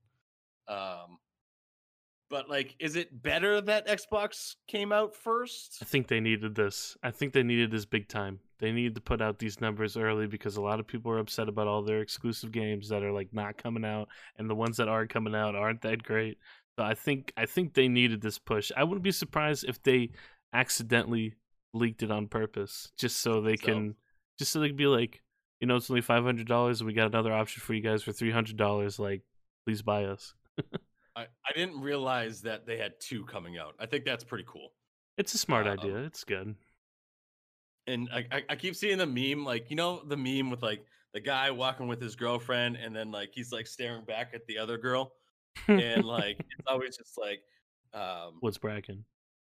Um, 0.68 1.20
but 2.32 2.50
like, 2.50 2.76
is 2.80 2.96
it 2.96 3.22
better 3.22 3.62
that 3.62 3.88
Xbox 3.88 4.56
came 4.68 4.92
out 4.92 5.16
first? 5.16 5.78
I 5.82 5.86
think 5.86 6.08
they 6.08 6.20
needed 6.20 6.56
this. 6.56 6.98
I 7.04 7.12
think 7.12 7.34
they 7.34 7.44
needed 7.44 7.70
this 7.70 7.86
big 7.86 8.08
time. 8.08 8.40
They 8.60 8.72
needed 8.72 8.96
to 8.96 9.02
put 9.02 9.22
out 9.22 9.38
these 9.38 9.62
numbers 9.62 9.98
early 9.98 10.26
because 10.28 10.56
a 10.56 10.62
lot 10.62 10.80
of 10.80 10.88
people 10.88 11.12
are 11.12 11.20
upset 11.20 11.50
about 11.50 11.68
all 11.68 11.84
their 11.84 12.00
exclusive 12.02 12.52
games 12.52 12.90
that 12.90 13.04
are 13.04 13.12
like 13.12 13.34
not 13.34 13.62
coming 13.62 13.86
out, 13.86 14.08
and 14.38 14.50
the 14.50 14.56
ones 14.56 14.78
that 14.78 14.88
are 14.88 15.06
coming 15.06 15.36
out 15.36 15.56
aren't 15.56 15.82
that 15.82 16.02
great. 16.02 16.38
So 16.80 16.86
I 16.86 16.94
think 16.96 17.34
I 17.38 17.46
think 17.46 17.74
they 17.74 17.88
needed 17.88 18.22
this 18.22 18.40
push. 18.40 18.72
I 18.76 18.84
wouldn't 18.86 19.04
be 19.04 19.12
surprised 19.12 19.66
if 19.68 19.84
they 19.84 20.12
accidentally 20.54 21.34
leaked 21.74 22.04
it 22.04 22.12
on 22.12 22.28
purpose, 22.28 22.92
just 22.98 23.18
so 23.22 23.42
they 23.42 23.58
So- 23.58 23.66
can, 23.66 23.96
just 24.40 24.52
so 24.52 24.60
they 24.60 24.68
can 24.70 24.78
be 24.78 24.88
like, 24.88 25.22
you 25.60 25.68
know, 25.68 25.76
it's 25.76 25.90
only 25.90 26.02
five 26.02 26.24
hundred 26.24 26.48
dollars, 26.48 26.80
and 26.82 26.88
we 26.88 26.94
got 26.94 27.08
another 27.08 27.34
option 27.34 27.62
for 27.62 27.74
you 27.74 27.82
guys 27.82 28.04
for 28.04 28.12
three 28.12 28.32
hundred 28.32 28.58
dollars. 28.58 29.00
Like, 29.00 29.22
please 29.66 29.82
buy 29.82 30.06
us. 30.06 30.34
I, 31.22 31.28
I 31.48 31.54
didn't 31.56 31.82
realize 31.82 32.42
that 32.42 32.66
they 32.66 32.78
had 32.78 32.94
two 33.00 33.24
coming 33.26 33.58
out. 33.58 33.76
I 33.80 33.86
think 33.86 34.06
that's 34.06 34.24
pretty 34.24 34.46
cool. 34.48 34.70
It's 35.18 35.34
a 35.34 35.38
smart 35.38 35.68
Um, 35.68 35.74
idea. 35.80 35.98
It's 35.98 36.24
good. 36.24 36.56
And 37.88 38.10
I, 38.14 38.26
I, 38.32 38.44
I 38.50 38.56
keep 38.56 38.76
seeing 38.76 38.98
the 38.98 39.06
meme, 39.08 39.44
like 39.44 39.70
you 39.70 39.76
know, 39.76 40.04
the 40.06 40.18
meme 40.18 40.50
with 40.50 40.62
like 40.62 40.86
the 41.14 41.20
guy 41.20 41.52
walking 41.52 41.88
with 41.88 42.02
his 42.02 42.16
girlfriend, 42.16 42.78
and 42.78 42.96
then 42.96 43.12
like 43.12 43.32
he's 43.34 43.52
like 43.52 43.68
staring 43.68 44.06
back 44.06 44.32
at 44.34 44.46
the 44.48 44.58
other 44.58 44.78
girl, 44.78 45.14
and 45.68 46.04
like 46.06 46.38
it's 46.58 46.68
always 46.68 46.98
just 46.98 47.18
like, 47.18 47.42
um, 47.94 48.38
What's 48.40 48.58
bracken? 48.58 49.04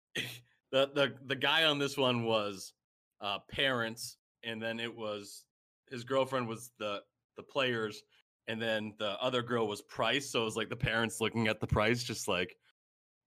the 0.15 0.91
the 0.95 1.15
the 1.27 1.37
guy 1.37 1.65
on 1.65 1.79
this 1.79 1.97
one 1.97 2.25
was 2.25 2.75
uh 3.21 3.39
parents, 3.51 4.19
and 4.45 4.63
then 4.63 4.79
it 4.79 4.95
was 4.95 5.45
his 5.91 6.05
girlfriend 6.05 6.47
was 6.47 6.71
the 6.79 7.01
the 7.37 7.43
players, 7.43 8.03
and 8.49 8.61
then 8.61 8.95
the 8.99 9.11
other 9.23 9.43
girl 9.43 9.69
was 9.69 9.83
price. 9.83 10.31
So 10.31 10.41
it 10.43 10.45
was 10.45 10.57
like 10.57 10.71
the 10.71 10.77
parents 10.77 11.21
looking 11.21 11.47
at 11.49 11.61
the 11.61 11.67
price, 11.67 12.03
just 12.03 12.27
like, 12.27 12.57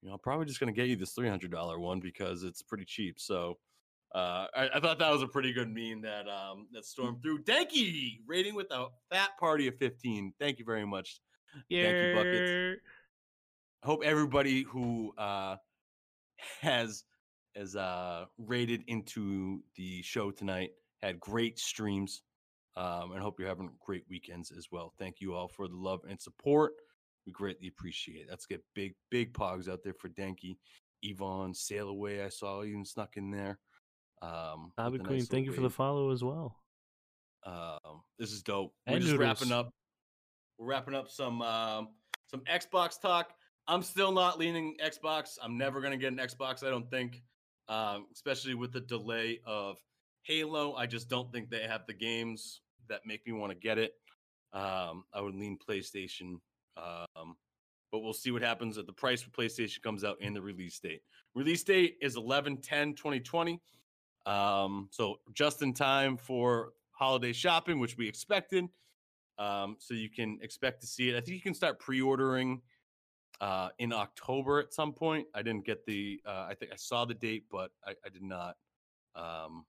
you 0.02 0.10
know, 0.10 0.16
I'm 0.16 0.20
probably 0.20 0.48
just 0.48 0.60
gonna 0.60 0.72
get 0.72 0.88
you 0.88 0.96
this 0.96 1.12
three 1.12 1.30
hundred 1.30 1.52
dollar 1.52 1.80
one 1.80 2.00
because 2.00 2.44
it's 2.44 2.62
pretty 2.64 2.86
cheap. 2.86 3.20
So 3.20 3.58
uh 4.14 4.48
I, 4.54 4.70
I 4.76 4.80
thought 4.80 5.00
that 5.00 5.12
was 5.12 5.22
a 5.22 5.28
pretty 5.28 5.54
good 5.54 5.70
meme 5.70 6.02
that 6.02 6.28
um 6.28 6.68
that 6.74 6.86
stormed 6.86 7.22
through. 7.22 7.44
Danky 7.44 8.20
rating 8.28 8.56
with 8.56 8.68
a 8.72 8.88
fat 9.10 9.30
party 9.40 9.68
of 9.68 9.76
15. 9.78 10.34
Thank 10.40 10.60
you 10.60 10.66
very 10.66 10.86
much. 10.86 11.22
Thank 11.54 12.04
you, 12.04 12.16
Buckets. 12.16 12.82
I 13.84 13.88
hope 13.88 14.04
everybody 14.04 14.64
who 14.64 15.14
uh 15.18 15.58
has 16.62 17.04
has 17.56 17.76
uh 17.76 18.26
rated 18.40 18.84
into 18.88 19.62
the 19.76 20.02
show 20.02 20.32
tonight 20.32 20.72
had 21.04 21.20
great 21.20 21.60
streams 21.60 22.24
um 22.78 23.12
and 23.12 23.22
hope 23.22 23.40
you're 23.40 23.50
having 23.50 23.70
great 23.86 24.04
weekends 24.10 24.52
as 24.52 24.68
well 24.72 24.94
thank 24.98 25.20
you 25.20 25.34
all 25.34 25.48
for 25.48 25.68
the 25.68 25.76
love 25.76 26.02
and 26.10 26.20
support 26.20 26.74
we 27.26 27.32
greatly 27.32 27.68
appreciate 27.68 28.22
it 28.22 28.28
let's 28.30 28.46
get 28.46 28.64
big 28.74 28.94
big 29.10 29.34
pogs 29.34 29.70
out 29.70 29.84
there 29.84 29.94
for 29.94 30.10
danky 30.10 30.58
yvonne 31.04 31.54
sail 31.54 31.90
away 31.90 32.24
i 32.24 32.30
saw 32.30 32.64
even 32.64 32.86
snuck 32.86 33.18
in 33.18 33.32
there 33.32 33.60
um 34.22 34.72
Bobby 34.78 34.98
a 34.98 35.00
nice 35.00 35.08
Queen, 35.08 35.26
thank 35.26 35.46
you 35.46 35.52
for 35.52 35.62
the 35.62 35.70
follow 35.70 36.12
as 36.12 36.24
well. 36.24 36.56
Um, 37.44 38.04
this 38.20 38.32
is 38.32 38.44
dope. 38.44 38.74
We're 38.88 38.96
And 38.96 39.04
just 39.04 39.18
wrapping 39.18 39.52
up. 39.52 39.74
We're 40.58 40.68
wrapping 40.68 40.94
up 40.94 41.10
some 41.10 41.42
um, 41.42 41.90
some 42.28 42.42
Xbox 42.42 43.02
talk. 43.02 43.34
I'm 43.68 43.82
still 43.82 44.12
not 44.12 44.38
leaning 44.38 44.78
Xbox. 44.84 45.38
I'm 45.42 45.58
never 45.58 45.82
gonna 45.82 45.98
get 45.98 46.12
an 46.12 46.20
Xbox. 46.20 46.64
I 46.64 46.70
don't 46.70 46.90
think, 46.90 47.24
um, 47.68 48.08
especially 48.14 48.54
with 48.54 48.72
the 48.72 48.82
delay 48.82 49.40
of 49.46 49.78
Halo. 50.24 50.76
I 50.76 50.86
just 50.86 51.10
don't 51.10 51.32
think 51.32 51.50
they 51.50 51.64
have 51.64 51.86
the 51.88 51.94
games 51.94 52.62
that 52.90 53.02
make 53.06 53.26
me 53.26 53.34
want 53.34 53.52
to 53.52 53.58
get 53.58 53.78
it. 53.78 53.94
Um, 54.54 55.04
I 55.14 55.22
would 55.22 55.36
lean 55.36 55.58
PlayStation. 55.58 56.36
Um, 56.78 57.36
but 57.92 58.00
we'll 58.00 58.14
see 58.14 58.32
what 58.32 58.42
happens 58.42 58.78
at 58.78 58.86
the 58.86 58.94
price 58.94 59.22
for 59.22 59.32
PlayStation 59.32 59.82
comes 59.82 60.04
out 60.04 60.18
and 60.22 60.36
the 60.36 60.42
release 60.42 60.80
date. 60.80 61.02
Release 61.36 61.64
date 61.64 61.98
is 62.02 62.16
11 62.16 62.58
10 62.58 62.94
2020. 62.94 63.60
Um, 64.26 64.88
so 64.92 65.20
just 65.34 65.62
in 65.62 65.74
time 65.74 66.18
for 66.18 66.74
holiday 66.92 67.34
shopping, 67.34 67.80
which 67.80 67.98
we 67.98 68.08
expected. 68.08 68.66
Um, 69.38 69.76
so 69.80 69.94
you 69.94 70.10
can 70.10 70.38
expect 70.42 70.82
to 70.82 70.88
see 70.88 71.10
it. 71.10 71.18
I 71.18 71.22
think 71.22 71.36
you 71.36 71.42
can 71.42 71.56
start 71.56 71.80
pre-ordering 71.80 72.62
uh, 73.42 73.70
in 73.80 73.92
October 73.92 74.60
at 74.60 74.74
some 74.74 74.94
point. 74.94 75.26
I 75.34 75.42
didn't 75.42 75.66
get 75.66 75.86
the. 75.86 76.22
Uh, 76.26 76.46
I 76.50 76.54
think 76.54 76.72
I 76.72 76.76
saw 76.76 77.06
the 77.06 77.16
date, 77.16 77.46
but 77.52 77.72
I, 77.86 77.92
I 78.06 78.10
did 78.10 78.22
not 78.22 78.56
um, 79.16 79.66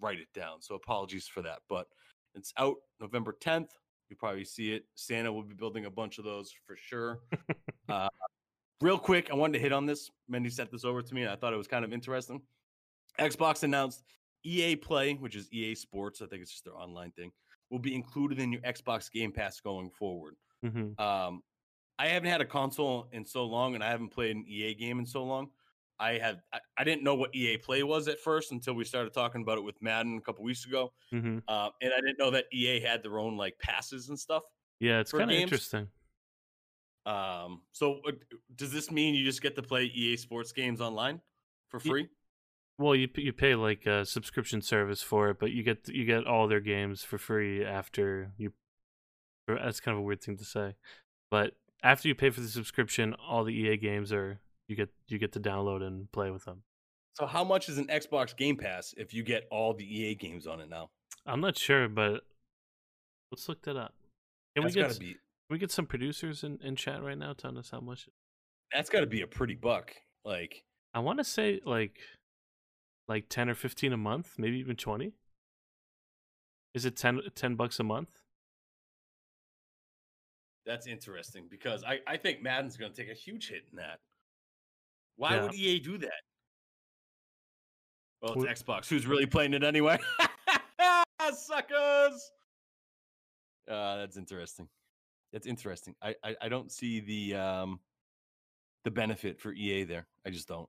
write 0.00 0.18
it 0.18 0.28
down. 0.34 0.60
So 0.60 0.74
apologies 0.74 1.26
for 1.26 1.42
that. 1.42 1.60
But 1.68 1.86
it's 2.34 2.52
out 2.58 2.76
November 3.00 3.36
10th. 3.40 3.70
You 4.10 4.16
probably 4.16 4.44
see 4.44 4.72
it. 4.72 4.84
Santa 4.94 5.32
will 5.32 5.42
be 5.42 5.54
building 5.54 5.86
a 5.86 5.90
bunch 5.90 6.18
of 6.18 6.24
those 6.24 6.52
for 6.66 6.76
sure. 6.76 7.20
uh, 7.88 8.08
real 8.80 8.98
quick, 8.98 9.30
I 9.30 9.34
wanted 9.34 9.54
to 9.54 9.58
hit 9.60 9.72
on 9.72 9.86
this. 9.86 10.10
Mendy 10.30 10.52
sent 10.52 10.70
this 10.70 10.84
over 10.84 11.02
to 11.02 11.14
me, 11.14 11.22
and 11.22 11.30
I 11.30 11.36
thought 11.36 11.52
it 11.52 11.56
was 11.56 11.68
kind 11.68 11.84
of 11.84 11.92
interesting. 11.92 12.42
Xbox 13.18 13.62
announced 13.62 14.04
EA 14.44 14.76
Play, 14.76 15.14
which 15.14 15.36
is 15.36 15.50
EA 15.52 15.74
Sports. 15.74 16.20
I 16.20 16.26
think 16.26 16.42
it's 16.42 16.50
just 16.50 16.64
their 16.64 16.76
online 16.76 17.12
thing, 17.12 17.32
will 17.70 17.78
be 17.78 17.94
included 17.94 18.38
in 18.38 18.52
your 18.52 18.60
Xbox 18.62 19.10
Game 19.10 19.32
Pass 19.32 19.60
going 19.60 19.90
forward. 19.90 20.36
hmm 20.62 20.92
Um, 20.98 21.42
I 21.98 22.08
haven't 22.08 22.28
had 22.28 22.40
a 22.40 22.44
console 22.44 23.08
in 23.12 23.24
so 23.24 23.44
long, 23.44 23.74
and 23.74 23.84
I 23.84 23.88
haven't 23.88 24.10
played 24.10 24.34
an 24.34 24.44
EA 24.46 24.74
game 24.74 24.98
in 24.98 25.06
so 25.06 25.22
long. 25.24 25.50
I 25.98 26.18
had 26.18 26.40
I, 26.52 26.58
I 26.78 26.84
didn't 26.84 27.04
know 27.04 27.14
what 27.14 27.34
EA 27.34 27.56
Play 27.58 27.82
was 27.82 28.08
at 28.08 28.18
first 28.20 28.52
until 28.52 28.74
we 28.74 28.84
started 28.84 29.12
talking 29.12 29.42
about 29.42 29.58
it 29.58 29.64
with 29.64 29.80
Madden 29.80 30.18
a 30.18 30.20
couple 30.20 30.44
weeks 30.44 30.66
ago, 30.66 30.92
hmm 31.10 31.38
uh, 31.48 31.70
and 31.80 31.92
I 31.92 32.00
didn't 32.00 32.18
know 32.18 32.30
that 32.30 32.46
EA 32.52 32.80
had 32.80 33.02
their 33.02 33.18
own 33.18 33.36
like 33.36 33.58
passes 33.58 34.08
and 34.08 34.18
stuff. 34.18 34.42
Yeah, 34.80 35.00
it's 35.00 35.12
kind 35.12 35.30
of 35.30 35.36
interesting. 35.36 35.88
Um, 37.06 37.62
so 37.72 38.00
uh, 38.08 38.12
does 38.56 38.72
this 38.72 38.90
mean 38.90 39.14
you 39.14 39.24
just 39.24 39.42
get 39.42 39.56
to 39.56 39.62
play 39.62 39.84
EA 39.84 40.16
Sports 40.16 40.52
games 40.52 40.80
online 40.80 41.20
for 41.68 41.78
free? 41.78 42.08
Well, 42.78 42.96
you 42.96 43.08
you 43.16 43.32
pay 43.32 43.54
like 43.54 43.86
a 43.86 44.04
subscription 44.04 44.62
service 44.62 45.02
for 45.02 45.30
it, 45.30 45.38
but 45.38 45.52
you 45.52 45.62
get 45.62 45.88
you 45.88 46.04
get 46.04 46.26
all 46.26 46.48
their 46.48 46.60
games 46.60 47.04
for 47.04 47.18
free 47.18 47.64
after 47.64 48.32
you 48.36 48.52
That's 49.46 49.80
kind 49.80 49.94
of 49.94 50.00
a 50.00 50.02
weird 50.02 50.22
thing 50.22 50.36
to 50.38 50.44
say, 50.44 50.74
but 51.30 51.52
after 51.82 52.08
you 52.08 52.14
pay 52.14 52.30
for 52.30 52.40
the 52.40 52.48
subscription, 52.48 53.14
all 53.14 53.44
the 53.44 53.54
EA 53.54 53.76
games 53.76 54.12
are 54.12 54.40
you 54.68 54.76
get 54.76 54.88
you 55.08 55.18
get 55.18 55.32
to 55.32 55.40
download 55.40 55.82
and 55.82 56.10
play 56.12 56.30
with 56.30 56.44
them. 56.44 56.62
So 57.14 57.26
how 57.26 57.44
much 57.44 57.68
is 57.68 57.78
an 57.78 57.86
Xbox 57.86 58.36
Game 58.36 58.56
Pass 58.56 58.94
if 58.96 59.14
you 59.14 59.22
get 59.22 59.44
all 59.50 59.74
the 59.74 59.84
EA 59.84 60.14
games 60.14 60.46
on 60.46 60.60
it 60.60 60.68
now? 60.68 60.90
I'm 61.26 61.40
not 61.40 61.56
sure, 61.56 61.88
but 61.88 62.22
let's 63.30 63.48
look 63.48 63.62
that 63.62 63.76
up. 63.76 63.94
Can 64.56 64.64
That's 64.64 64.74
we 64.74 64.82
get 64.82 64.98
be 64.98 65.06
can 65.06 65.50
we 65.50 65.58
get 65.58 65.70
some 65.70 65.86
producers 65.86 66.42
in, 66.42 66.58
in 66.62 66.76
chat 66.76 67.02
right 67.02 67.18
now 67.18 67.32
telling 67.32 67.58
us 67.58 67.70
how 67.70 67.80
much? 67.80 68.08
that's 68.72 68.90
gotta 68.90 69.06
be 69.06 69.20
a 69.20 69.26
pretty 69.26 69.54
buck. 69.54 69.92
Like 70.24 70.64
I 70.92 71.00
want 71.00 71.18
to 71.18 71.24
say 71.24 71.60
like 71.64 71.98
like 73.06 73.28
10 73.28 73.50
or 73.50 73.54
15 73.54 73.92
a 73.92 73.96
month, 73.96 74.34
maybe 74.38 74.58
even 74.58 74.76
20. 74.76 75.12
Is 76.72 76.86
it 76.86 76.96
10, 76.96 77.20
10 77.34 77.54
bucks 77.54 77.78
a 77.78 77.84
month? 77.84 78.08
that's 80.66 80.86
interesting 80.86 81.46
because 81.50 81.84
I, 81.84 82.00
I 82.06 82.16
think 82.16 82.42
Madden's 82.42 82.76
gonna 82.76 82.94
take 82.94 83.10
a 83.10 83.14
huge 83.14 83.48
hit 83.48 83.64
in 83.70 83.76
that. 83.76 84.00
Why 85.16 85.34
Yeah. 85.36 85.42
would 85.44 85.54
EA 85.54 85.78
do 85.80 85.98
that? 85.98 86.12
Well, 88.22 88.34
Wh- 88.34 88.44
it's 88.48 88.62
Xbox. 88.62 88.88
Who's 88.88 89.06
really 89.06 89.26
playing 89.26 89.54
it 89.54 89.62
anyway? 89.62 89.98
Suckers. 91.34 92.30
Uh, 93.70 93.96
that's 93.96 94.16
interesting. 94.16 94.68
That's 95.32 95.46
interesting. 95.46 95.94
I, 96.02 96.14
I 96.22 96.36
I 96.42 96.48
don't 96.48 96.70
see 96.70 97.00
the 97.00 97.34
um 97.34 97.80
the 98.84 98.90
benefit 98.90 99.40
for 99.40 99.52
EA 99.52 99.84
there. 99.84 100.06
I 100.26 100.30
just 100.30 100.46
don't. 100.48 100.68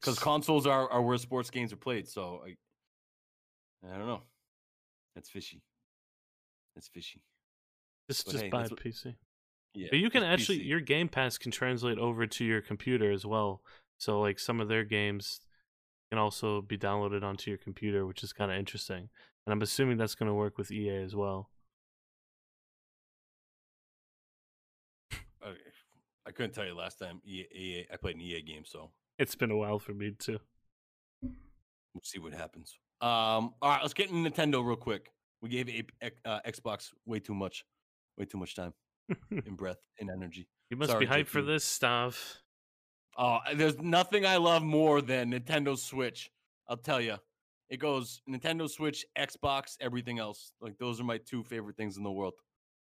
Because 0.00 0.18
consoles 0.18 0.66
are, 0.66 0.88
are 0.90 1.02
where 1.02 1.18
sports 1.18 1.50
games 1.50 1.72
are 1.72 1.76
played. 1.76 2.08
So 2.08 2.42
I, 2.46 2.54
I 3.92 3.98
don't 3.98 4.06
know. 4.06 4.22
That's 5.14 5.28
fishy. 5.28 5.60
That's 6.74 6.88
fishy. 6.88 7.20
Just 8.08 8.24
but 8.26 8.32
just 8.32 8.44
hey, 8.44 8.50
what- 8.50 8.70
PC. 8.76 9.14
Yeah, 9.76 9.88
But 9.90 9.98
you 9.98 10.08
can 10.08 10.22
actually 10.22 10.60
PC. 10.60 10.66
your 10.66 10.80
Game 10.80 11.08
Pass 11.08 11.36
can 11.36 11.52
translate 11.52 11.98
over 11.98 12.26
to 12.26 12.44
your 12.44 12.62
computer 12.62 13.12
as 13.12 13.26
well. 13.26 13.60
So 13.98 14.20
like 14.20 14.38
some 14.38 14.60
of 14.60 14.68
their 14.68 14.84
games 14.84 15.40
can 16.10 16.18
also 16.18 16.62
be 16.62 16.78
downloaded 16.78 17.22
onto 17.22 17.50
your 17.50 17.58
computer, 17.58 18.06
which 18.06 18.22
is 18.22 18.32
kind 18.32 18.50
of 18.50 18.58
interesting. 18.58 19.10
And 19.46 19.52
I'm 19.52 19.60
assuming 19.60 19.98
that's 19.98 20.14
going 20.14 20.28
to 20.28 20.34
work 20.34 20.56
with 20.56 20.70
EA 20.70 20.96
as 21.02 21.14
well. 21.14 21.50
Okay. 25.46 25.58
I 26.26 26.30
couldn't 26.32 26.52
tell 26.54 26.64
you 26.66 26.74
last 26.74 26.98
time 26.98 27.20
EA, 27.24 27.44
EA, 27.54 27.86
I 27.92 27.96
played 27.96 28.16
an 28.16 28.22
EA 28.22 28.42
game, 28.42 28.64
so 28.64 28.90
It's 29.18 29.34
been 29.36 29.50
a 29.50 29.56
while 29.56 29.78
for 29.78 29.92
me 29.94 30.12
too. 30.18 30.38
we'll 31.22 32.02
see 32.02 32.18
what 32.18 32.32
happens. 32.32 32.78
Um, 33.00 33.54
all 33.62 33.70
right, 33.70 33.82
let's 33.82 33.94
get 33.94 34.10
into 34.10 34.28
Nintendo 34.28 34.64
real 34.66 34.76
quick. 34.76 35.12
We 35.42 35.50
gave 35.50 35.68
a, 35.68 35.84
uh, 36.24 36.40
Xbox 36.46 36.92
way 37.04 37.20
too 37.20 37.34
much, 37.34 37.64
way 38.18 38.24
too 38.24 38.38
much 38.38 38.54
time 38.56 38.72
and 39.30 39.56
breath 39.56 39.78
and 40.00 40.10
energy. 40.10 40.48
you 40.70 40.76
must 40.76 40.90
Sorry, 40.90 41.06
be 41.06 41.10
hyped 41.12 41.28
for 41.28 41.42
this 41.42 41.64
stuff. 41.64 42.36
Oh, 43.18 43.38
there's 43.54 43.78
nothing 43.78 44.26
I 44.26 44.36
love 44.36 44.62
more 44.62 45.00
than 45.00 45.32
Nintendo 45.32 45.76
Switch. 45.78 46.30
I'll 46.68 46.76
tell 46.76 47.00
you. 47.00 47.16
It 47.70 47.78
goes 47.78 48.20
Nintendo 48.28 48.68
Switch, 48.68 49.04
Xbox, 49.18 49.76
everything 49.80 50.18
else. 50.18 50.52
Like 50.60 50.78
those 50.78 51.00
are 51.00 51.04
my 51.04 51.18
two 51.18 51.42
favorite 51.42 51.76
things 51.76 51.96
in 51.96 52.02
the 52.04 52.10
world. 52.12 52.34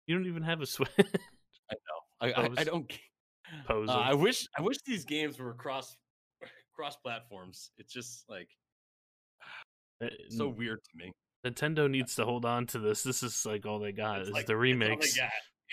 You 0.07 0.17
don't 0.17 0.27
even 0.27 0.43
have 0.43 0.61
a 0.61 0.67
Switch. 0.67 0.89
I 0.99 1.75
know. 1.75 1.99
I 2.21 2.33
I, 2.33 2.49
I 2.59 2.65
don't. 2.65 2.93
Poser. 3.67 3.93
Uh, 3.93 3.97
I 3.97 4.15
wish 4.15 4.49
I 4.59 4.63
wish 4.63 4.79
these 4.87 5.05
games 5.05 5.39
were 5.39 5.53
cross 5.55 5.95
cross 6.75 6.97
platforms. 6.97 7.71
It's 7.79 7.93
just 7.93 8.25
like 8.29 8.49
Uh, 10.03 10.09
so 10.31 10.49
weird 10.49 10.81
to 10.83 10.91
me. 10.97 11.13
Nintendo 11.47 11.91
needs 11.91 12.15
to 12.17 12.25
hold 12.25 12.45
on 12.45 12.67
to 12.69 12.79
this. 12.79 13.03
This 13.03 13.23
is 13.23 13.45
like 13.45 13.67
all 13.67 13.79
they 13.79 13.93
got 13.93 14.21
It's 14.21 14.29
is 14.29 14.35
like- 14.35 14.47
the 14.47 14.55
It's 14.55 14.61
remakes. 14.61 15.19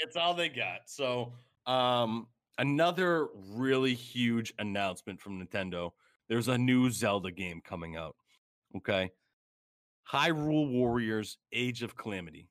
It's 0.01 0.15
all 0.15 0.33
they 0.33 0.49
got. 0.49 0.81
So, 0.87 1.33
um, 1.65 2.27
another 2.57 3.27
really 3.51 3.93
huge 3.93 4.53
announcement 4.59 5.19
from 5.19 5.45
Nintendo. 5.45 5.91
There's 6.27 6.47
a 6.47 6.57
new 6.57 6.89
Zelda 6.91 7.31
game 7.31 7.61
coming 7.61 7.95
out. 7.95 8.15
Okay, 8.77 9.11
Hyrule 10.11 10.71
Warriors: 10.71 11.37
Age 11.51 11.83
of 11.83 11.95
Calamity. 11.95 12.49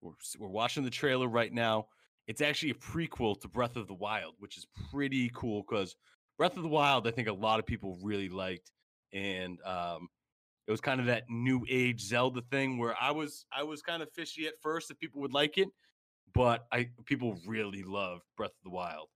We're 0.00 0.12
we're 0.38 0.48
watching 0.48 0.84
the 0.84 0.90
trailer 0.90 1.28
right 1.28 1.52
now. 1.52 1.88
It's 2.26 2.42
actually 2.42 2.70
a 2.72 2.74
prequel 2.74 3.40
to 3.40 3.48
Breath 3.48 3.76
of 3.76 3.88
the 3.88 3.94
Wild, 3.94 4.34
which 4.38 4.58
is 4.58 4.66
pretty 4.90 5.30
cool 5.34 5.62
because 5.68 5.96
Breath 6.36 6.56
of 6.56 6.62
the 6.62 6.68
Wild, 6.68 7.06
I 7.08 7.10
think 7.10 7.28
a 7.28 7.32
lot 7.32 7.58
of 7.58 7.66
people 7.66 7.98
really 8.02 8.28
liked, 8.28 8.70
and 9.12 9.60
um, 9.62 10.08
it 10.66 10.70
was 10.70 10.80
kind 10.80 11.00
of 11.00 11.06
that 11.06 11.24
new 11.30 11.64
age 11.68 12.00
Zelda 12.02 12.42
thing 12.42 12.78
where 12.78 12.94
I 13.00 13.10
was 13.10 13.46
I 13.52 13.62
was 13.62 13.82
kind 13.82 14.02
of 14.02 14.12
fishy 14.12 14.46
at 14.46 14.60
first 14.62 14.90
if 14.90 14.98
people 14.98 15.20
would 15.22 15.32
like 15.32 15.58
it, 15.58 15.68
but 16.34 16.66
I 16.72 16.88
people 17.04 17.38
really 17.46 17.82
loved 17.82 18.22
Breath 18.36 18.50
of 18.50 18.64
the 18.64 18.70
Wild. 18.70 19.08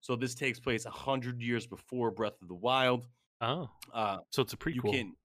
So 0.00 0.16
this 0.16 0.34
takes 0.34 0.58
place 0.58 0.86
a 0.86 0.90
hundred 0.90 1.40
years 1.42 1.66
before 1.66 2.10
Breath 2.10 2.40
of 2.40 2.48
the 2.48 2.54
Wild. 2.54 3.06
Oh, 3.40 3.70
Uh, 3.92 4.18
so 4.30 4.42
it's 4.42 4.52
a 4.52 4.56
prequel. 4.56 4.74
you 4.74 4.82
can, 4.82 5.16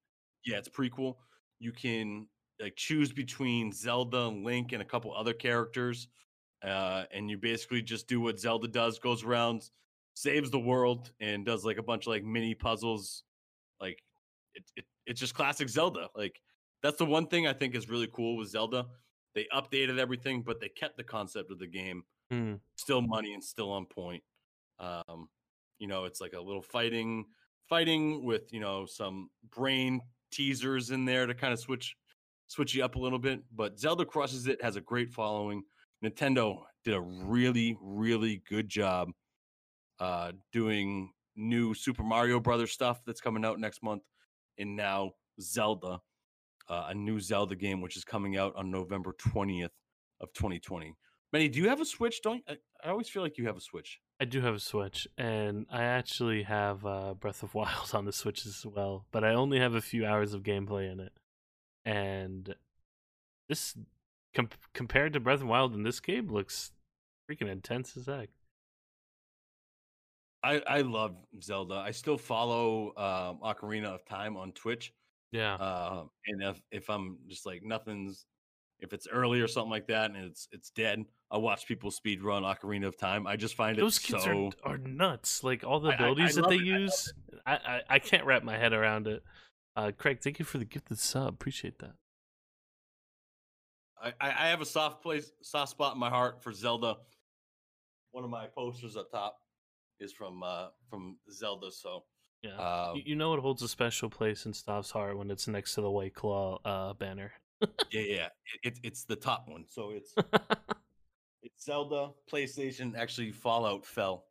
yeah, 0.46 0.58
it's 0.58 0.68
a 0.68 0.72
prequel. 0.72 1.16
You 1.60 1.72
can 1.72 2.28
like 2.62 2.76
choose 2.76 3.12
between 3.12 3.72
Zelda 3.72 4.28
and 4.28 4.44
Link 4.46 4.72
and 4.72 4.82
a 4.82 4.86
couple 4.86 5.14
other 5.14 5.34
characters, 5.34 6.08
uh, 6.64 7.04
and 7.12 7.30
you 7.30 7.38
basically 7.38 7.82
just 7.82 8.08
do 8.08 8.22
what 8.22 8.40
Zelda 8.40 8.68
does: 8.68 9.00
goes 9.00 9.24
around, 9.24 9.70
saves 10.14 10.50
the 10.52 10.60
world, 10.60 11.12
and 11.20 11.46
does 11.46 11.66
like 11.66 11.78
a 11.78 11.84
bunch 11.84 12.04
of 12.04 12.08
like 12.08 12.24
mini 12.24 12.54
puzzles. 12.56 13.24
Like 13.82 14.02
it, 14.54 14.64
it 14.78 14.86
it's 15.06 15.20
just 15.20 15.36
classic 15.36 15.70
Zelda. 15.70 16.10
Like 16.16 16.42
that's 16.84 16.98
the 16.98 17.06
one 17.06 17.28
thing 17.28 17.48
I 17.48 17.54
think 17.54 17.76
is 17.76 17.90
really 17.90 18.10
cool 18.12 18.38
with 18.38 18.50
Zelda. 18.50 18.86
They 19.36 19.48
updated 19.54 20.00
everything, 20.00 20.42
but 20.42 20.60
they 20.60 20.70
kept 20.70 20.98
the 20.98 21.04
concept 21.04 21.52
of 21.52 21.60
the 21.60 21.68
game 21.68 22.04
Hmm. 22.32 22.56
still 22.76 23.02
money 23.02 23.34
and 23.36 23.44
still 23.44 23.72
on 23.72 23.86
point. 23.86 24.24
Um, 24.80 25.30
you 25.78 25.88
know, 25.88 26.06
it's 26.06 26.20
like 26.22 26.34
a 26.34 26.42
little 26.42 26.64
fighting, 26.64 27.26
fighting 27.70 28.24
with 28.24 28.52
you 28.52 28.60
know 28.60 28.86
some 28.88 29.30
brain 29.56 30.02
teasers 30.32 30.90
in 30.90 31.06
there 31.06 31.28
to 31.28 31.36
kind 31.36 31.54
of 31.54 31.60
switch 31.60 31.96
switch 32.48 32.74
you 32.74 32.84
up 32.84 32.96
a 32.96 33.00
little 33.00 33.20
bit. 33.20 33.42
But 33.54 33.78
Zelda 33.80 34.06
crushes 34.06 34.48
it, 34.48 34.62
has 34.64 34.76
a 34.76 34.82
great 34.82 35.12
following. 35.12 35.64
Nintendo 36.04 36.64
did 36.84 36.94
a 36.94 37.02
really, 37.02 37.78
really 37.82 38.42
good 38.50 38.70
job 38.70 39.10
uh, 40.00 40.32
doing 40.52 41.12
new 41.36 41.74
Super 41.74 42.04
Mario 42.04 42.40
Brothers 42.40 42.72
stuff 42.72 43.02
that's 43.06 43.22
coming 43.22 43.46
out 43.46 43.60
next 43.60 43.84
month, 43.84 44.04
and 44.58 44.76
now 44.76 45.12
Zelda, 45.42 46.00
uh, 46.70 46.88
a 46.89 46.93
new 46.93 47.20
Zelda 47.20 47.55
game 47.55 47.82
which 47.82 47.97
is 47.97 48.03
coming 48.03 48.38
out 48.38 48.55
on 48.55 48.72
November 48.72 49.13
twentieth 49.18 49.72
of 50.22 50.32
2020. 50.34 50.95
Mendy, 51.34 51.51
do 51.51 51.59
you 51.59 51.70
have 51.70 51.82
a 51.82 51.86
Switch? 51.86 52.22
Don't 52.22 52.43
I, 52.47 52.57
I 52.84 52.89
always 52.89 53.09
feel 53.09 53.22
like 53.22 53.38
you 53.38 53.45
have 53.47 53.57
a 53.57 53.61
Switch? 53.61 53.99
I 54.20 54.26
do 54.26 54.39
have 54.41 54.55
a 54.55 54.59
Switch, 54.59 55.07
and 55.18 55.66
I 55.70 55.84
actually 55.84 56.43
have 56.43 56.86
uh, 56.86 57.13
Breath 57.16 57.43
of 57.43 57.53
Wild 57.55 57.93
on 57.93 58.05
the 58.05 58.13
Switch 58.13 58.45
as 58.45 58.66
well, 58.66 59.05
but 59.11 59.24
I 59.24 59.34
only 59.34 59.59
have 59.59 59.76
a 59.76 59.82
few 59.82 60.05
hours 60.05 60.34
of 60.34 60.43
gameplay 60.43 60.91
in 60.91 60.99
it. 60.99 61.11
And 61.84 62.55
this, 63.49 63.76
com- 64.34 64.49
compared 64.74 65.13
to 65.13 65.20
Breath 65.20 65.41
of 65.41 65.47
Wild 65.47 65.76
in 65.76 65.84
this 65.84 65.99
game, 65.99 66.32
looks 66.32 66.72
freaking 67.30 67.49
intense 67.49 67.97
as 67.97 68.05
heck. 68.05 68.30
I 70.43 70.61
I 70.68 70.82
love 70.82 71.16
Zelda. 71.41 71.76
I 71.76 71.91
still 71.91 72.18
follow 72.18 72.89
um, 72.95 73.39
Ocarina 73.43 73.88
of 73.88 74.05
Time 74.05 74.38
on 74.38 74.51
Twitch. 74.51 74.93
Yeah, 75.32 75.55
Uh, 75.55 76.05
and 76.28 76.43
if 76.43 76.61
if 76.71 76.89
I'm 76.89 77.17
just 77.28 77.45
like 77.45 77.63
nothing's, 77.63 78.26
if 78.80 78.93
it's 78.93 79.07
early 79.07 79.41
or 79.41 79.47
something 79.47 79.71
like 79.71 79.88
that, 79.88 80.11
and 80.11 80.23
it's 80.26 80.47
it's 80.51 80.69
dead, 80.69 81.03
I 81.32 81.38
watch 81.38 81.67
people 81.67 81.91
speed 81.91 82.23
run 82.23 82.43
Ocarina 82.43 82.88
of 82.88 82.97
Time. 82.97 83.28
I 83.28 83.36
just 83.36 83.55
find 83.55 83.78
it 83.78 83.82
those 83.82 83.99
kids 83.99 84.23
so. 84.23 84.51
are 84.63 84.73
are 84.73 84.78
nuts. 84.78 85.43
Like 85.43 85.63
all 85.63 85.80
the 85.80 85.89
I- 85.89 85.91
I- 85.91 85.95
I 85.95 85.99
abilities 85.99 86.36
that 86.36 86.47
they 86.49 86.55
it, 86.55 86.65
use, 86.65 87.13
I, 87.45 87.55
I 87.55 87.82
I 87.89 87.99
can't 87.99 88.26
wrap 88.26 88.43
my 88.43 88.57
head 88.57 88.71
around 88.73 89.07
it. 89.07 89.23
Uh, 89.76 89.91
Craig, 89.97 90.19
thank 90.21 90.39
you 90.39 90.45
for 90.45 90.57
the 90.57 90.63
gift 90.65 90.86
gifted 90.89 90.99
sub. 90.99 91.34
Appreciate 91.34 91.80
that. 91.80 91.95
I, 94.01 94.13
I 94.21 94.30
I 94.30 94.47
have 94.47 94.61
a 94.61 94.65
soft 94.65 95.01
place, 95.01 95.32
soft 95.41 95.71
spot 95.71 95.93
in 95.93 95.99
my 95.99 96.09
heart 96.09 96.41
for 96.41 96.53
Zelda. 96.53 96.97
One 98.11 98.23
of 98.23 98.30
my 98.30 98.47
posters 98.47 98.95
up 98.95 99.11
top 99.11 99.38
is 99.99 100.13
from 100.13 100.43
uh 100.43 100.67
from 100.89 101.17
Zelda. 101.32 101.71
So 101.71 102.03
Yeah, 102.42 102.56
um, 102.90 102.98
you, 102.98 103.04
you 103.08 103.16
know 103.16 103.34
it 103.34 103.40
holds 103.40 103.62
a 103.64 103.68
special 103.68 104.10
place 104.10 104.46
in 104.46 104.54
Stav's 104.54 104.92
heart 104.92 105.18
when 105.18 105.32
it's 105.32 105.48
next 105.48 105.74
to 105.76 105.82
the 105.82 105.90
White 105.90 106.14
Claw 106.14 106.60
uh, 106.64 106.94
banner. 106.94 107.32
yeah, 107.92 108.02
yeah, 108.02 108.28
it, 108.64 108.74
it, 108.74 108.80
it's 108.84 109.04
the 109.06 109.16
top 109.16 109.46
one. 109.48 109.66
So 109.70 109.92
it's 109.92 110.14
it's 111.44 111.64
Zelda, 111.66 112.12
PlayStation. 112.32 112.96
Actually, 112.98 113.32
Fallout 113.32 113.86
fell. 113.86 114.26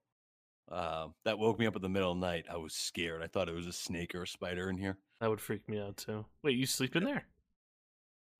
Uh, 0.70 1.08
that 1.24 1.38
woke 1.38 1.58
me 1.58 1.66
up 1.66 1.76
in 1.76 1.82
the 1.82 1.88
middle 1.88 2.12
of 2.12 2.20
the 2.20 2.26
night. 2.26 2.46
I 2.50 2.56
was 2.56 2.72
scared. 2.72 3.22
I 3.22 3.26
thought 3.26 3.48
it 3.48 3.54
was 3.54 3.66
a 3.66 3.72
snake 3.72 4.14
or 4.14 4.22
a 4.22 4.26
spider 4.26 4.70
in 4.70 4.78
here. 4.78 4.96
That 5.20 5.28
would 5.30 5.40
freak 5.40 5.68
me 5.68 5.78
out 5.78 5.96
too. 5.96 6.24
Wait, 6.42 6.56
you 6.56 6.66
sleep 6.66 6.96
in 6.96 7.04
there? 7.04 7.24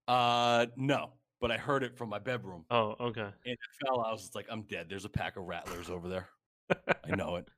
Uh, 0.08 0.66
no, 0.76 1.12
but 1.40 1.50
I 1.50 1.56
heard 1.56 1.82
it 1.82 1.96
from 1.96 2.10
my 2.10 2.18
bedroom, 2.18 2.64
Oh, 2.70 2.94
okay. 3.00 3.22
and 3.22 3.32
it 3.44 3.58
fell. 3.84 4.00
I 4.02 4.12
was 4.12 4.20
just 4.22 4.34
like, 4.34 4.46
I'm 4.50 4.62
dead. 4.62 4.86
There's 4.88 5.04
a 5.06 5.10
pack 5.10 5.36
of 5.36 5.44
rattlers 5.44 5.88
over 5.88 6.08
there. 6.08 6.28
I 7.04 7.14
know 7.16 7.36
it. 7.36 7.48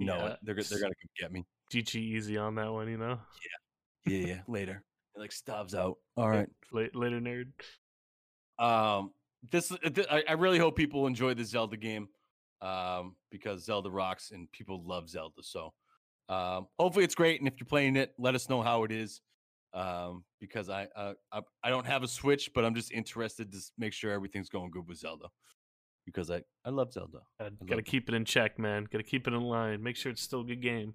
Know 0.00 0.16
Yeah, 0.16 0.26
it. 0.28 0.38
They're 0.42 0.54
they're 0.54 0.80
gonna 0.80 0.94
come 0.94 1.10
get 1.18 1.32
me. 1.32 1.44
GG 1.72 1.94
easy 1.94 2.36
on 2.36 2.54
that 2.56 2.72
one, 2.72 2.88
you 2.88 2.96
know. 2.96 3.18
Yeah, 4.06 4.16
yeah. 4.16 4.26
yeah. 4.26 4.40
Later. 4.48 4.82
It 5.14 5.20
like 5.20 5.32
stubs 5.32 5.74
out. 5.74 5.98
All 6.16 6.28
right. 6.28 6.48
La- 6.72 6.86
later, 6.94 7.20
nerd. 7.20 7.52
Um, 8.58 9.12
this 9.50 9.72
I, 10.10 10.24
I 10.28 10.32
really 10.32 10.58
hope 10.58 10.76
people 10.76 11.06
enjoy 11.06 11.34
the 11.34 11.44
Zelda 11.44 11.76
game 11.76 12.08
um, 12.60 13.16
because 13.30 13.64
Zelda 13.64 13.90
rocks 13.90 14.30
and 14.32 14.50
people 14.52 14.82
love 14.84 15.08
Zelda. 15.08 15.42
So 15.42 15.72
um, 16.28 16.66
hopefully 16.78 17.04
it's 17.04 17.14
great. 17.14 17.40
And 17.40 17.48
if 17.48 17.54
you're 17.58 17.66
playing 17.66 17.96
it, 17.96 18.12
let 18.18 18.34
us 18.34 18.48
know 18.48 18.62
how 18.62 18.84
it 18.84 18.92
is 18.92 19.20
um, 19.72 20.24
because 20.40 20.68
I, 20.68 20.88
uh, 20.96 21.14
I 21.32 21.40
I 21.62 21.70
don't 21.70 21.86
have 21.86 22.02
a 22.02 22.08
Switch, 22.08 22.50
but 22.54 22.64
I'm 22.64 22.74
just 22.74 22.92
interested 22.92 23.52
to 23.52 23.58
make 23.78 23.92
sure 23.92 24.12
everything's 24.12 24.48
going 24.48 24.70
good 24.70 24.86
with 24.86 24.98
Zelda 24.98 25.26
because 26.06 26.30
I 26.30 26.42
I 26.64 26.70
love 26.70 26.92
Zelda. 26.92 27.20
Gotta, 27.38 27.52
gotta 27.66 27.82
keep 27.82 28.08
it 28.08 28.14
in 28.14 28.24
check, 28.24 28.58
man. 28.58 28.86
Gotta 28.90 29.04
keep 29.04 29.26
it 29.26 29.34
in 29.34 29.42
line. 29.42 29.82
Make 29.82 29.96
sure 29.96 30.10
it's 30.12 30.22
still 30.22 30.40
a 30.40 30.44
good 30.44 30.62
game. 30.62 30.94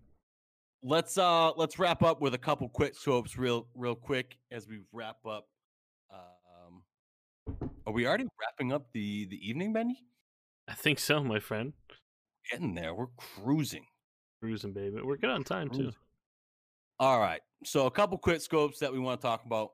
Let's 0.83 1.17
uh 1.17 1.51
let's 1.53 1.79
wrap 1.79 2.03
up 2.03 2.21
with 2.21 2.33
a 2.33 2.37
couple 2.37 2.69
quick 2.69 2.95
scopes 2.95 3.37
real 3.37 3.67
real 3.75 3.95
quick 3.95 4.37
as 4.51 4.67
we 4.67 4.81
wrap 4.91 5.17
up. 5.25 5.47
Um, 6.11 6.83
are 7.87 7.93
we 7.93 8.07
already 8.07 8.27
wrapping 8.39 8.71
up 8.71 8.87
the 8.93 9.25
the 9.25 9.37
evening, 9.47 9.73
Mendy? 9.73 9.97
I 10.67 10.73
think 10.73 10.99
so, 10.99 11.23
my 11.23 11.39
friend. 11.39 11.73
Getting 12.51 12.75
there. 12.75 12.93
We're 12.93 13.07
cruising. 13.17 13.85
Cruising, 14.41 14.73
baby. 14.73 15.01
We're 15.03 15.17
good 15.17 15.29
on 15.29 15.43
time 15.43 15.69
too. 15.69 15.91
All 16.99 17.19
right. 17.19 17.41
So 17.63 17.87
a 17.87 17.91
couple 17.91 18.17
quick 18.17 18.41
scopes 18.41 18.79
that 18.79 18.91
we 18.91 18.99
want 18.99 19.19
to 19.19 19.27
talk 19.27 19.45
about. 19.45 19.71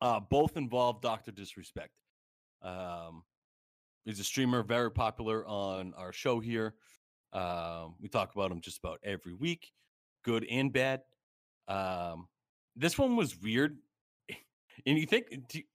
Uh, 0.00 0.20
both 0.20 0.56
involve 0.56 1.00
Doctor 1.00 1.32
Disrespect. 1.32 1.90
Um, 2.62 3.22
he's 4.08 4.20
a 4.20 4.24
streamer, 4.24 4.62
very 4.62 4.90
popular 4.90 5.46
on 5.46 5.92
our 5.96 6.12
show 6.12 6.40
here. 6.40 6.74
Um, 7.32 7.94
we 8.00 8.08
talk 8.08 8.34
about 8.34 8.50
him 8.50 8.60
just 8.60 8.78
about 8.78 9.00
every 9.04 9.34
week, 9.34 9.70
good 10.24 10.46
and 10.50 10.72
bad. 10.72 11.02
Um, 11.68 12.26
this 12.74 12.98
one 12.98 13.16
was 13.16 13.40
weird. 13.40 13.76
And 14.86 14.96
you 14.96 15.06
think, 15.06 15.26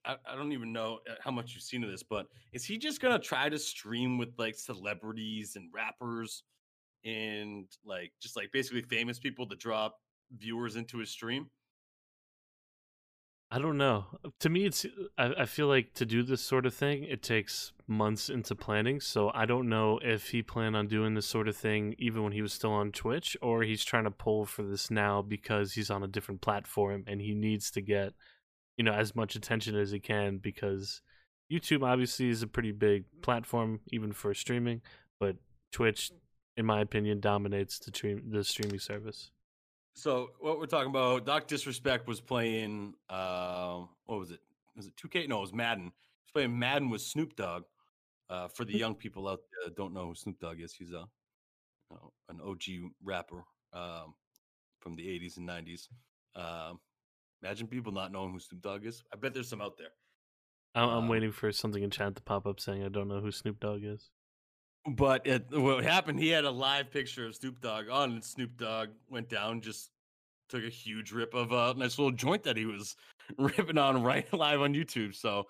I, 0.06 0.16
I 0.26 0.36
don't 0.38 0.54
even 0.54 0.72
know 0.72 1.00
uh, 1.10 1.16
how 1.22 1.30
much 1.30 1.54
you've 1.54 1.62
seen 1.62 1.84
of 1.84 1.92
this, 1.92 2.04
but 2.04 2.28
is 2.54 2.64
he 2.64 2.78
just 2.78 3.02
going 3.02 3.12
to 3.12 3.20
try 3.20 3.50
to 3.50 3.60
stream 3.60 4.18
with 4.18 4.30
like 4.38 4.56
celebrities 4.56 5.58
and 5.58 5.70
rappers 5.74 6.44
and 7.04 7.66
like 7.84 8.14
just 8.22 8.38
like 8.38 8.50
basically 8.54 8.82
famous 8.84 9.20
people 9.20 9.46
to 9.50 9.58
drop 9.58 9.98
viewers 10.38 10.78
into 10.78 11.00
his 11.00 11.10
stream? 11.10 11.50
I 13.54 13.60
don't 13.60 13.78
know. 13.78 14.06
To 14.40 14.50
me, 14.50 14.66
it's 14.66 14.84
I, 15.16 15.32
I 15.42 15.46
feel 15.46 15.68
like 15.68 15.94
to 15.94 16.08
do 16.08 16.24
this 16.24 16.42
sort 16.42 16.66
of 16.66 16.74
thing, 16.74 17.04
it 17.04 17.22
takes 17.22 17.72
months 17.88 18.28
into 18.28 18.56
planning. 18.56 19.00
So 19.00 19.30
I 19.32 19.46
don't 19.46 19.70
know 19.70 20.00
if 20.02 20.30
he 20.32 20.42
planned 20.42 20.76
on 20.76 20.88
doing 20.88 21.14
this 21.14 21.28
sort 21.28 21.48
of 21.48 21.56
thing 21.56 21.94
even 22.00 22.24
when 22.24 22.32
he 22.32 22.42
was 22.42 22.52
still 22.52 22.72
on 22.72 22.92
Twitch, 22.92 23.38
or 23.44 23.62
he's 23.62 23.86
trying 23.86 24.06
to 24.06 24.12
pull 24.12 24.46
for 24.46 24.64
this 24.64 24.90
now 24.90 25.22
because 25.22 25.74
he's 25.74 25.92
on 25.92 26.02
a 26.02 26.08
different 26.08 26.42
platform 26.42 27.04
and 27.06 27.22
he 27.22 27.36
needs 27.36 27.70
to 27.70 27.82
get, 27.82 28.14
you 28.76 28.84
know, 28.84 28.94
as 28.94 29.16
much 29.16 29.36
attention 29.36 29.76
as 29.78 29.92
he 29.92 30.00
can 30.00 30.40
because 30.40 31.04
YouTube 31.52 31.88
obviously 31.88 32.30
is 32.30 32.42
a 32.42 32.48
pretty 32.48 32.72
big 32.72 33.04
platform 33.22 33.82
even 33.90 34.14
for 34.14 34.34
streaming, 34.34 34.82
but 35.20 35.36
Twitch, 35.72 36.12
in 36.58 36.66
my 36.66 36.82
opinion, 36.82 37.20
dominates 37.20 37.78
the 37.78 37.92
stream 37.94 38.24
the 38.32 38.44
streaming 38.44 38.80
service. 38.80 39.30
So 39.94 40.32
what 40.40 40.60
we're 40.60 40.66
talking 40.66 40.90
about, 40.90 41.26
Doc 41.26 41.48
Disrespect 41.48 42.08
was 42.08 42.20
playing. 42.20 42.96
Uh, 43.10 43.82
what 44.06 44.20
was 44.20 44.32
it? 44.32 44.40
Was 44.76 44.88
it 44.88 44.94
2K? 44.96 45.30
No, 45.30 45.38
it 45.38 45.42
was 45.42 45.54
Madden. 45.54 45.92
He's 46.24 46.32
playing 46.34 46.58
Madden 46.58 46.90
with 46.90 47.02
Snoop 47.02 47.36
Dogg. 47.36 47.64
Uh, 48.30 48.48
for 48.48 48.66
the 48.66 48.76
young 48.76 48.96
people 48.96 49.28
out 49.28 49.42
there 49.52 49.70
that 49.70 49.76
don't 49.76 49.94
know 49.94 50.08
who 50.08 50.16
Snoop 50.16 50.40
Dogg 50.40 50.60
is, 50.60 50.74
he's 50.74 50.92
a 50.92 51.06
you 51.92 51.98
know, 51.98 52.12
an 52.30 52.40
OG 52.42 52.92
rapper 53.04 53.44
um, 53.74 54.16
from 54.80 54.96
the 54.96 55.04
80s 55.04 55.38
and 55.38 55.48
90s. 55.48 55.88
Um, 56.36 56.80
imagine 57.44 57.68
people 57.68 57.92
not 57.92 58.12
knowing 58.12 58.32
who 58.32 58.40
Snoop 58.40 58.62
Dogg 58.62 58.86
is. 58.86 59.04
I 59.14 59.18
bet 59.18 59.34
there's 59.34 59.50
some 59.50 59.62
out 59.62 59.78
there. 59.78 59.90
I'm, 60.74 60.90
I'm 60.90 60.98
um, 61.00 61.08
waiting 61.08 61.32
for 61.32 61.52
something 61.52 61.84
in 61.84 61.92
chat 61.92 62.16
to 62.16 62.24
pop 62.24 62.48
up 62.48 62.60
saying 62.60 62.84
I 62.84 62.90
don't 62.90 63.08
know 63.08 63.20
who 63.20 63.32
Snoop 63.32 63.60
Dogg 63.60 63.84
is. 63.84 64.10
But 64.86 65.26
it, 65.26 65.46
what 65.50 65.84
happened? 65.84 66.20
He 66.20 66.30
had 66.30 66.44
a 66.44 66.52
live 66.52 66.92
picture 66.92 67.26
of 67.26 67.36
Snoop 67.36 67.62
Dogg 67.62 67.90
on, 67.90 68.12
and 68.12 68.24
Snoop 68.24 68.58
Dogg 68.58 68.90
went 69.10 69.30
down, 69.30 69.62
just 69.62 69.92
took 70.50 70.64
a 70.64 70.70
huge 70.70 71.14
rip 71.14 71.34
of 71.34 71.54
a 71.54 71.74
nice 71.80 71.98
little 71.98 72.12
joint 72.12 72.44
that 72.44 72.58
he 72.58 72.66
was 72.66 72.96
ripping 73.38 73.78
on 73.78 74.04
right 74.04 74.32
live 74.34 74.62
on 74.62 74.74
YouTube. 74.74 75.16
So 75.16 75.46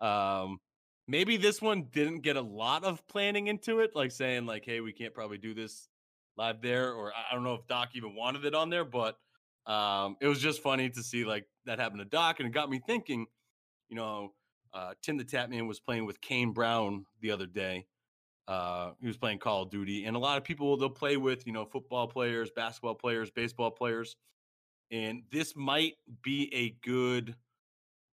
um, 0.00 0.58
maybe 1.06 1.36
this 1.36 1.60
one 1.60 1.88
didn't 1.92 2.20
get 2.20 2.36
a 2.36 2.40
lot 2.40 2.82
of 2.84 3.06
planning 3.08 3.48
into 3.48 3.80
it, 3.80 3.94
like 3.94 4.10
saying 4.10 4.46
like, 4.46 4.64
"Hey, 4.64 4.80
we 4.80 4.92
can't 4.92 5.12
probably 5.12 5.38
do 5.38 5.52
this 5.52 5.88
live 6.38 6.62
there," 6.62 6.94
or 6.94 7.12
I 7.12 7.34
don't 7.34 7.44
know 7.44 7.54
if 7.54 7.66
Doc 7.66 7.90
even 7.92 8.14
wanted 8.14 8.46
it 8.46 8.54
on 8.54 8.70
there, 8.70 8.86
but 8.86 9.18
um, 9.66 10.16
it 10.22 10.28
was 10.28 10.40
just 10.40 10.62
funny 10.62 10.88
to 10.88 11.02
see 11.02 11.26
like 11.26 11.44
that 11.66 11.78
happen 11.78 11.98
to 11.98 12.06
Doc, 12.06 12.40
and 12.40 12.48
it 12.48 12.52
got 12.52 12.70
me 12.70 12.80
thinking. 12.86 13.26
You 13.90 13.96
know, 13.96 14.32
uh, 14.72 14.94
Tim 15.02 15.18
the 15.18 15.24
Tatman 15.24 15.68
was 15.68 15.78
playing 15.78 16.06
with 16.06 16.22
Kane 16.22 16.52
Brown 16.52 17.04
the 17.20 17.30
other 17.30 17.46
day 17.46 17.86
uh, 18.48 18.92
he 19.00 19.06
was 19.06 19.18
playing 19.18 19.38
Call 19.38 19.62
of 19.62 19.70
Duty, 19.70 20.06
and 20.06 20.16
a 20.16 20.18
lot 20.18 20.38
of 20.38 20.42
people 20.42 20.76
they'll 20.78 20.88
play 20.88 21.18
with, 21.18 21.46
you 21.46 21.52
know, 21.52 21.66
football 21.66 22.08
players, 22.08 22.50
basketball 22.50 22.94
players, 22.94 23.30
baseball 23.30 23.70
players, 23.70 24.16
and 24.90 25.22
this 25.30 25.54
might 25.54 25.96
be 26.22 26.52
a 26.54 26.70
good 26.82 27.36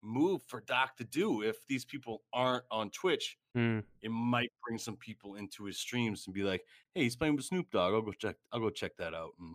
move 0.02 0.42
for 0.42 0.60
Doc 0.66 0.96
to 0.96 1.04
do 1.04 1.42
if 1.42 1.64
these 1.68 1.84
people 1.84 2.22
aren't 2.32 2.64
on 2.70 2.90
Twitch. 2.90 3.38
Mm. 3.56 3.84
It 4.02 4.10
might 4.10 4.50
bring 4.66 4.76
some 4.76 4.96
people 4.96 5.36
into 5.36 5.64
his 5.64 5.78
streams 5.78 6.26
and 6.26 6.34
be 6.34 6.42
like, 6.42 6.64
"Hey, 6.94 7.04
he's 7.04 7.16
playing 7.16 7.36
with 7.36 7.44
Snoop 7.44 7.70
Dogg. 7.70 7.94
I'll 7.94 8.02
go 8.02 8.12
check. 8.12 8.36
I'll 8.52 8.60
go 8.60 8.70
check 8.70 8.96
that 8.98 9.14
out." 9.14 9.34
And 9.38 9.54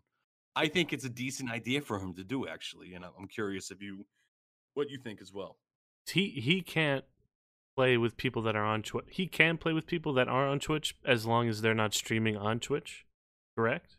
I 0.55 0.69
think 0.69 0.93
it's 0.93 1.05
a 1.05 1.09
decent 1.09 1.51
idea 1.51 1.81
for 1.81 1.99
him 1.99 2.13
to 2.15 2.23
do 2.23 2.47
actually, 2.47 2.93
and 2.93 3.03
I'm 3.03 3.27
curious 3.27 3.69
if 3.69 3.81
you 3.81 4.05
what 4.75 4.89
you 4.89 4.97
think 4.97 5.21
as 5.21 5.33
well. 5.33 5.57
He 6.07 6.29
he 6.29 6.61
can't 6.61 7.03
play 7.79 7.95
with 7.95 8.17
people 8.17 8.41
that 8.41 8.57
are 8.57 8.65
on 8.65 8.81
Twitch. 8.81 9.05
He 9.09 9.25
can 9.25 9.57
play 9.57 9.71
with 9.71 9.87
people 9.87 10.11
that 10.15 10.27
are 10.27 10.45
on 10.45 10.59
Twitch 10.59 10.97
as 11.05 11.25
long 11.25 11.47
as 11.47 11.61
they're 11.61 11.73
not 11.73 11.93
streaming 11.93 12.35
on 12.35 12.59
Twitch. 12.59 13.05
Correct? 13.55 13.95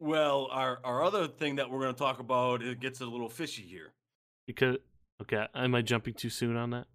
Well, 0.00 0.48
our 0.50 0.78
our 0.82 1.04
other 1.04 1.28
thing 1.28 1.56
that 1.56 1.70
we're 1.70 1.80
going 1.82 1.92
to 1.92 1.98
talk 1.98 2.20
about 2.20 2.62
it 2.62 2.80
gets 2.80 3.02
a 3.02 3.04
little 3.04 3.28
fishy 3.28 3.60
here. 3.60 3.92
Because 4.46 4.78
okay, 5.20 5.46
am 5.54 5.74
I 5.74 5.82
jumping 5.82 6.14
too 6.14 6.30
soon 6.30 6.56
on 6.56 6.70
that? 6.70 6.86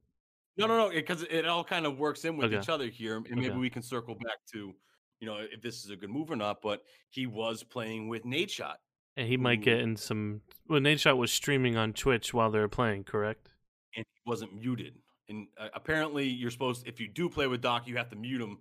No, 0.58 0.66
no, 0.66 0.76
no, 0.76 0.90
because 0.90 1.22
it 1.30 1.46
all 1.46 1.64
kind 1.64 1.86
of 1.86 2.00
works 2.00 2.26
in 2.26 2.36
with 2.36 2.48
okay. 2.48 2.58
each 2.58 2.70
other 2.70 2.88
here, 2.88 3.18
and 3.18 3.36
maybe 3.36 3.50
okay. 3.50 3.58
we 3.60 3.70
can 3.70 3.84
circle 3.84 4.16
back 4.16 4.40
to, 4.54 4.74
you 5.20 5.28
know, 5.28 5.38
if 5.38 5.62
this 5.62 5.86
is 5.86 5.92
a 5.92 5.96
good 5.96 6.10
move 6.10 6.32
or 6.32 6.36
not. 6.36 6.64
But 6.64 6.82
he 7.12 7.28
was 7.28 7.62
playing 7.62 8.08
with 8.08 8.26
Nadeshot, 8.26 8.78
and 9.16 9.28
he 9.28 9.38
might 9.38 9.62
get 9.62 9.82
in 9.82 9.98
some. 9.98 10.42
Well, 10.68 10.80
Nadeshot 10.80 11.16
was 11.16 11.32
streaming 11.32 11.78
on 11.78 11.94
Twitch 11.94 12.34
while 12.34 12.50
they 12.50 12.58
were 12.58 12.68
playing, 12.68 13.04
correct? 13.04 13.50
And 13.96 14.04
he 14.04 14.30
wasn't 14.30 14.56
muted. 14.56 14.96
And 15.30 15.48
uh, 15.60 15.68
apparently, 15.74 16.28
you're 16.28 16.52
supposed 16.52 16.88
if 16.88 17.00
you 17.00 17.08
do 17.08 17.30
play 17.30 17.48
with 17.48 17.62
Doc, 17.62 17.88
you 17.88 17.98
have 17.98 18.10
to 18.10 18.16
mute 18.16 18.42
him. 18.42 18.60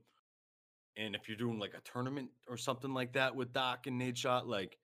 And 0.97 1.15
if 1.15 1.29
you're 1.29 1.37
doing 1.37 1.59
like 1.59 1.75
a 1.75 1.91
tournament 1.91 2.31
or 2.49 2.57
something 2.57 2.95
like 2.95 3.13
that 3.13 3.37
with 3.37 3.53
Doc 3.53 3.87
and 3.87 4.01
Nadeshot, 4.01 4.47
like 4.47 4.79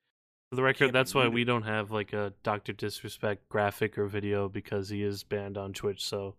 for 0.49 0.55
the 0.55 0.63
record, 0.63 0.93
that's 0.93 1.15
why 1.15 1.27
we 1.27 1.43
don't 1.43 1.63
have 1.63 1.89
like 1.89 2.13
a 2.13 2.33
Doctor 2.43 2.73
Disrespect 2.73 3.49
graphic 3.49 3.97
or 3.97 4.05
video 4.05 4.47
because 4.47 4.89
he 4.89 5.01
is 5.01 5.23
banned 5.23 5.57
on 5.57 5.73
Twitch. 5.73 6.05
So 6.05 6.35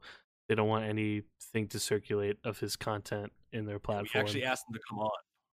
they 0.48 0.54
don't 0.54 0.68
want 0.68 0.84
anything 0.84 1.68
to 1.68 1.80
circulate 1.80 2.38
of 2.44 2.60
his 2.60 2.76
content 2.76 3.32
in 3.52 3.66
their 3.66 3.78
platform. 3.78 4.08
We 4.14 4.20
actually 4.20 4.44
asked 4.44 4.66
him 4.68 4.74
to 4.74 4.80
come 4.88 4.98
on. 5.00 5.10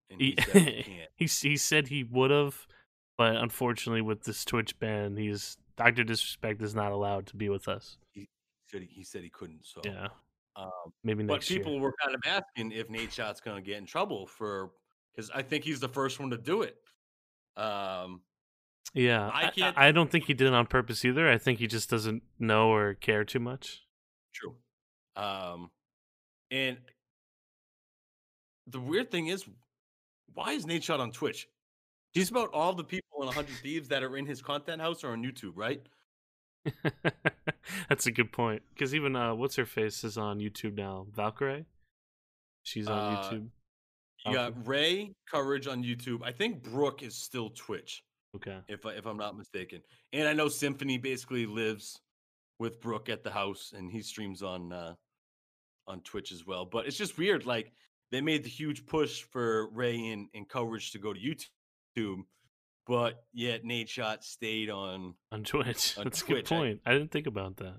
he, 0.10 0.36
he, 0.38 0.44
said 0.44 0.86
he, 1.16 1.26
he 1.50 1.58
said 1.58 1.88
he 1.88 2.04
would 2.04 2.32
have, 2.32 2.68
but 3.18 3.36
unfortunately, 3.36 4.02
with 4.02 4.24
this 4.24 4.46
Twitch 4.46 4.78
ban, 4.80 5.18
he's 5.18 5.58
Doctor 5.78 6.04
Disrespect 6.04 6.62
is 6.62 6.76
not 6.76 6.92
allowed 6.92 7.26
to 7.28 7.36
be 7.36 7.50
with 7.50 7.68
us. 7.68 7.98
He, 8.12 8.30
said 8.72 8.82
he, 8.82 8.88
he 8.92 9.04
said 9.04 9.24
he 9.24 9.30
couldn't. 9.30 9.66
So 9.66 9.82
yeah, 9.84 10.08
um, 10.56 10.70
maybe 11.04 11.24
But 11.24 11.42
people 11.42 11.74
year. 11.74 11.82
were 11.82 11.94
kind 12.04 12.16
of 12.16 12.22
asking 12.26 12.72
if 12.72 12.88
Nadeshot's 12.90 13.42
going 13.42 13.58
to 13.58 13.62
get 13.62 13.78
in 13.78 13.86
trouble 13.86 14.26
for 14.26 14.72
because 15.14 15.30
I 15.34 15.42
think 15.42 15.64
he's 15.64 15.80
the 15.80 15.90
first 15.90 16.20
one 16.20 16.30
to 16.30 16.38
do 16.38 16.62
it. 16.62 16.78
Um, 17.58 18.22
yeah, 18.94 19.30
I 19.34 19.50
can't. 19.50 19.78
I, 19.78 19.88
I, 19.88 19.92
don't 19.92 20.10
think 20.10 20.26
he 20.26 20.34
did 20.34 20.48
it 20.48 20.54
on 20.54 20.66
purpose 20.66 21.04
either. 21.06 21.30
I 21.30 21.38
think 21.38 21.60
he 21.60 21.68
just 21.68 21.90
doesn't 21.90 22.24
know 22.40 22.74
or 22.74 22.94
care 22.94 23.24
too 23.24 23.40
much. 23.40 23.82
True. 24.34 24.56
Um, 25.16 25.70
and 26.50 26.78
the 28.68 28.80
weird 28.80 29.12
thing 29.12 29.28
is, 29.28 29.46
why 30.34 30.54
is 30.54 30.66
Nadeshot 30.66 31.00
on 31.00 31.12
Twitch? 31.12 31.48
He's 32.14 32.30
about 32.30 32.50
all 32.54 32.74
the 32.74 32.84
people 32.84 33.22
in 33.22 33.28
100 33.28 33.56
Thieves 33.58 33.88
that 33.90 34.04
are 34.04 34.18
in 34.18 34.26
his 34.26 34.42
content 34.42 34.82
house 34.82 35.04
are 35.04 35.12
on 35.12 35.24
YouTube, 35.24 35.54
right? 35.56 35.82
That's 37.90 38.06
a 38.06 38.12
good 38.12 38.32
point. 38.32 38.62
Because 38.74 38.94
even 38.96 39.16
uh, 39.16 39.36
what's 39.36 39.56
her 39.56 39.66
face 39.66 40.04
is 40.04 40.18
on 40.18 40.40
YouTube 40.40 40.76
now. 40.76 41.08
Valkyrae, 41.16 41.66
she's 42.64 42.88
on 42.88 42.98
uh, 42.98 43.22
YouTube. 43.22 43.48
You 44.26 44.34
got 44.34 44.68
Ray 44.68 45.16
Courage 45.30 45.68
on 45.68 45.84
YouTube. 45.84 46.22
I 46.24 46.32
think 46.32 46.62
Brooke 46.62 47.02
is 47.02 47.16
still 47.16 47.50
Twitch. 47.50 48.04
Okay. 48.36 48.58
If 48.68 48.86
if 48.86 49.06
I'm 49.06 49.18
not 49.18 49.38
mistaken, 49.38 49.82
and 50.14 50.28
I 50.28 50.34
know 50.34 50.46
Symfuhny 50.46 51.02
basically 51.02 51.46
lives 51.46 52.00
with 52.60 52.80
Brooke 52.80 53.10
at 53.10 53.24
the 53.24 53.32
house, 53.32 53.74
and 53.76 53.92
he 53.92 54.02
streams 54.02 54.42
on 54.44 54.72
uh, 54.72 54.94
on 55.88 56.02
Twitch 56.02 56.32
as 56.32 56.46
well. 56.46 56.66
But 56.66 56.86
it's 56.86 56.98
just 56.98 57.18
weird. 57.18 57.46
Like 57.46 57.74
they 58.12 58.22
made 58.22 58.44
the 58.44 58.50
huge 58.50 58.86
push 58.86 59.24
for 59.24 59.70
Ray 59.72 60.08
and, 60.10 60.28
and 60.34 60.48
Courage 60.48 60.92
to 60.92 61.00
go 61.00 61.14
to 61.14 61.20
YouTube 61.20 62.24
but 62.88 63.24
yet 63.34 63.64
Nadeshot 63.64 64.24
stayed 64.24 64.70
on 64.70 65.14
on 65.32 65.44
Twitch. 65.44 65.98
On 65.98 66.04
That's 66.06 66.20
Twitch. 66.20 66.30
a 66.30 66.34
good 66.42 66.46
point. 66.46 66.82
I, 66.86 66.92
I 66.92 66.94
didn't 66.94 67.12
think 67.12 67.28
about 67.28 67.58
that. 67.58 67.78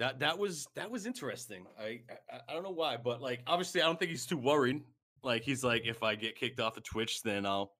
That 0.00 0.20
that 0.20 0.38
was 0.38 0.66
that 0.74 0.90
was 0.90 1.06
interesting. 1.06 1.66
I, 1.78 2.00
I 2.30 2.40
I 2.48 2.52
don't 2.54 2.64
know 2.64 2.70
why, 2.70 2.96
but 2.96 3.22
like 3.22 3.42
obviously 3.46 3.80
I 3.80 3.86
don't 3.86 3.98
think 3.98 4.10
he's 4.10 4.26
too 4.26 4.36
worried. 4.36 4.82
Like 5.22 5.42
he's 5.42 5.62
like, 5.64 5.82
if 5.86 6.02
I 6.02 6.16
get 6.16 6.36
kicked 6.36 6.60
off 6.60 6.74
the 6.74 6.80
Twitch, 6.80 7.22
then 7.22 7.46
I'll 7.46 7.72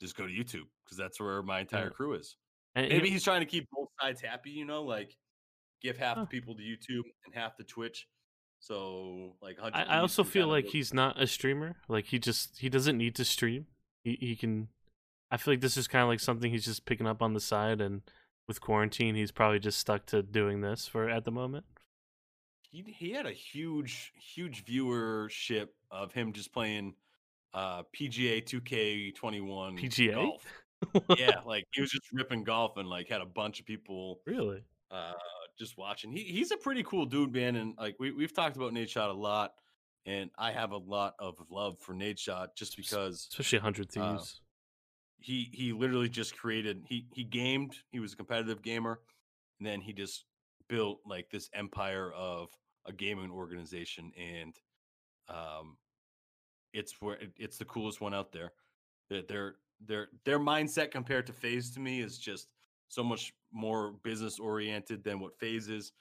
just 0.00 0.16
go 0.16 0.26
to 0.26 0.32
YouTube 0.32 0.64
because 0.84 0.96
that's 0.96 1.20
where 1.20 1.42
my 1.42 1.60
entire 1.60 1.84
Yeah. 1.84 1.90
crew 1.90 2.14
is. 2.14 2.36
And 2.74 2.88
Maybe 2.88 3.06
he- 3.08 3.12
he's 3.12 3.24
trying 3.24 3.40
to 3.40 3.46
keep 3.46 3.68
both 3.70 3.88
sides 4.00 4.20
happy, 4.22 4.50
you 4.50 4.64
know, 4.64 4.82
like 4.84 5.14
give 5.82 5.96
half 5.98 6.16
Huh. 6.16 6.22
the 6.22 6.26
people 6.28 6.54
to 6.56 6.62
YouTube 6.62 7.04
and 7.26 7.34
half 7.34 7.56
to 7.56 7.64
Twitch. 7.64 8.06
So 8.60 9.36
like, 9.42 9.58
I, 9.62 9.68
I 9.84 9.98
also 9.98 10.24
feel 10.24 10.48
like 10.48 10.66
he's 10.66 10.92
not 10.94 11.20
a 11.20 11.26
streamer. 11.26 11.76
Like 11.88 12.06
he 12.06 12.18
just 12.18 12.58
he 12.58 12.68
doesn't 12.68 12.96
need 12.96 13.14
to 13.16 13.24
stream. 13.24 13.66
He 14.04 14.16
he 14.20 14.36
can. 14.36 14.68
I 15.30 15.36
feel 15.36 15.52
like 15.52 15.60
this 15.60 15.76
is 15.76 15.86
kind 15.88 16.02
of 16.02 16.08
like 16.08 16.20
something 16.20 16.50
he's 16.50 16.64
just 16.64 16.86
picking 16.86 17.06
up 17.06 17.20
on 17.22 17.34
the 17.34 17.40
side, 17.40 17.80
and 17.80 18.02
with 18.46 18.60
quarantine, 18.60 19.14
he's 19.14 19.30
probably 19.32 19.58
just 19.58 19.78
stuck 19.78 20.06
to 20.06 20.22
doing 20.22 20.60
this 20.62 20.86
for 20.88 21.08
at 21.08 21.24
the 21.24 21.30
moment. 21.30 21.66
he 22.70 22.82
he 22.82 23.10
had 23.12 23.26
a 23.26 23.32
huge 23.32 24.12
huge 24.16 24.64
viewership 24.64 25.68
of 25.90 26.12
him 26.12 26.32
just 26.32 26.52
playing 26.52 26.94
uh 27.54 27.82
PGA 27.98 28.42
2K21 28.44 29.78
PGA? 29.78 30.14
golf. 30.14 30.44
yeah, 31.18 31.40
like 31.44 31.64
he 31.72 31.80
was 31.80 31.90
just 31.90 32.04
ripping 32.12 32.44
golf 32.44 32.76
and 32.76 32.88
like 32.88 33.08
had 33.08 33.20
a 33.20 33.26
bunch 33.26 33.60
of 33.60 33.66
people 33.66 34.20
Really? 34.26 34.62
uh 34.90 35.12
just 35.58 35.76
watching. 35.76 36.12
He 36.12 36.22
he's 36.22 36.52
a 36.52 36.56
pretty 36.56 36.82
cool 36.84 37.04
dude, 37.04 37.32
man. 37.32 37.56
And 37.56 37.74
like 37.78 37.96
we 37.98 38.12
we've 38.12 38.32
talked 38.32 38.56
about 38.56 38.72
Nadeshot 38.72 39.10
a 39.10 39.12
lot, 39.12 39.54
and 40.08 40.30
I 40.38 40.52
have 40.52 40.72
a 40.72 40.78
lot 40.78 41.14
of 41.18 41.34
love 41.50 41.78
for 41.80 41.94
Nadeshot 41.94 42.56
just 42.56 42.76
because 42.76 43.28
Especially 43.30 43.58
Hundred 43.58 43.94
Uh, 43.96 44.18
he 45.18 45.50
he 45.52 45.72
literally 45.72 46.08
just 46.08 46.36
created 46.36 46.84
he 46.88 47.06
he 47.12 47.24
gamed. 47.24 47.76
He 47.90 48.00
was 48.00 48.14
a 48.14 48.16
competitive 48.16 48.62
gamer, 48.62 49.00
and 49.58 49.66
then 49.66 49.80
he 49.80 49.92
just 49.92 50.24
built 50.68 51.00
like 51.04 51.28
this 51.30 51.50
empire 51.52 52.10
of 52.16 52.48
a 52.86 52.92
gaming 52.92 53.30
organization, 53.30 54.10
and 54.16 54.54
um, 55.28 55.76
it's 56.72 56.94
where 57.00 57.18
it's 57.36 57.58
the 57.58 57.64
coolest 57.66 58.00
one 58.00 58.14
out 58.14 58.32
there. 58.32 58.52
Their 59.10 59.22
their 59.22 59.54
their 59.86 60.08
their 60.24 60.38
mindset 60.38 60.90
compared 60.90 61.26
to 61.26 61.32
FaZe 61.34 61.70
to 61.72 61.80
me 61.80 62.00
is 62.00 62.16
just 62.16 62.48
so 62.88 63.04
much 63.04 63.34
more 63.52 63.92
business 64.02 64.38
oriented 64.38 65.04
than 65.04 65.20
what 65.20 65.38
FaZe 65.38 65.68
is. 65.68 65.92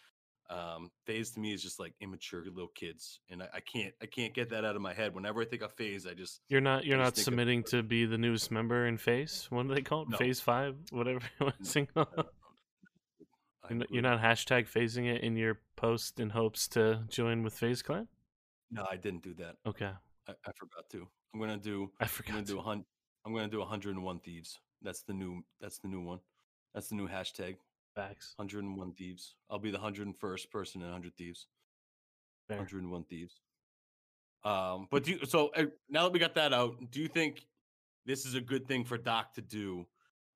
Um, 0.49 0.91
FaZe 1.05 1.31
to 1.31 1.39
me 1.41 1.53
is 1.53 1.61
just 1.61 1.77
like 1.79 1.93
immature 1.99 2.43
little 2.45 2.69
kids, 2.73 3.19
and 3.29 3.43
I, 3.43 3.47
I 3.55 3.59
can't 3.59 3.93
I 4.01 4.05
can't 4.05 4.33
get 4.33 4.49
that 4.51 4.63
out 4.63 4.75
of 4.77 4.81
my 4.81 4.93
head. 4.93 5.13
Whenever 5.13 5.41
I 5.41 5.45
think 5.45 5.61
of 5.61 5.73
FaZe, 5.73 6.07
I 6.07 6.13
just 6.13 6.39
You're 6.47 6.61
not 6.61 6.85
you're 6.85 6.97
not 6.97 7.17
of- 7.17 7.23
submitting 7.23 7.63
to 7.63 7.83
be 7.83 8.05
the 8.05 8.17
newest 8.17 8.49
member 8.49 8.85
in 8.87 8.97
FaZe. 8.97 9.47
What 9.49 9.67
do 9.67 9.75
they 9.75 9.81
call 9.81 10.03
it? 10.03 10.09
No. 10.09 10.17
FaZe 10.17 10.39
Five, 10.39 10.75
whatever 10.91 11.19
you 11.39 11.45
want 11.47 11.57
to 11.59 11.65
sing. 11.65 11.87
You're 13.69 13.79
not, 13.79 13.91
you're 13.91 14.01
not 14.01 14.21
hashtag 14.21 14.69
phasing 14.69 15.13
it 15.13 15.21
in 15.23 15.35
your 15.35 15.59
post 15.75 16.19
in 16.21 16.29
hopes 16.29 16.69
to 16.69 17.03
join 17.09 17.43
with 17.43 17.53
FaZe 17.53 17.81
Clan. 17.81 18.07
No, 18.71 18.85
I 18.89 18.95
didn't 18.95 19.23
do 19.23 19.33
that. 19.35 19.55
Okay, 19.65 19.91
I, 20.27 20.31
I 20.31 20.51
forgot 20.55 20.89
to. 20.91 21.05
I'm 21.33 21.39
gonna 21.41 21.57
do. 21.57 21.91
I 21.99 22.03
I'm 22.05 22.07
forgot. 22.07 22.31
gonna 22.35 22.45
do 22.45 22.59
a 22.59 22.61
hun- 22.61 22.85
I'm 23.25 23.33
gonna 23.33 23.49
do 23.49 23.59
101 23.59 24.19
thieves. 24.21 24.57
That's 24.81 25.01
the 25.01 25.13
new. 25.13 25.41
That's 25.59 25.79
the 25.79 25.89
new 25.89 26.01
one. 26.01 26.19
That's 26.73 26.87
the 26.87 26.95
new 26.95 27.09
hashtag. 27.09 27.57
Facts. 27.97 28.33
101 28.35 28.93
thieves. 28.93 29.33
I'll 29.49 29.57
be 29.57 29.71
the 29.71 29.79
101st 29.79 30.51
person 30.51 30.81
in 30.81 30.87
100 30.87 31.15
thieves. 31.15 31.47
Fair. 32.47 32.57
101 32.57 33.03
thieves. 33.05 33.41
Um, 34.43 34.87
but 34.91 35.03
do 35.03 35.13
you, 35.13 35.25
so 35.25 35.49
uh, 35.57 35.63
now 35.89 36.03
that 36.03 36.13
we 36.13 36.19
got 36.19 36.35
that 36.35 36.53
out, 36.53 36.75
do 36.91 37.01
you 37.01 37.07
think 37.07 37.47
this 38.05 38.25
is 38.25 38.35
a 38.35 38.41
good 38.41 38.67
thing 38.67 38.85
for 38.85 38.99
Doc 38.99 39.33
to 39.33 39.41
do 39.41 39.87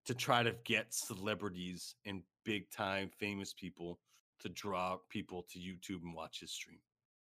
to 0.05 0.15
try 0.15 0.41
to 0.41 0.55
get 0.63 0.91
celebrities 0.91 1.93
and 2.05 2.23
big 2.43 2.69
time 2.71 3.11
famous 3.19 3.53
people 3.53 3.99
to 4.39 4.49
draw 4.49 4.97
people 5.09 5.45
to 5.51 5.59
YouTube 5.59 6.01
and 6.01 6.15
watch 6.15 6.39
his 6.39 6.51
stream? 6.51 6.79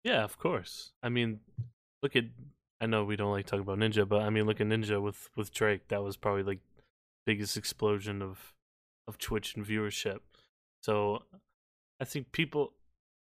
Yeah, 0.05 0.23
of 0.23 0.37
course. 0.37 0.93
I 1.03 1.09
mean, 1.09 1.41
look 2.01 2.15
at. 2.15 2.25
I 2.79 2.85
know 2.85 3.03
we 3.05 3.15
don't 3.15 3.31
like 3.31 3.45
talking 3.45 3.61
about 3.61 3.77
Ninja, 3.77 4.07
but 4.07 4.21
I 4.21 4.29
mean, 4.29 4.45
look 4.45 4.61
at 4.61 4.67
Ninja 4.67 5.01
with 5.01 5.29
with 5.35 5.53
Drake. 5.53 5.89
That 5.89 6.01
was 6.01 6.15
probably 6.15 6.43
like 6.43 6.59
biggest 7.25 7.57
explosion 7.57 8.21
of 8.21 8.53
of 9.07 9.17
Twitch 9.17 9.55
and 9.55 9.65
viewership. 9.65 10.19
So, 10.81 11.23
I 11.99 12.05
think 12.05 12.31
people 12.31 12.73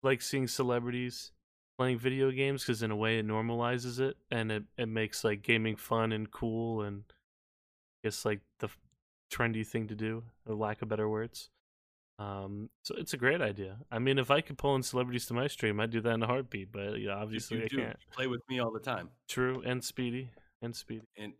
like 0.03 0.21
seeing 0.21 0.47
celebrities 0.47 1.32
playing 1.78 1.97
video 1.99 2.32
games 2.32 2.63
because 2.63 2.82
in 2.84 2.91
a 2.91 2.95
way 2.95 3.19
it 3.19 3.28
normalizes 3.28 3.99
it 3.99 4.15
and 4.32 4.51
it 4.51 4.63
it 4.78 4.88
makes 4.88 5.23
like 5.23 5.41
gaming 5.41 5.76
fun 5.76 6.11
and 6.11 6.30
cool 6.32 6.82
and 6.82 7.03
I 7.09 8.07
guess 8.07 8.23
like 8.26 8.39
the 8.59 8.69
trendy 9.32 9.65
thing 9.65 9.88
to 9.88 9.95
do, 9.95 10.23
for 10.45 10.53
lack 10.55 10.82
of 10.82 10.88
better 10.88 11.09
words. 11.09 11.49
Um, 12.17 12.69
so 12.84 12.95
it's 12.97 13.13
a 13.13 13.17
great 13.17 13.41
idea. 13.41 13.78
I 13.91 13.99
mean, 13.99 14.19
if 14.19 14.32
I 14.32 14.39
could 14.39 14.57
pull 14.57 14.76
in 14.76 14.84
celebrities 14.84 15.26
to 15.26 15.34
my 15.34 15.47
stream, 15.47 15.80
I'd 15.82 15.89
do 15.91 15.99
that 16.01 16.13
in 16.13 16.23
a 16.23 16.28
heartbeat. 16.28 16.71
But 16.71 16.97
you 16.99 17.07
know, 17.07 17.15
You- 17.15 17.21
obviously, 17.23 17.57
you 17.57 17.63
I 17.65 17.67
do. 17.67 17.78
can't. 17.78 17.97
You 17.99 18.07
play 18.15 18.28
with 18.28 18.41
me 18.47 18.59
all 18.59 18.71
the 18.71 18.80
time. 18.80 19.09
True, 19.28 19.61
and 19.65 19.84
Speedy, 19.84 20.30
and 20.61 20.73
Speedy. 20.76 21.03
and 21.17 21.34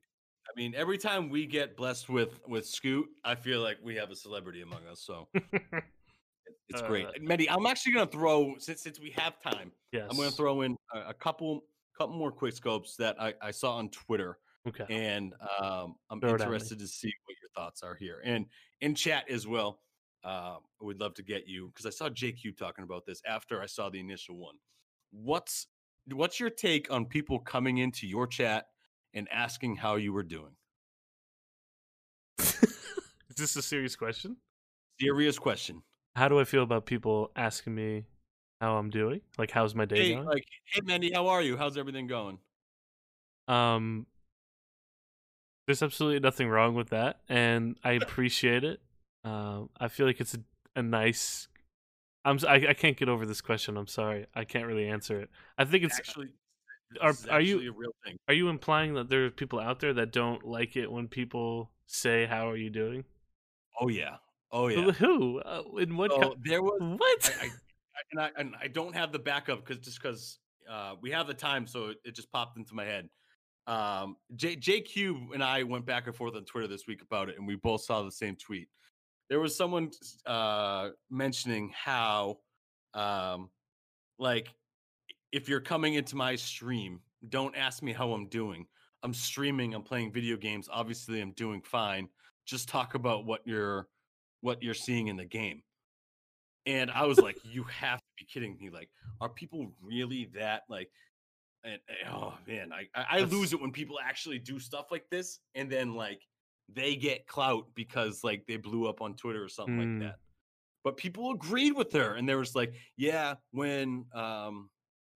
I 0.56 0.60
mean, 0.62 0.74
every 0.76 0.98
time 0.98 1.30
we 1.30 1.46
get 1.46 1.76
blessed 1.76 2.08
with 2.10 2.40
with 2.48 2.66
Scoot, 2.66 3.08
I 3.26 3.36
feel 3.36 3.62
like 3.62 3.78
we 3.84 3.96
have 3.96 4.10
a 4.12 4.16
celebrity 4.16 4.62
among 4.62 4.86
us. 4.90 5.02
So 5.02 5.28
it's 6.70 6.82
great. 6.84 7.08
Uh, 7.08 7.12
And 7.16 7.28
Mendy, 7.28 7.48
I'm 7.50 7.66
actually 7.66 7.94
gonna 7.94 8.08
throw 8.08 8.56
since 8.60 8.82
since 8.82 9.00
we 9.00 9.12
have 9.12 9.42
time, 9.42 9.72
yes. 9.92 10.08
I'm 10.10 10.16
gonna 10.18 10.32
throw 10.32 10.62
in 10.62 10.78
a, 10.94 11.10
a 11.10 11.14
couple 11.14 11.66
couple 11.98 12.16
more 12.16 12.32
quick 12.32 12.56
scopes 12.56 12.96
that 12.98 13.22
I, 13.22 13.34
I 13.42 13.52
saw 13.52 13.76
on 13.78 13.90
Twitter, 13.90 14.38
Okay. 14.68 14.86
and 14.90 15.34
um, 15.62 15.96
I'm 16.10 16.20
Throw 16.20 16.32
it 16.32 16.34
at 16.36 16.40
me. 16.40 16.46
interested 16.46 16.80
to 16.80 16.88
see 16.88 17.12
what 17.26 17.36
your 17.42 17.50
thoughts 17.56 17.84
are 17.84 17.96
here, 17.96 18.22
and 18.24 18.46
in 18.82 18.96
chat 18.96 19.30
as 19.30 19.46
well. 19.48 19.82
Uh, 20.24 20.58
we'd 20.82 21.00
love 21.00 21.14
to 21.14 21.22
get 21.22 21.48
you 21.48 21.68
because 21.68 21.86
I 21.86 21.92
saw 21.92 22.10
JQ 22.10 22.58
talking 22.58 22.84
about 22.84 23.06
this 23.06 23.22
after 23.28 23.62
I 23.62 23.68
saw 23.68 23.90
the 23.92 24.00
initial 24.00 24.38
one. 24.38 24.56
What's 25.12 25.68
what's 26.12 26.40
your 26.40 26.50
take 26.50 26.92
on 26.92 27.06
people 27.06 27.38
coming 27.40 27.78
into 27.78 28.08
your 28.08 28.26
chat 28.26 28.66
and 29.16 29.28
asking 29.32 29.78
how 29.78 29.96
you 29.96 30.14
were 30.14 30.24
doing? 30.24 30.52
Is 32.40 33.36
this 33.38 33.56
a 33.56 33.62
serious 33.62 33.96
question? 33.96 34.38
Serious 35.00 35.40
question. 35.40 35.82
How 36.16 36.30
do 36.30 36.40
I 36.40 36.44
feel 36.44 36.64
about 36.64 36.86
people 36.86 37.32
asking 37.36 37.76
me 37.76 38.06
how 38.62 38.76
I'm 38.78 38.90
doing? 38.90 39.22
Like, 39.38 39.52
how's 39.52 39.74
my 39.76 39.86
day 39.86 39.98
Hey, 39.98 40.14
going? 40.14 40.26
like, 40.26 40.46
hey, 40.66 40.82
Mendy, 40.82 41.14
how 41.14 41.28
are 41.28 41.42
you? 41.42 41.58
How's 41.58 41.78
everything 41.78 42.08
going? 42.08 42.38
Um, 43.48 44.06
there's 45.68 45.84
absolutely 45.84 46.20
nothing 46.20 46.48
wrong 46.50 46.76
with 46.76 46.90
that, 46.90 47.20
and 47.28 47.78
I 47.84 47.92
appreciate 48.02 48.64
it. 48.64 48.80
Um, 49.24 49.70
I 49.80 49.88
feel 49.88 50.06
like 50.06 50.22
it's 50.22 50.36
a, 50.36 50.40
a 50.76 50.84
nice. 50.84 51.48
I'm. 52.24 52.40
I 52.48 52.74
can't 52.74 52.98
get 52.98 53.10
over 53.10 53.26
this 53.26 53.42
question. 53.42 53.78
I'm 53.78 53.88
sorry. 53.88 54.26
I 54.34 54.46
can't 54.46 54.66
really 54.66 54.88
answer 54.88 55.20
it. 55.20 55.30
I 55.58 55.66
think 55.66 55.84
it's. 55.84 55.98
actually, 55.98 56.30
are- 57.02 57.14
are 57.30 57.42
you- 57.42 57.60
a 57.70 57.74
real 57.74 57.96
thing? 58.06 58.18
Are 58.28 58.34
you 58.34 58.50
implying 58.50 58.94
that 58.96 59.10
there 59.10 59.26
are 59.26 59.32
people 59.32 59.60
out 59.60 59.80
there 59.80 59.94
that 59.94 60.12
don't 60.12 60.44
like 60.46 60.76
it 60.76 60.92
when 60.92 61.08
people 61.08 61.72
say 61.88 62.26
"How 62.26 62.50
are 62.50 62.58
you 62.58 62.70
doing"? 62.70 63.04
Oh 63.80 63.88
yeah, 63.90 64.18
oh 64.52 64.68
yeah. 64.68 64.92
Who? 64.92 65.40
Uh, 65.40 65.64
in 65.80 65.98
what? 65.98 66.12
Co- 66.12 66.36
there 66.44 66.62
was, 66.62 66.80
what? 66.80 67.36
I, 67.42 67.46
I, 67.46 67.50
and 68.12 68.22
I 68.22 68.32
and 68.38 68.56
I 68.62 68.68
don't 68.68 68.96
have 68.96 69.12
the 69.12 69.20
backup 69.20 69.66
because 69.66 69.84
just 69.84 70.02
because 70.02 70.40
uh, 70.70 70.96
we 71.02 71.12
have 71.12 71.28
the 71.28 71.34
time, 71.34 71.68
so 71.68 71.88
it, 71.88 71.98
it 72.06 72.16
just 72.16 72.32
popped 72.32 72.58
into 72.58 72.74
my 72.74 72.86
head. 72.86 73.10
Um, 73.68 74.18
J 74.36 74.56
JQ 74.56 75.34
and 75.34 75.44
I 75.44 75.64
went 75.64 75.86
back 75.86 76.08
and 76.08 76.16
forth 76.16 76.36
on 76.36 76.46
Twitter 76.46 76.68
this 76.68 76.88
week 76.88 77.02
about 77.02 77.30
it, 77.30 77.38
and 77.38 77.48
we 77.48 77.56
both 77.56 77.82
saw 77.82 78.04
the 78.04 78.12
same 78.12 78.36
tweet. 78.36 78.68
There 79.30 79.40
was 79.40 79.58
someone 79.58 79.90
uh, 80.28 80.90
mentioning 81.10 81.72
how, 81.76 82.38
um, 82.94 83.50
like, 84.20 84.54
if 85.36 85.50
you're 85.50 85.60
coming 85.60 85.96
into 85.96 86.16
my 86.16 86.34
stream, 86.38 87.02
don't 87.28 87.56
ask 87.58 87.84
me 87.84 87.92
how 87.92 88.14
I'm 88.14 88.28
doing. 88.28 88.66
I'm 89.04 89.14
streaming. 89.14 89.74
I'm 89.74 89.84
playing 89.84 90.14
video 90.14 90.38
games. 90.38 90.70
Obviously, 90.72 91.20
I'm 91.20 91.34
doing 91.34 91.62
fine. 91.62 92.08
Just 92.46 92.70
talk 92.70 92.96
about 92.96 93.26
what 93.26 93.42
you're 93.46 93.90
what 94.40 94.64
you're 94.64 94.74
seeing 94.74 95.08
in 95.08 95.18
the 95.18 95.26
game. 95.26 95.62
And 96.66 96.90
I 96.90 97.06
was 97.06 97.20
like, 97.20 97.38
you 97.44 97.64
have 97.82 98.00
to 98.00 98.06
be 98.18 98.26
kidding 98.26 98.56
me. 98.62 98.70
Like, 98.70 98.90
are 99.20 99.28
people 99.28 99.74
really 99.84 100.30
that 100.36 100.64
like 100.70 100.90
and 101.66 101.80
and- 101.90 102.14
oh 102.14 102.34
man, 102.48 102.72
I 102.72 102.88
I, 102.96 103.20
lose 103.20 103.52
it 103.52 103.60
when 103.62 103.72
people 103.74 103.98
actually 104.02 104.40
do 104.40 104.58
stuff 104.58 104.86
like 104.90 105.06
this 105.12 105.40
and 105.54 105.70
then 105.70 105.96
like 105.96 106.22
they 106.74 106.96
get 106.96 107.28
clout 107.28 107.66
because 107.76 108.24
like 108.24 108.46
they 108.48 108.56
blew 108.56 108.88
up 108.88 109.02
on 109.02 109.16
Twitter 109.16 109.44
or 109.44 109.50
something 109.50 109.76
Mm. 109.76 110.00
like 110.00 110.08
that. 110.08 110.16
But 110.86 110.96
people 110.98 111.32
agreed 111.32 111.74
with 111.74 111.92
her 111.92 112.14
and 112.14 112.30
there 112.30 112.38
was 112.38 112.56
like, 112.56 112.74
yeah, 112.96 113.34
when 113.52 114.06
um 114.14 114.70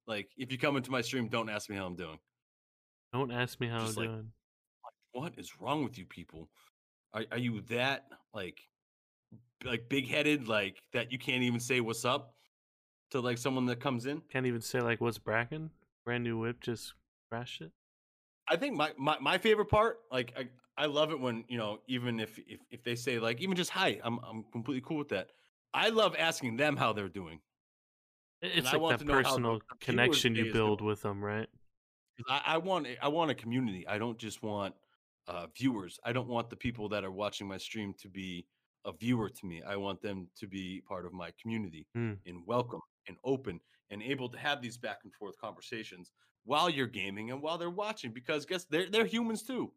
like 0.10 0.28
if 0.36 0.52
you 0.52 0.58
come 0.58 0.76
into 0.76 0.92
my 0.92 1.02
stream, 1.02 1.28
don't 1.30 1.50
ask 1.50 1.70
me 1.70 1.78
how 1.78 1.86
I'm 1.86 1.96
doing. 1.96 2.20
Don't 3.14 3.32
ask 3.32 3.60
me 3.62 3.68
how 3.68 3.80
just 3.86 3.98
I'm 3.98 4.04
like- 4.04 4.14
doing. 4.14 4.32
What 5.14 5.34
is 5.38 5.60
wrong 5.60 5.84
with 5.84 5.98
you 5.98 6.06
people? 6.06 6.50
Are 7.14 7.24
are 7.32 7.38
you 7.38 7.62
that 7.70 8.08
like 8.34 8.60
like 9.64 9.90
big 9.90 10.08
headed 10.08 10.48
like 10.48 10.78
that 10.94 11.12
you 11.12 11.18
can't 11.18 11.44
even 11.44 11.60
say 11.60 11.80
what's 11.80 12.06
up 12.06 12.36
to 13.12 13.20
like 13.20 13.38
someone 13.38 13.66
that 13.68 13.80
comes 13.80 14.06
in? 14.06 14.22
Can't 14.32 14.46
even 14.46 14.62
say 14.62 14.82
like 14.82 15.02
what's 15.02 15.18
bracken. 15.18 15.72
Brand 16.06 16.24
new 16.24 16.38
whip 16.38 16.62
just 16.62 16.94
crashed 17.30 17.62
it. 17.62 17.72
I 18.48 18.56
think 18.56 18.76
my, 18.76 18.92
my 18.98 19.18
my 19.20 19.38
favorite 19.38 19.70
part, 19.70 20.00
like 20.12 20.34
I, 20.38 20.48
I 20.78 20.86
love 20.86 21.12
it 21.12 21.20
when 21.20 21.44
you 21.48 21.58
know 21.58 21.80
even 21.88 22.20
if 22.20 22.38
if 22.40 22.60
if 22.70 22.84
they 22.84 22.96
say 22.96 23.18
like 23.20 23.42
even 23.42 23.56
just 23.56 23.72
hi, 23.72 24.00
I'm 24.04 24.20
I'm 24.28 24.44
completely 24.52 24.82
cool 24.82 24.98
with 24.98 25.10
that. 25.10 25.32
I 25.74 25.90
love 25.90 26.16
asking 26.18 26.58
them 26.58 26.76
how 26.76 26.94
they're 26.94 27.10
doing. 27.10 27.40
It's 28.42 28.72
like 28.72 28.82
that 28.90 29.00
to 29.00 29.06
know 29.06 29.14
how 29.14 29.20
the- 29.20 29.24
personal 29.24 29.60
connection 29.82 30.36
you 30.36 30.52
build 30.54 30.82
with 30.82 31.02
them, 31.02 31.24
right? 31.24 31.48
I, 32.30 32.42
I 32.46 32.58
want 32.58 32.88
I 33.02 33.08
want 33.08 33.32
a 33.32 33.36
community. 33.36 33.88
I 33.88 33.98
don't 33.98 34.18
just 34.18 34.44
want 34.44 34.76
uh, 35.28 35.48
viewers. 35.58 36.00
I 36.04 36.12
don't 36.12 36.28
want 36.28 36.50
the 36.50 36.56
people 36.56 36.90
that 36.90 37.04
are 37.04 37.12
watching 37.12 37.48
my 37.48 37.58
stream 37.58 37.94
to 38.02 38.10
be 38.10 38.46
a 38.86 38.92
viewer 38.94 39.30
to 39.30 39.46
me. 39.46 39.62
I 39.62 39.76
want 39.76 40.02
them 40.02 40.28
to 40.40 40.48
be 40.48 40.82
part 40.88 41.06
of 41.06 41.14
my 41.14 41.32
community 41.42 41.86
Mm. 41.96 42.18
and 42.26 42.42
welcome 42.46 42.82
and 43.08 43.18
open 43.24 43.60
and 43.90 44.02
able 44.02 44.30
to 44.30 44.38
have 44.38 44.62
these 44.62 44.78
back 44.78 45.00
and 45.04 45.14
forth 45.14 45.38
conversations 45.40 46.12
while 46.46 46.70
you're 46.70 46.88
gaming 46.88 47.32
and 47.32 47.42
while 47.42 47.58
they're 47.58 47.70
watching. 47.70 48.12
Because 48.12 48.46
guess 48.46 48.66
they're 48.66 48.90
they're 48.90 49.06
humans 49.06 49.44
too. 49.44 49.72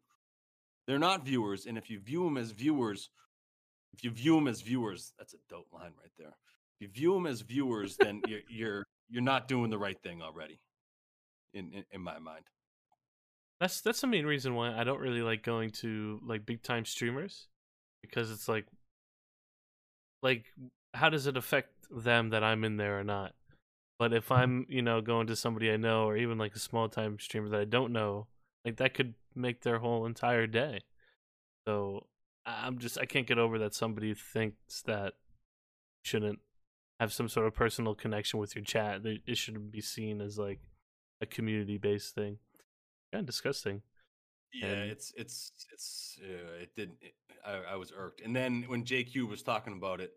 They're 0.87 0.99
not 0.99 1.25
viewers, 1.25 1.65
and 1.65 1.77
if 1.77 1.89
you 1.89 1.99
view 2.01 2.25
them 2.25 2.35
as 2.37 2.51
viewers, 2.51 3.09
if 3.93 4.03
you 4.03 4.11
view 4.11 4.35
them 4.35 4.47
as 4.49 4.59
viewers, 4.61 5.13
that's 5.17 5.33
a 5.33 5.37
dope 5.49 5.71
line 5.71 5.93
right 6.01 6.11
there. 6.17 6.35
You 6.83 6.89
view 6.89 7.13
them 7.13 7.27
as 7.27 7.39
viewers, 7.39 7.95
then 7.95 8.21
you're 8.27 8.41
you're 8.49 8.85
you're 9.09 9.21
not 9.21 9.47
doing 9.47 9.69
the 9.69 9.77
right 9.77 9.97
thing 10.03 10.21
already. 10.21 10.59
In 11.53 11.71
in, 11.71 11.85
in 11.91 12.01
my 12.01 12.19
mind. 12.19 12.43
That's 13.61 13.79
that's 13.79 14.01
the 14.01 14.07
main 14.07 14.25
reason 14.25 14.53
why 14.53 14.77
I 14.77 14.83
don't 14.83 14.99
really 14.99 15.21
like 15.21 15.43
going 15.43 15.69
to 15.81 16.19
like 16.25 16.45
big 16.45 16.61
time 16.61 16.83
streamers 16.83 17.47
because 18.01 18.31
it's 18.31 18.49
like 18.49 18.65
like 20.21 20.43
how 20.93 21.09
does 21.09 21.25
it 21.25 21.37
affect 21.37 21.69
them 21.89 22.31
that 22.31 22.43
I'm 22.43 22.65
in 22.65 22.75
there 22.75 22.99
or 22.99 23.05
not? 23.05 23.33
But 23.97 24.11
if 24.11 24.25
mm-hmm. 24.25 24.41
I'm, 24.41 24.65
you 24.67 24.81
know, 24.81 24.99
going 24.99 25.27
to 25.27 25.37
somebody 25.37 25.71
I 25.71 25.77
know 25.77 26.03
or 26.03 26.17
even 26.17 26.37
like 26.37 26.53
a 26.53 26.59
small 26.59 26.89
time 26.89 27.17
streamer 27.17 27.47
that 27.47 27.61
I 27.61 27.65
don't 27.65 27.93
know, 27.93 28.27
like 28.65 28.75
that 28.75 28.93
could 28.93 29.13
make 29.35 29.61
their 29.61 29.79
whole 29.79 30.05
entire 30.05 30.47
day. 30.47 30.81
So 31.65 32.07
I'm 32.45 32.77
just 32.77 32.97
I 32.99 33.05
can't 33.05 33.27
get 33.27 33.39
over 33.39 33.57
that 33.59 33.73
somebody 33.73 34.13
thinks 34.13 34.81
that 34.81 35.13
shouldn't 36.03 36.39
have 37.03 37.11
some 37.11 37.27
sort 37.27 37.45
of 37.47 37.53
personal 37.53 37.93
connection 37.95 38.39
with 38.39 38.55
your 38.55 38.63
chat. 38.63 39.01
It 39.03 39.37
shouldn't 39.37 39.71
be 39.71 39.81
seen 39.81 40.21
as 40.21 40.37
like 40.39 40.59
a 41.21 41.25
community 41.25 41.77
based 41.77 42.15
thing. 42.15 42.37
Kind 43.11 43.21
of 43.23 43.25
disgusting. 43.25 43.81
Yeah, 44.53 44.67
And- 44.67 44.91
it's 44.91 45.11
it's 45.17 45.51
it's 45.73 46.17
uh, 46.23 46.61
it 46.61 46.69
didn't. 46.77 46.97
It, 47.01 47.13
I, 47.45 47.73
I 47.73 47.75
was 47.75 47.91
irked, 47.95 48.21
and 48.21 48.33
then 48.33 48.63
when 48.67 48.85
JQ 48.85 49.27
was 49.27 49.43
talking 49.43 49.73
about 49.73 49.99
it, 49.99 50.13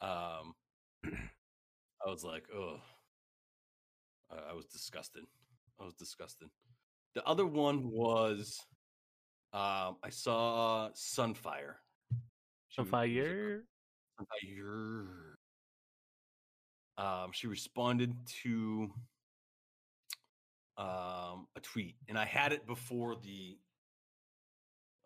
um, 0.00 0.54
I 1.04 2.10
was 2.10 2.24
like, 2.24 2.44
oh, 2.52 2.80
I, 4.50 4.52
was 4.52 4.66
disgusted. 4.66 5.22
I 5.80 5.84
was 5.84 5.94
disgusted. 5.94 6.48
The 7.14 7.24
other 7.24 7.46
one 7.46 7.88
was, 7.92 8.58
um, 9.52 9.96
I 10.02 10.10
saw 10.10 10.88
Sunfire. 10.92 11.76
She 12.70 12.80
On 12.80 12.84
was- 12.84 12.88
it 12.88 12.90
was 12.90 12.90
a 12.90 12.90
fire. 12.90 13.62
Sunfire. 14.20 15.35
Um, 16.98 17.30
she 17.32 17.46
responded 17.46 18.14
to 18.42 18.90
um 20.78 21.46
a 21.56 21.60
tweet, 21.62 21.96
and 22.08 22.18
I 22.18 22.24
had 22.24 22.52
it 22.52 22.66
before 22.66 23.16
the. 23.16 23.56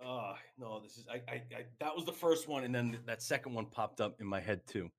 Uh 0.04 0.34
no, 0.58 0.80
this 0.80 0.96
is 0.96 1.06
I, 1.10 1.16
I 1.30 1.34
I 1.34 1.64
that 1.80 1.94
was 1.94 2.04
the 2.04 2.12
first 2.12 2.48
one, 2.48 2.64
and 2.64 2.74
then 2.74 2.98
that 3.06 3.22
second 3.22 3.54
one 3.54 3.66
popped 3.66 4.00
up 4.00 4.20
in 4.20 4.26
my 4.26 4.40
head 4.40 4.60
too. 4.66 4.90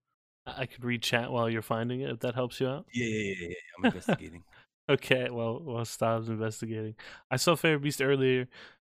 I 0.46 0.66
could 0.66 0.84
read 0.84 1.02
chat 1.02 1.32
while 1.32 1.50
you're 1.50 1.62
finding 1.62 2.02
it 2.02 2.10
if 2.10 2.20
that 2.22 2.36
helps 2.36 2.60
you 2.60 2.68
out. 2.68 2.86
Yeah, 2.94 3.06
yeah, 3.06 3.34
yeah, 3.40 3.48
yeah. 3.50 3.56
I'm 3.78 3.86
investigating. 3.86 4.44
Okay, 4.90 5.30
well, 5.30 5.60
while 5.60 5.86
Stav's 5.86 6.30
investigating, 6.30 6.96
I 7.30 7.38
saw 7.38 7.56
Fair 7.56 7.78
Beast 7.80 8.02
earlier. 8.02 8.48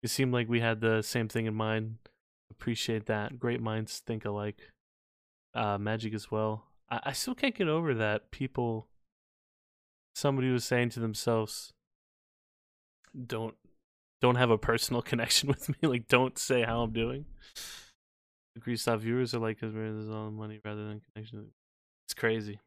It 0.03 0.11
seemed 0.11 0.33
like 0.33 0.49
we 0.49 0.61
had 0.61 0.81
the 0.81 1.03
same 1.03 1.29
thing 1.29 1.47
in 1.47 1.55
mind. 1.55 1.97
Appreciate 2.51 3.07
that. 3.07 3.39
Great 3.39 3.61
minds 3.61 4.03
think 4.07 4.25
alike. 4.25 4.61
Uh, 5.55 5.79
magic 5.79 6.15
as 6.15 6.31
well. 6.31 6.66
I, 6.91 7.01
I 7.07 7.13
still 7.13 7.35
can't 7.35 7.55
get 7.55 7.69
over 7.69 7.95
that 7.95 8.31
people. 8.31 8.89
Somebody 10.15 10.51
was 10.51 10.65
saying 10.65 10.91
to 10.91 11.01
themselves, 11.01 11.73
"Don't, 13.27 13.55
don't 14.21 14.37
have 14.37 14.51
a 14.51 14.59
personal 14.59 15.03
connection 15.11 15.49
with 15.49 15.69
me. 15.69 15.77
Like, 15.89 16.09
don't 16.09 16.39
say 16.39 16.63
how 16.63 16.83
I'm 16.83 16.93
doing." 16.93 17.27
Agree. 18.57 18.77
Stav 18.77 19.01
viewers 19.01 19.35
are 19.35 19.39
like, 19.39 19.61
"Cause 19.61 19.75
there's 19.75 20.09
all 20.09 20.27
the 20.27 20.31
money 20.31 20.61
rather 20.65 20.87
than 20.87 21.03
connection." 21.13 21.49
It's 22.07 22.15
crazy. 22.15 22.61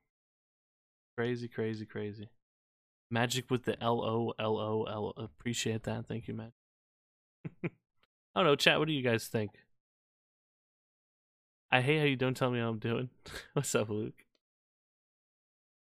Crazy, 1.18 1.48
crazy, 1.48 1.86
crazy. 1.86 2.30
Magic 3.12 3.50
with 3.50 3.64
the 3.64 3.82
L 3.82 4.02
O 4.02 4.34
L 4.38 4.58
O 4.58 4.84
L. 4.84 5.14
Appreciate 5.18 5.84
that. 5.84 6.08
Thank 6.08 6.28
you, 6.28 6.34
Matt. 6.34 6.52
I 7.64 7.70
don't 8.36 8.46
know, 8.46 8.56
chat. 8.56 8.80
What 8.80 8.88
do 8.88 8.94
you 8.94 9.02
guys 9.02 9.28
think? 9.28 9.52
I 11.72 11.82
hate 11.82 12.00
how 12.00 12.06
you 12.06 12.16
don't 12.16 12.36
tell 12.36 12.50
me 12.52 12.60
how 12.60 12.70
I'm 12.70 12.80
doing. 12.80 13.10
What's 13.54 13.74
up, 13.76 13.90
Luke? 13.90 14.26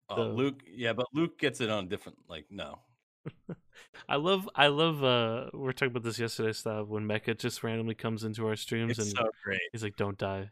Uh, 0.08 0.16
So- 0.16 0.30
Luke, 0.32 0.62
yeah, 0.70 0.92
but 0.92 1.06
Luke 1.14 1.38
gets 1.38 1.60
it 1.60 1.70
on 1.70 1.88
different. 1.88 2.18
Like, 2.28 2.46
no, 2.50 2.80
I 4.08 4.16
love, 4.16 4.48
I 4.54 4.66
love. 4.68 5.02
uh 5.02 5.50
We 5.52 5.60
were 5.60 5.72
talking 5.72 5.92
about 5.92 6.02
this 6.02 6.18
yesterday, 6.18 6.50
Stav. 6.50 6.88
When 6.88 7.06
Mecca 7.06 7.34
just 7.34 7.62
randomly 7.62 7.94
comes 7.94 8.24
into 8.24 8.46
our 8.46 8.56
streams 8.56 8.98
it's 8.98 9.08
and 9.08 9.16
so 9.16 9.30
he's 9.72 9.82
like, 9.82 9.96
"Don't 9.96 10.18
die." 10.18 10.50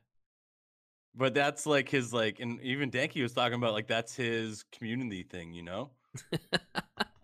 But 1.15 1.35
that's 1.35 1.67
like 1.67 1.89
his 1.89 2.13
like, 2.13 2.39
and 2.41 2.61
even 2.63 2.91
Danky 2.91 3.21
was 3.23 3.33
talking 3.33 3.55
about 3.59 3.73
like 3.73 3.89
that's 3.89 4.15
his 4.15 4.65
community 4.73 5.23
thing, 5.25 5.53
you 5.53 5.63
know. 5.63 5.91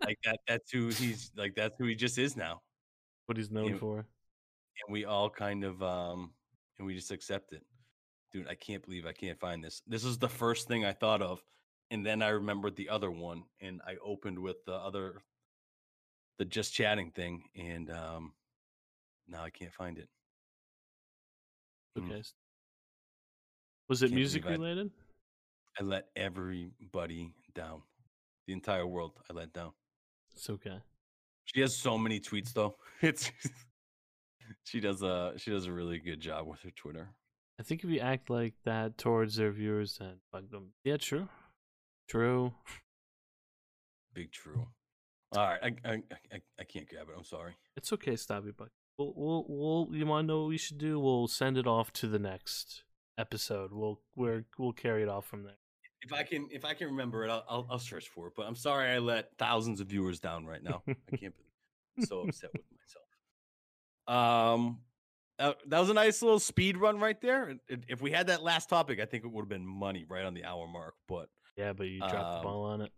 Like 0.05 0.19
that. 0.23 0.39
That's 0.47 0.71
who 0.71 0.87
he's 0.87 1.31
like. 1.35 1.53
That's 1.53 1.75
who 1.77 1.83
he 1.85 1.93
just 1.93 2.17
is 2.17 2.37
now. 2.37 2.61
what 3.25 3.35
he's 3.37 3.51
known 3.51 3.71
Yeah. 3.73 3.77
for. 3.77 3.97
and 3.99 4.93
we 4.93 5.03
all 5.03 5.29
kind 5.29 5.65
of 5.65 5.83
um 5.83 6.31
and 6.77 6.87
we 6.87 6.95
just 6.95 7.11
accept 7.11 7.51
it 7.51 7.63
dude 8.33 8.47
i 8.47 8.55
can't 8.55 8.83
believe 8.83 9.05
i 9.05 9.11
can't 9.13 9.39
find 9.39 9.63
this 9.63 9.81
this 9.87 10.03
is 10.03 10.17
the 10.17 10.27
first 10.29 10.67
thing 10.67 10.85
i 10.85 10.91
thought 10.93 11.21
of 11.21 11.43
and 11.91 12.05
then 12.05 12.21
i 12.21 12.27
remembered 12.29 12.75
the 12.75 12.89
other 12.89 13.09
one 13.11 13.43
and 13.61 13.81
i 13.87 13.95
opened 14.03 14.37
with 14.37 14.63
the 14.65 14.73
other 14.73 15.21
the 16.37 16.45
just 16.45 16.73
chatting 16.73 17.09
thing 17.11 17.43
and 17.55 17.89
um 17.91 18.33
now 19.27 19.43
i 19.43 19.49
can't 19.49 19.73
find 19.73 19.97
it 19.97 20.09
Mm. 21.97 22.11
Okay. 22.11 22.21
Was 23.89 24.03
it 24.03 24.11
music 24.11 24.43
believe 24.43 24.59
I- 24.59 24.61
related? 24.61 24.91
i 25.79 25.83
let 25.83 26.09
everybody 26.15 27.33
down 27.55 27.81
the 28.45 28.53
entire 28.53 28.85
world 28.85 29.13
i 29.29 29.33
let 29.33 29.51
down 29.53 29.71
It's 30.35 30.47
okay. 30.49 30.77
she 31.45 31.61
has 31.61 31.75
so 31.75 31.97
many 31.97 32.19
tweets 32.19 32.53
though 32.53 32.75
it's 33.01 33.31
she 34.63 34.79
does 34.79 35.01
a 35.01 35.33
she 35.37 35.49
does 35.49 35.65
a 35.65 35.71
really 35.71 35.97
good 35.97 36.19
job 36.19 36.45
with 36.45 36.61
her 36.61 36.69
twitter 36.71 37.09
I 37.59 37.63
think 37.63 37.83
if 37.83 37.89
you 37.89 37.99
act 37.99 38.29
like 38.29 38.53
that 38.65 38.97
towards 38.97 39.35
their 39.35 39.51
viewers, 39.51 39.97
then 39.99 40.15
fuck 40.31 40.49
them. 40.49 40.73
Yeah, 40.83 40.97
true. 40.97 41.27
True. 42.07 42.53
big 44.13 44.31
true 44.31 44.67
all 45.35 45.45
right 45.45 45.59
i 45.61 45.89
i 45.91 45.93
i, 46.33 46.41
I 46.59 46.63
can't 46.63 46.87
grab 46.89 47.07
it 47.09 47.15
i'm 47.17 47.23
sorry 47.25 47.53
It's 47.75 47.91
okay, 47.93 48.13
Stabby 48.13 48.55
Buck. 48.55 48.69
We'll, 48.97 49.13
we'll, 49.15 49.45
we'll, 49.47 49.87
you 49.91 50.05
want 50.07 50.23
to 50.23 50.27
know 50.27 50.39
what 50.41 50.47
we 50.49 50.57
should 50.57 50.79
do? 50.79 50.99
We'll 50.99 51.27
send 51.27 51.57
it 51.57 51.67
off 51.67 51.93
to 51.93 52.07
the 52.07 52.17
next 52.17 52.81
episode. 53.19 53.71
We'll, 53.71 53.99
we're, 54.15 54.45
we'll 54.57 54.71
carry 54.73 55.03
it 55.03 55.09
off 55.09 55.27
from 55.27 55.43
there. 55.43 55.57
If 56.01 56.11
I 56.13 56.23
can, 56.23 56.47
if 56.49 56.65
I 56.65 56.73
can 56.73 56.87
remember 56.87 57.23
it, 57.23 57.29
I'll, 57.29 57.45
I'll, 57.47 57.67
I'll 57.69 57.77
search 57.79 58.07
for 58.09 58.25
it. 58.27 58.33
But 58.35 58.47
I'm 58.47 58.55
sorry 58.55 58.89
I 58.89 58.97
let 58.97 59.37
thousands 59.37 59.81
of 59.81 59.87
viewers 59.87 60.19
down 60.19 60.47
right 60.47 60.63
now. 60.63 60.81
I 60.87 60.93
can't. 61.15 61.35
be 61.37 61.43
I'm 61.99 62.05
so 62.05 62.21
upset 62.21 62.49
with 62.53 62.65
myself. 64.07 64.53
Um, 64.55 64.79
uh, 65.39 65.53
that 65.67 65.79
was 65.79 65.89
a 65.89 65.93
nice 65.93 66.21
little 66.21 66.39
speed 66.39 66.77
run 66.77 66.99
right 66.99 67.19
there. 67.21 67.55
If 67.67 68.01
we 68.01 68.11
had 68.11 68.27
that 68.27 68.41
last 68.43 68.69
topic, 68.69 68.99
I 68.99 69.05
think 69.05 69.23
it 69.23 69.31
would 69.31 69.43
have 69.43 69.49
been 69.49 69.65
money 69.65 70.05
right 70.07 70.25
on 70.25 70.33
the 70.33 70.45
hour 70.45 70.67
mark. 70.67 70.95
But 71.07 71.29
Yeah, 71.55 71.73
but 71.73 71.87
you 71.87 71.99
dropped 71.99 72.13
the 72.13 72.37
Um, 72.37 72.43
ball 72.43 72.63
on 72.65 72.81
it. 72.81 72.91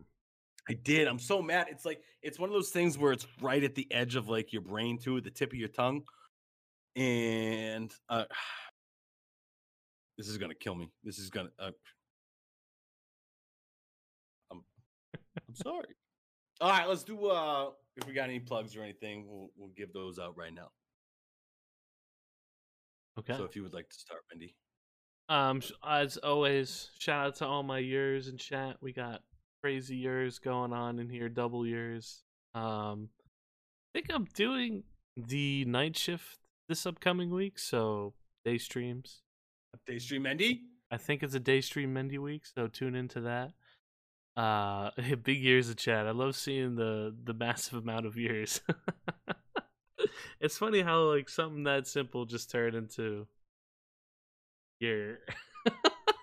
I 0.69 0.73
did. 0.73 1.07
I'm 1.07 1.19
so 1.19 1.41
mad. 1.41 1.67
It's 1.69 1.83
like 1.85 2.01
it's 2.21 2.37
one 2.37 2.49
of 2.49 2.53
those 2.53 2.69
things 2.69 2.97
where 2.97 3.11
it's 3.11 3.25
right 3.41 3.63
at 3.63 3.75
the 3.75 3.91
edge 3.91 4.15
of 4.15 4.29
like 4.29 4.53
your 4.53 4.61
brain 4.61 4.99
too, 4.99 5.19
the 5.19 5.31
tip 5.31 5.51
of 5.51 5.57
your 5.57 5.67
tongue, 5.69 6.03
and 6.95 7.91
uh, 8.07 8.25
this 10.17 10.27
is 10.27 10.37
gonna 10.37 10.53
kill 10.53 10.75
me. 10.75 10.91
This 11.03 11.17
is 11.17 11.29
gonna. 11.29 11.49
Uh, 11.57 11.71
I'm. 14.51 14.63
I'm 15.47 15.55
sorry. 15.55 15.95
All 16.61 16.69
right, 16.69 16.87
let's 16.87 17.03
do. 17.03 17.27
Uh, 17.27 17.71
if 17.95 18.05
we 18.05 18.13
got 18.13 18.25
any 18.25 18.39
plugs 18.39 18.75
or 18.75 18.83
anything, 18.83 19.25
we'll 19.27 19.49
we'll 19.57 19.71
give 19.75 19.91
those 19.91 20.19
out 20.19 20.37
right 20.37 20.53
now. 20.53 20.69
Okay. 23.19 23.35
So 23.37 23.43
if 23.43 23.55
you 23.55 23.63
would 23.63 23.73
like 23.73 23.89
to 23.89 23.99
start, 23.99 24.21
Mendy. 24.33 24.53
Um, 25.29 25.61
as 25.87 26.17
always, 26.17 26.89
shout 26.97 27.27
out 27.27 27.35
to 27.35 27.45
all 27.45 27.63
my 27.63 27.79
years 27.79 28.27
in 28.27 28.37
chat. 28.37 28.77
We 28.81 28.93
got 28.93 29.21
crazy 29.61 29.95
years 29.95 30.39
going 30.39 30.73
on 30.73 30.99
in 30.99 31.09
here, 31.09 31.29
double 31.29 31.65
years. 31.65 32.23
Um, 32.55 33.09
I 33.93 33.99
think 33.99 34.07
I'm 34.11 34.25
doing 34.33 34.83
the 35.15 35.65
night 35.65 35.97
shift 35.97 36.39
this 36.67 36.85
upcoming 36.85 37.29
week, 37.29 37.59
so 37.59 38.13
day 38.45 38.57
streams. 38.57 39.21
Daystream 39.87 40.21
Mendy. 40.21 40.61
I 40.91 40.97
think 40.97 41.21
it's 41.21 41.35
a 41.35 41.39
day 41.39 41.61
stream 41.61 41.93
Mendy 41.93 42.17
week, 42.17 42.45
so 42.45 42.67
tune 42.67 42.95
into 42.95 43.21
that. 43.21 43.51
Uh, 44.35 44.89
big 45.23 45.39
years 45.43 45.69
of 45.69 45.77
chat. 45.77 46.07
I 46.07 46.11
love 46.11 46.35
seeing 46.35 46.75
the 46.75 47.15
the 47.23 47.33
massive 47.33 47.79
amount 47.79 48.05
of 48.05 48.17
years. 48.17 48.61
it's 50.39 50.57
funny 50.57 50.81
how 50.81 51.03
like 51.03 51.29
something 51.29 51.63
that 51.63 51.87
simple 51.87 52.25
just 52.25 52.51
turned 52.51 52.75
into 52.75 53.27
year. 54.79 55.19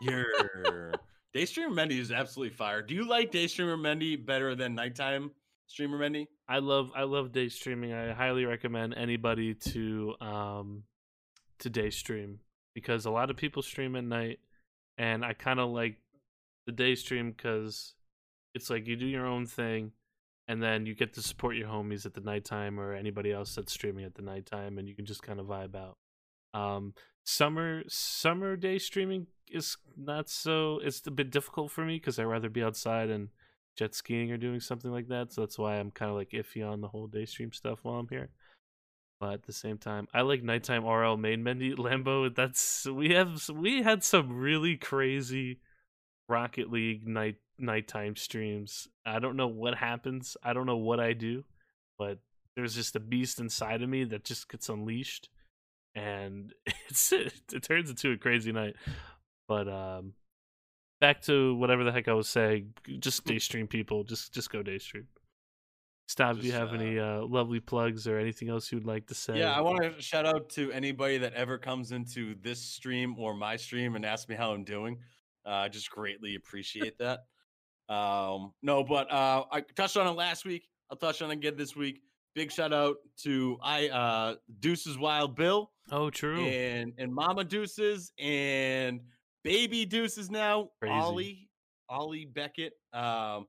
Your 0.00 0.26
Daystreamer 1.34 1.72
Mendy 1.72 1.98
is 1.98 2.10
absolutely 2.12 2.54
fire. 2.54 2.82
Do 2.82 2.94
you 2.94 3.06
like 3.08 3.32
Daystreamer 3.32 3.78
Mendy 3.78 4.24
better 4.24 4.54
than 4.54 4.74
nighttime 4.74 5.30
streamer 5.66 5.98
Mendy? 5.98 6.26
I 6.48 6.58
love 6.58 6.90
I 6.94 7.02
love 7.02 7.32
day 7.32 7.48
streaming. 7.48 7.92
I 7.92 8.12
highly 8.12 8.44
recommend 8.44 8.94
anybody 8.94 9.54
to 9.54 10.14
um 10.20 10.84
to 11.60 11.70
day 11.70 11.90
stream 11.90 12.40
because 12.74 13.06
a 13.06 13.10
lot 13.10 13.30
of 13.30 13.36
people 13.36 13.62
stream 13.62 13.96
at 13.96 14.04
night 14.04 14.38
and 14.98 15.24
I 15.24 15.32
kind 15.32 15.60
of 15.60 15.70
like 15.70 15.96
the 16.66 16.72
day 16.72 16.94
stream 16.94 17.32
cuz 17.32 17.94
it's 18.54 18.70
like 18.70 18.86
you 18.86 18.96
do 18.96 19.06
your 19.06 19.26
own 19.26 19.46
thing 19.46 19.92
and 20.48 20.62
then 20.62 20.86
you 20.86 20.94
get 20.94 21.14
to 21.14 21.22
support 21.22 21.56
your 21.56 21.68
homies 21.68 22.06
at 22.06 22.14
the 22.14 22.20
nighttime 22.20 22.78
or 22.78 22.92
anybody 22.92 23.32
else 23.32 23.54
that's 23.54 23.72
streaming 23.72 24.04
at 24.04 24.14
the 24.14 24.22
nighttime 24.22 24.78
and 24.78 24.88
you 24.88 24.94
can 24.94 25.06
just 25.06 25.22
kind 25.22 25.40
of 25.40 25.46
vibe 25.46 25.74
out. 25.74 25.96
Um 26.54 26.94
summer 27.24 27.82
summer 27.88 28.56
day 28.56 28.78
streaming 28.78 29.26
is 29.50 29.76
not 29.96 30.28
so 30.28 30.80
it's 30.82 31.04
a 31.06 31.10
bit 31.10 31.30
difficult 31.30 31.72
for 31.72 31.84
me 31.84 31.98
cuz 31.98 32.20
i'd 32.20 32.24
rather 32.24 32.48
be 32.48 32.62
outside 32.62 33.10
and 33.10 33.30
jet 33.76 33.94
skiing 33.94 34.32
or 34.32 34.36
doing 34.36 34.60
something 34.60 34.90
like 34.90 35.08
that. 35.08 35.32
So 35.32 35.42
that's 35.42 35.58
why 35.58 35.76
I'm 35.76 35.90
kind 35.90 36.10
of 36.10 36.16
like 36.16 36.30
iffy 36.30 36.66
on 36.66 36.80
the 36.80 36.88
whole 36.88 37.06
day 37.06 37.26
stream 37.26 37.52
stuff 37.52 37.80
while 37.82 37.96
I'm 37.96 38.08
here. 38.08 38.30
But 39.20 39.34
at 39.34 39.42
the 39.44 39.52
same 39.52 39.78
time, 39.78 40.08
I 40.12 40.22
like 40.22 40.42
nighttime 40.42 40.84
RL 40.84 41.16
main 41.16 41.42
Mendy 41.42 41.74
Lambo. 41.76 42.34
That's 42.34 42.86
we 42.86 43.10
have 43.10 43.48
we 43.48 43.82
had 43.82 44.02
some 44.02 44.36
really 44.36 44.76
crazy 44.76 45.60
Rocket 46.28 46.70
League 46.70 47.06
night 47.06 47.36
nighttime 47.58 48.16
streams. 48.16 48.88
I 49.04 49.18
don't 49.18 49.36
know 49.36 49.48
what 49.48 49.74
happens. 49.76 50.36
I 50.42 50.52
don't 50.52 50.66
know 50.66 50.76
what 50.76 51.00
I 51.00 51.12
do, 51.12 51.44
but 51.98 52.18
there's 52.54 52.74
just 52.74 52.96
a 52.96 53.00
beast 53.00 53.38
inside 53.40 53.82
of 53.82 53.88
me 53.88 54.04
that 54.04 54.24
just 54.24 54.48
gets 54.48 54.68
unleashed, 54.68 55.28
and 55.94 56.52
it's 56.88 57.12
it, 57.12 57.32
it 57.52 57.62
turns 57.62 57.90
into 57.90 58.12
a 58.12 58.16
crazy 58.16 58.52
night. 58.52 58.76
But 59.48 59.68
um, 59.68 60.14
back 61.00 61.22
to 61.22 61.54
whatever 61.56 61.84
the 61.84 61.92
heck 61.92 62.08
I 62.08 62.14
was 62.14 62.28
saying. 62.28 62.74
Just 62.98 63.22
Hmm. 63.24 63.32
daystream 63.34 63.68
people. 63.68 64.04
Just 64.04 64.32
just 64.34 64.50
go 64.50 64.62
day 64.62 64.78
stream. 64.78 65.06
Stop. 66.08 66.38
Do 66.38 66.46
you 66.46 66.52
have 66.52 66.72
any 66.72 67.00
uh, 67.00 67.22
lovely 67.26 67.58
plugs 67.58 68.06
or 68.06 68.16
anything 68.16 68.48
else 68.48 68.70
you'd 68.70 68.84
like 68.86 69.08
to 69.08 69.14
say? 69.14 69.40
Yeah, 69.40 69.52
I 69.52 69.60
want 69.60 69.82
to 69.82 70.00
shout 70.00 70.24
out 70.24 70.48
to 70.50 70.70
anybody 70.70 71.18
that 71.18 71.32
ever 71.34 71.58
comes 71.58 71.90
into 71.90 72.36
this 72.42 72.60
stream 72.62 73.16
or 73.18 73.34
my 73.34 73.56
stream 73.56 73.96
and 73.96 74.06
asks 74.06 74.28
me 74.28 74.36
how 74.36 74.52
I'm 74.52 74.62
doing. 74.62 74.98
Uh, 75.44 75.50
I 75.50 75.68
just 75.68 75.90
greatly 75.90 76.36
appreciate 76.36 76.96
that. 76.98 77.24
Um, 77.88 78.52
no, 78.62 78.82
but 78.84 79.10
uh, 79.12 79.44
I 79.50 79.60
touched 79.76 79.96
on 79.96 80.06
it 80.06 80.16
last 80.16 80.44
week. 80.44 80.68
I'll 80.90 80.96
touch 80.96 81.22
on 81.22 81.30
it 81.30 81.34
again 81.34 81.56
this 81.56 81.76
week. 81.76 82.00
Big 82.34 82.52
shout 82.52 82.72
out 82.72 82.96
to 83.22 83.56
I 83.62 83.88
uh, 83.88 84.34
Deuces 84.60 84.98
Wild 84.98 85.34
Bill 85.36 85.70
Oh, 85.90 86.10
true. 86.10 86.40
and 86.40 86.92
and 86.98 87.14
Mama 87.14 87.44
Deuces 87.44 88.12
and 88.18 89.00
Baby 89.44 89.86
Deuces 89.86 90.30
now. 90.30 90.68
Crazy. 90.80 90.92
Ollie 90.94 91.48
Ollie 91.88 92.24
Beckett 92.26 92.74
um, 92.92 93.46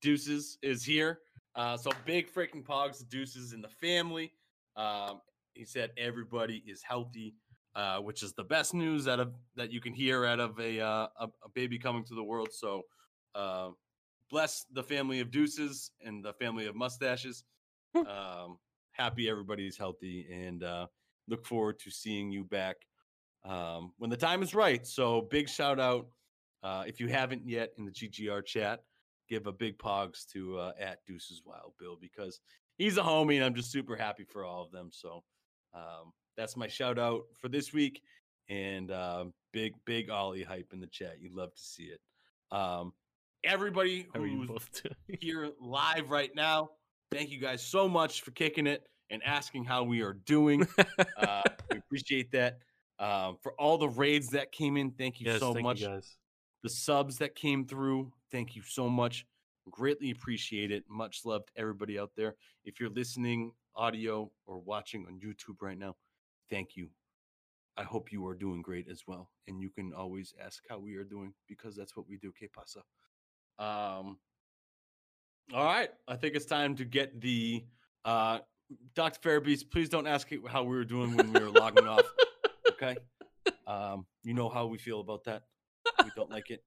Deuces 0.00 0.58
is 0.62 0.84
here. 0.84 1.18
Uh, 1.56 1.76
so 1.76 1.90
big 2.04 2.32
freaking 2.32 2.62
pogs 2.64 3.06
Deuces 3.08 3.52
in 3.52 3.60
the 3.60 3.68
family. 3.68 4.32
Um, 4.76 5.20
he 5.54 5.64
said 5.64 5.90
everybody 5.96 6.62
is 6.66 6.82
healthy, 6.82 7.34
uh, 7.76 7.98
which 7.98 8.22
is 8.22 8.32
the 8.32 8.42
best 8.44 8.74
news 8.74 9.06
out 9.06 9.20
of 9.20 9.34
that 9.56 9.70
you 9.70 9.80
can 9.80 9.92
hear 9.92 10.24
out 10.24 10.40
of 10.40 10.58
a 10.58 10.80
uh, 10.80 11.06
a, 11.20 11.24
a 11.44 11.48
baby 11.54 11.78
coming 11.78 12.04
to 12.04 12.14
the 12.14 12.24
world. 12.24 12.48
So 12.52 12.82
uh, 13.34 13.70
bless 14.30 14.66
the 14.72 14.82
family 14.82 15.20
of 15.20 15.30
Deuces 15.30 15.90
and 16.04 16.24
the 16.24 16.32
family 16.34 16.66
of 16.66 16.74
mustaches. 16.74 17.44
um, 17.94 18.58
happy 18.92 19.28
everybody's 19.28 19.76
healthy 19.76 20.26
and 20.32 20.62
uh, 20.62 20.86
look 21.28 21.44
forward 21.44 21.78
to 21.80 21.90
seeing 21.90 22.30
you 22.30 22.44
back 22.44 22.76
um, 23.44 23.92
when 23.98 24.10
the 24.10 24.16
time 24.16 24.42
is 24.42 24.54
right. 24.54 24.86
So 24.86 25.22
big 25.30 25.48
shout 25.48 25.78
out 25.78 26.06
uh, 26.62 26.84
if 26.86 26.98
you 26.98 27.08
haven't 27.08 27.46
yet 27.46 27.72
in 27.76 27.84
the 27.84 27.90
GGR 27.90 28.44
chat, 28.44 28.82
give 29.28 29.46
a 29.46 29.52
big 29.52 29.78
pogs 29.78 30.26
to 30.32 30.58
uh, 30.58 30.72
at 30.80 31.04
Deuces 31.06 31.42
Wild 31.44 31.72
Bill 31.78 31.96
because 32.00 32.40
he's 32.78 32.96
a 32.96 33.02
homie 33.02 33.36
and 33.36 33.44
I'm 33.44 33.54
just 33.54 33.70
super 33.70 33.96
happy 33.96 34.24
for 34.24 34.44
all 34.44 34.62
of 34.62 34.72
them. 34.72 34.88
So 34.90 35.22
um, 35.74 36.12
that's 36.36 36.56
my 36.56 36.66
shout 36.66 36.98
out 36.98 37.22
for 37.38 37.48
this 37.48 37.72
week 37.72 38.02
and 38.48 38.90
uh, 38.90 39.26
big 39.52 39.74
big 39.84 40.10
Ollie 40.10 40.42
hype 40.42 40.70
in 40.72 40.80
the 40.80 40.86
chat. 40.86 41.16
You'd 41.20 41.34
love 41.34 41.54
to 41.54 41.62
see 41.62 41.84
it. 41.84 42.00
Um, 42.50 42.92
everybody 43.44 44.06
How 44.14 44.20
are 44.20 44.26
you 44.26 44.46
who's 44.46 44.82
here 45.20 45.50
live 45.60 46.10
right 46.10 46.34
now. 46.34 46.70
Thank 47.10 47.30
you 47.30 47.38
guys 47.38 47.62
so 47.62 47.88
much 47.88 48.22
for 48.22 48.30
kicking 48.30 48.66
it 48.66 48.86
and 49.10 49.22
asking 49.24 49.64
how 49.64 49.84
we 49.84 50.02
are 50.02 50.14
doing. 50.14 50.66
Uh, 51.16 51.42
we 51.70 51.78
appreciate 51.78 52.30
that. 52.32 52.58
Um, 52.98 53.36
for 53.42 53.52
all 53.52 53.78
the 53.78 53.88
raids 53.88 54.28
that 54.28 54.52
came 54.52 54.76
in, 54.76 54.90
thank 54.90 55.20
you 55.20 55.26
yes, 55.30 55.40
so 55.40 55.52
thank 55.52 55.64
much. 55.64 55.80
you 55.80 55.88
guys. 55.88 56.16
The 56.62 56.68
subs 56.68 57.18
that 57.18 57.34
came 57.34 57.66
through, 57.66 58.12
thank 58.30 58.54
you 58.54 58.62
so 58.62 58.88
much. 58.88 59.26
Greatly 59.70 60.10
appreciate 60.10 60.70
it. 60.70 60.84
Much 60.88 61.24
love 61.24 61.46
to 61.46 61.52
everybody 61.56 61.98
out 61.98 62.10
there. 62.16 62.34
If 62.64 62.78
you're 62.78 62.90
listening 62.90 63.52
audio 63.74 64.30
or 64.46 64.58
watching 64.58 65.06
on 65.06 65.18
YouTube 65.18 65.56
right 65.60 65.78
now, 65.78 65.96
thank 66.50 66.76
you. 66.76 66.88
I 67.76 67.82
hope 67.82 68.12
you 68.12 68.26
are 68.26 68.34
doing 68.34 68.62
great 68.62 68.88
as 68.88 69.02
well. 69.06 69.30
And 69.48 69.60
you 69.60 69.70
can 69.70 69.92
always 69.92 70.34
ask 70.44 70.62
how 70.68 70.78
we 70.78 70.94
are 70.96 71.04
doing 71.04 71.32
because 71.48 71.74
that's 71.74 71.96
what 71.96 72.08
we 72.08 72.16
do. 72.18 72.32
Que 72.38 72.48
pasa? 72.48 72.80
Um, 73.58 74.18
all 75.52 75.64
right. 75.64 75.90
I 76.08 76.16
think 76.16 76.34
it's 76.34 76.46
time 76.46 76.74
to 76.76 76.84
get 76.84 77.20
the 77.20 77.64
uh, 78.04 78.38
Dr. 78.94 79.20
Fairbeast. 79.20 79.70
Please 79.70 79.88
don't 79.88 80.06
ask 80.06 80.28
how 80.48 80.62
we 80.64 80.76
were 80.76 80.84
doing 80.84 81.16
when 81.16 81.32
we 81.32 81.40
were 81.40 81.50
logging 81.50 81.86
off. 81.88 82.04
Okay. 82.70 82.96
Um, 83.66 84.04
you 84.22 84.34
know 84.34 84.50
how 84.50 84.66
we 84.66 84.76
feel 84.76 85.00
about 85.00 85.24
that. 85.24 85.44
We 86.02 86.10
don't 86.16 86.30
like 86.30 86.50
it. 86.50 86.62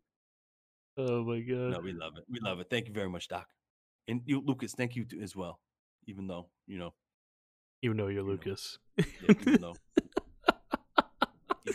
Oh 0.98 1.24
my 1.24 1.40
god. 1.42 1.72
No, 1.72 1.80
we 1.80 1.92
love 1.92 2.14
it. 2.18 2.24
We 2.28 2.40
love 2.40 2.60
it. 2.60 2.68
Thank 2.72 2.88
you 2.88 2.94
very 2.94 3.10
much, 3.10 3.28
Doc. 3.28 3.48
And 4.08 4.22
you, 4.26 4.42
Lucas, 4.44 4.74
thank 4.74 4.96
you 4.96 5.06
too, 5.06 5.20
as 5.22 5.36
well. 5.36 5.60
Even 6.08 6.26
though, 6.28 6.50
you 6.66 6.80
know, 6.80 6.94
You 7.84 7.94
know 7.94 8.08
you're 8.08 8.24
know. 8.24 8.30
Lucas. 8.32 8.80
yeah, 8.98 9.06
even 9.42 9.62
though. 9.62 9.76
even 10.08 10.22
though. 11.66 11.74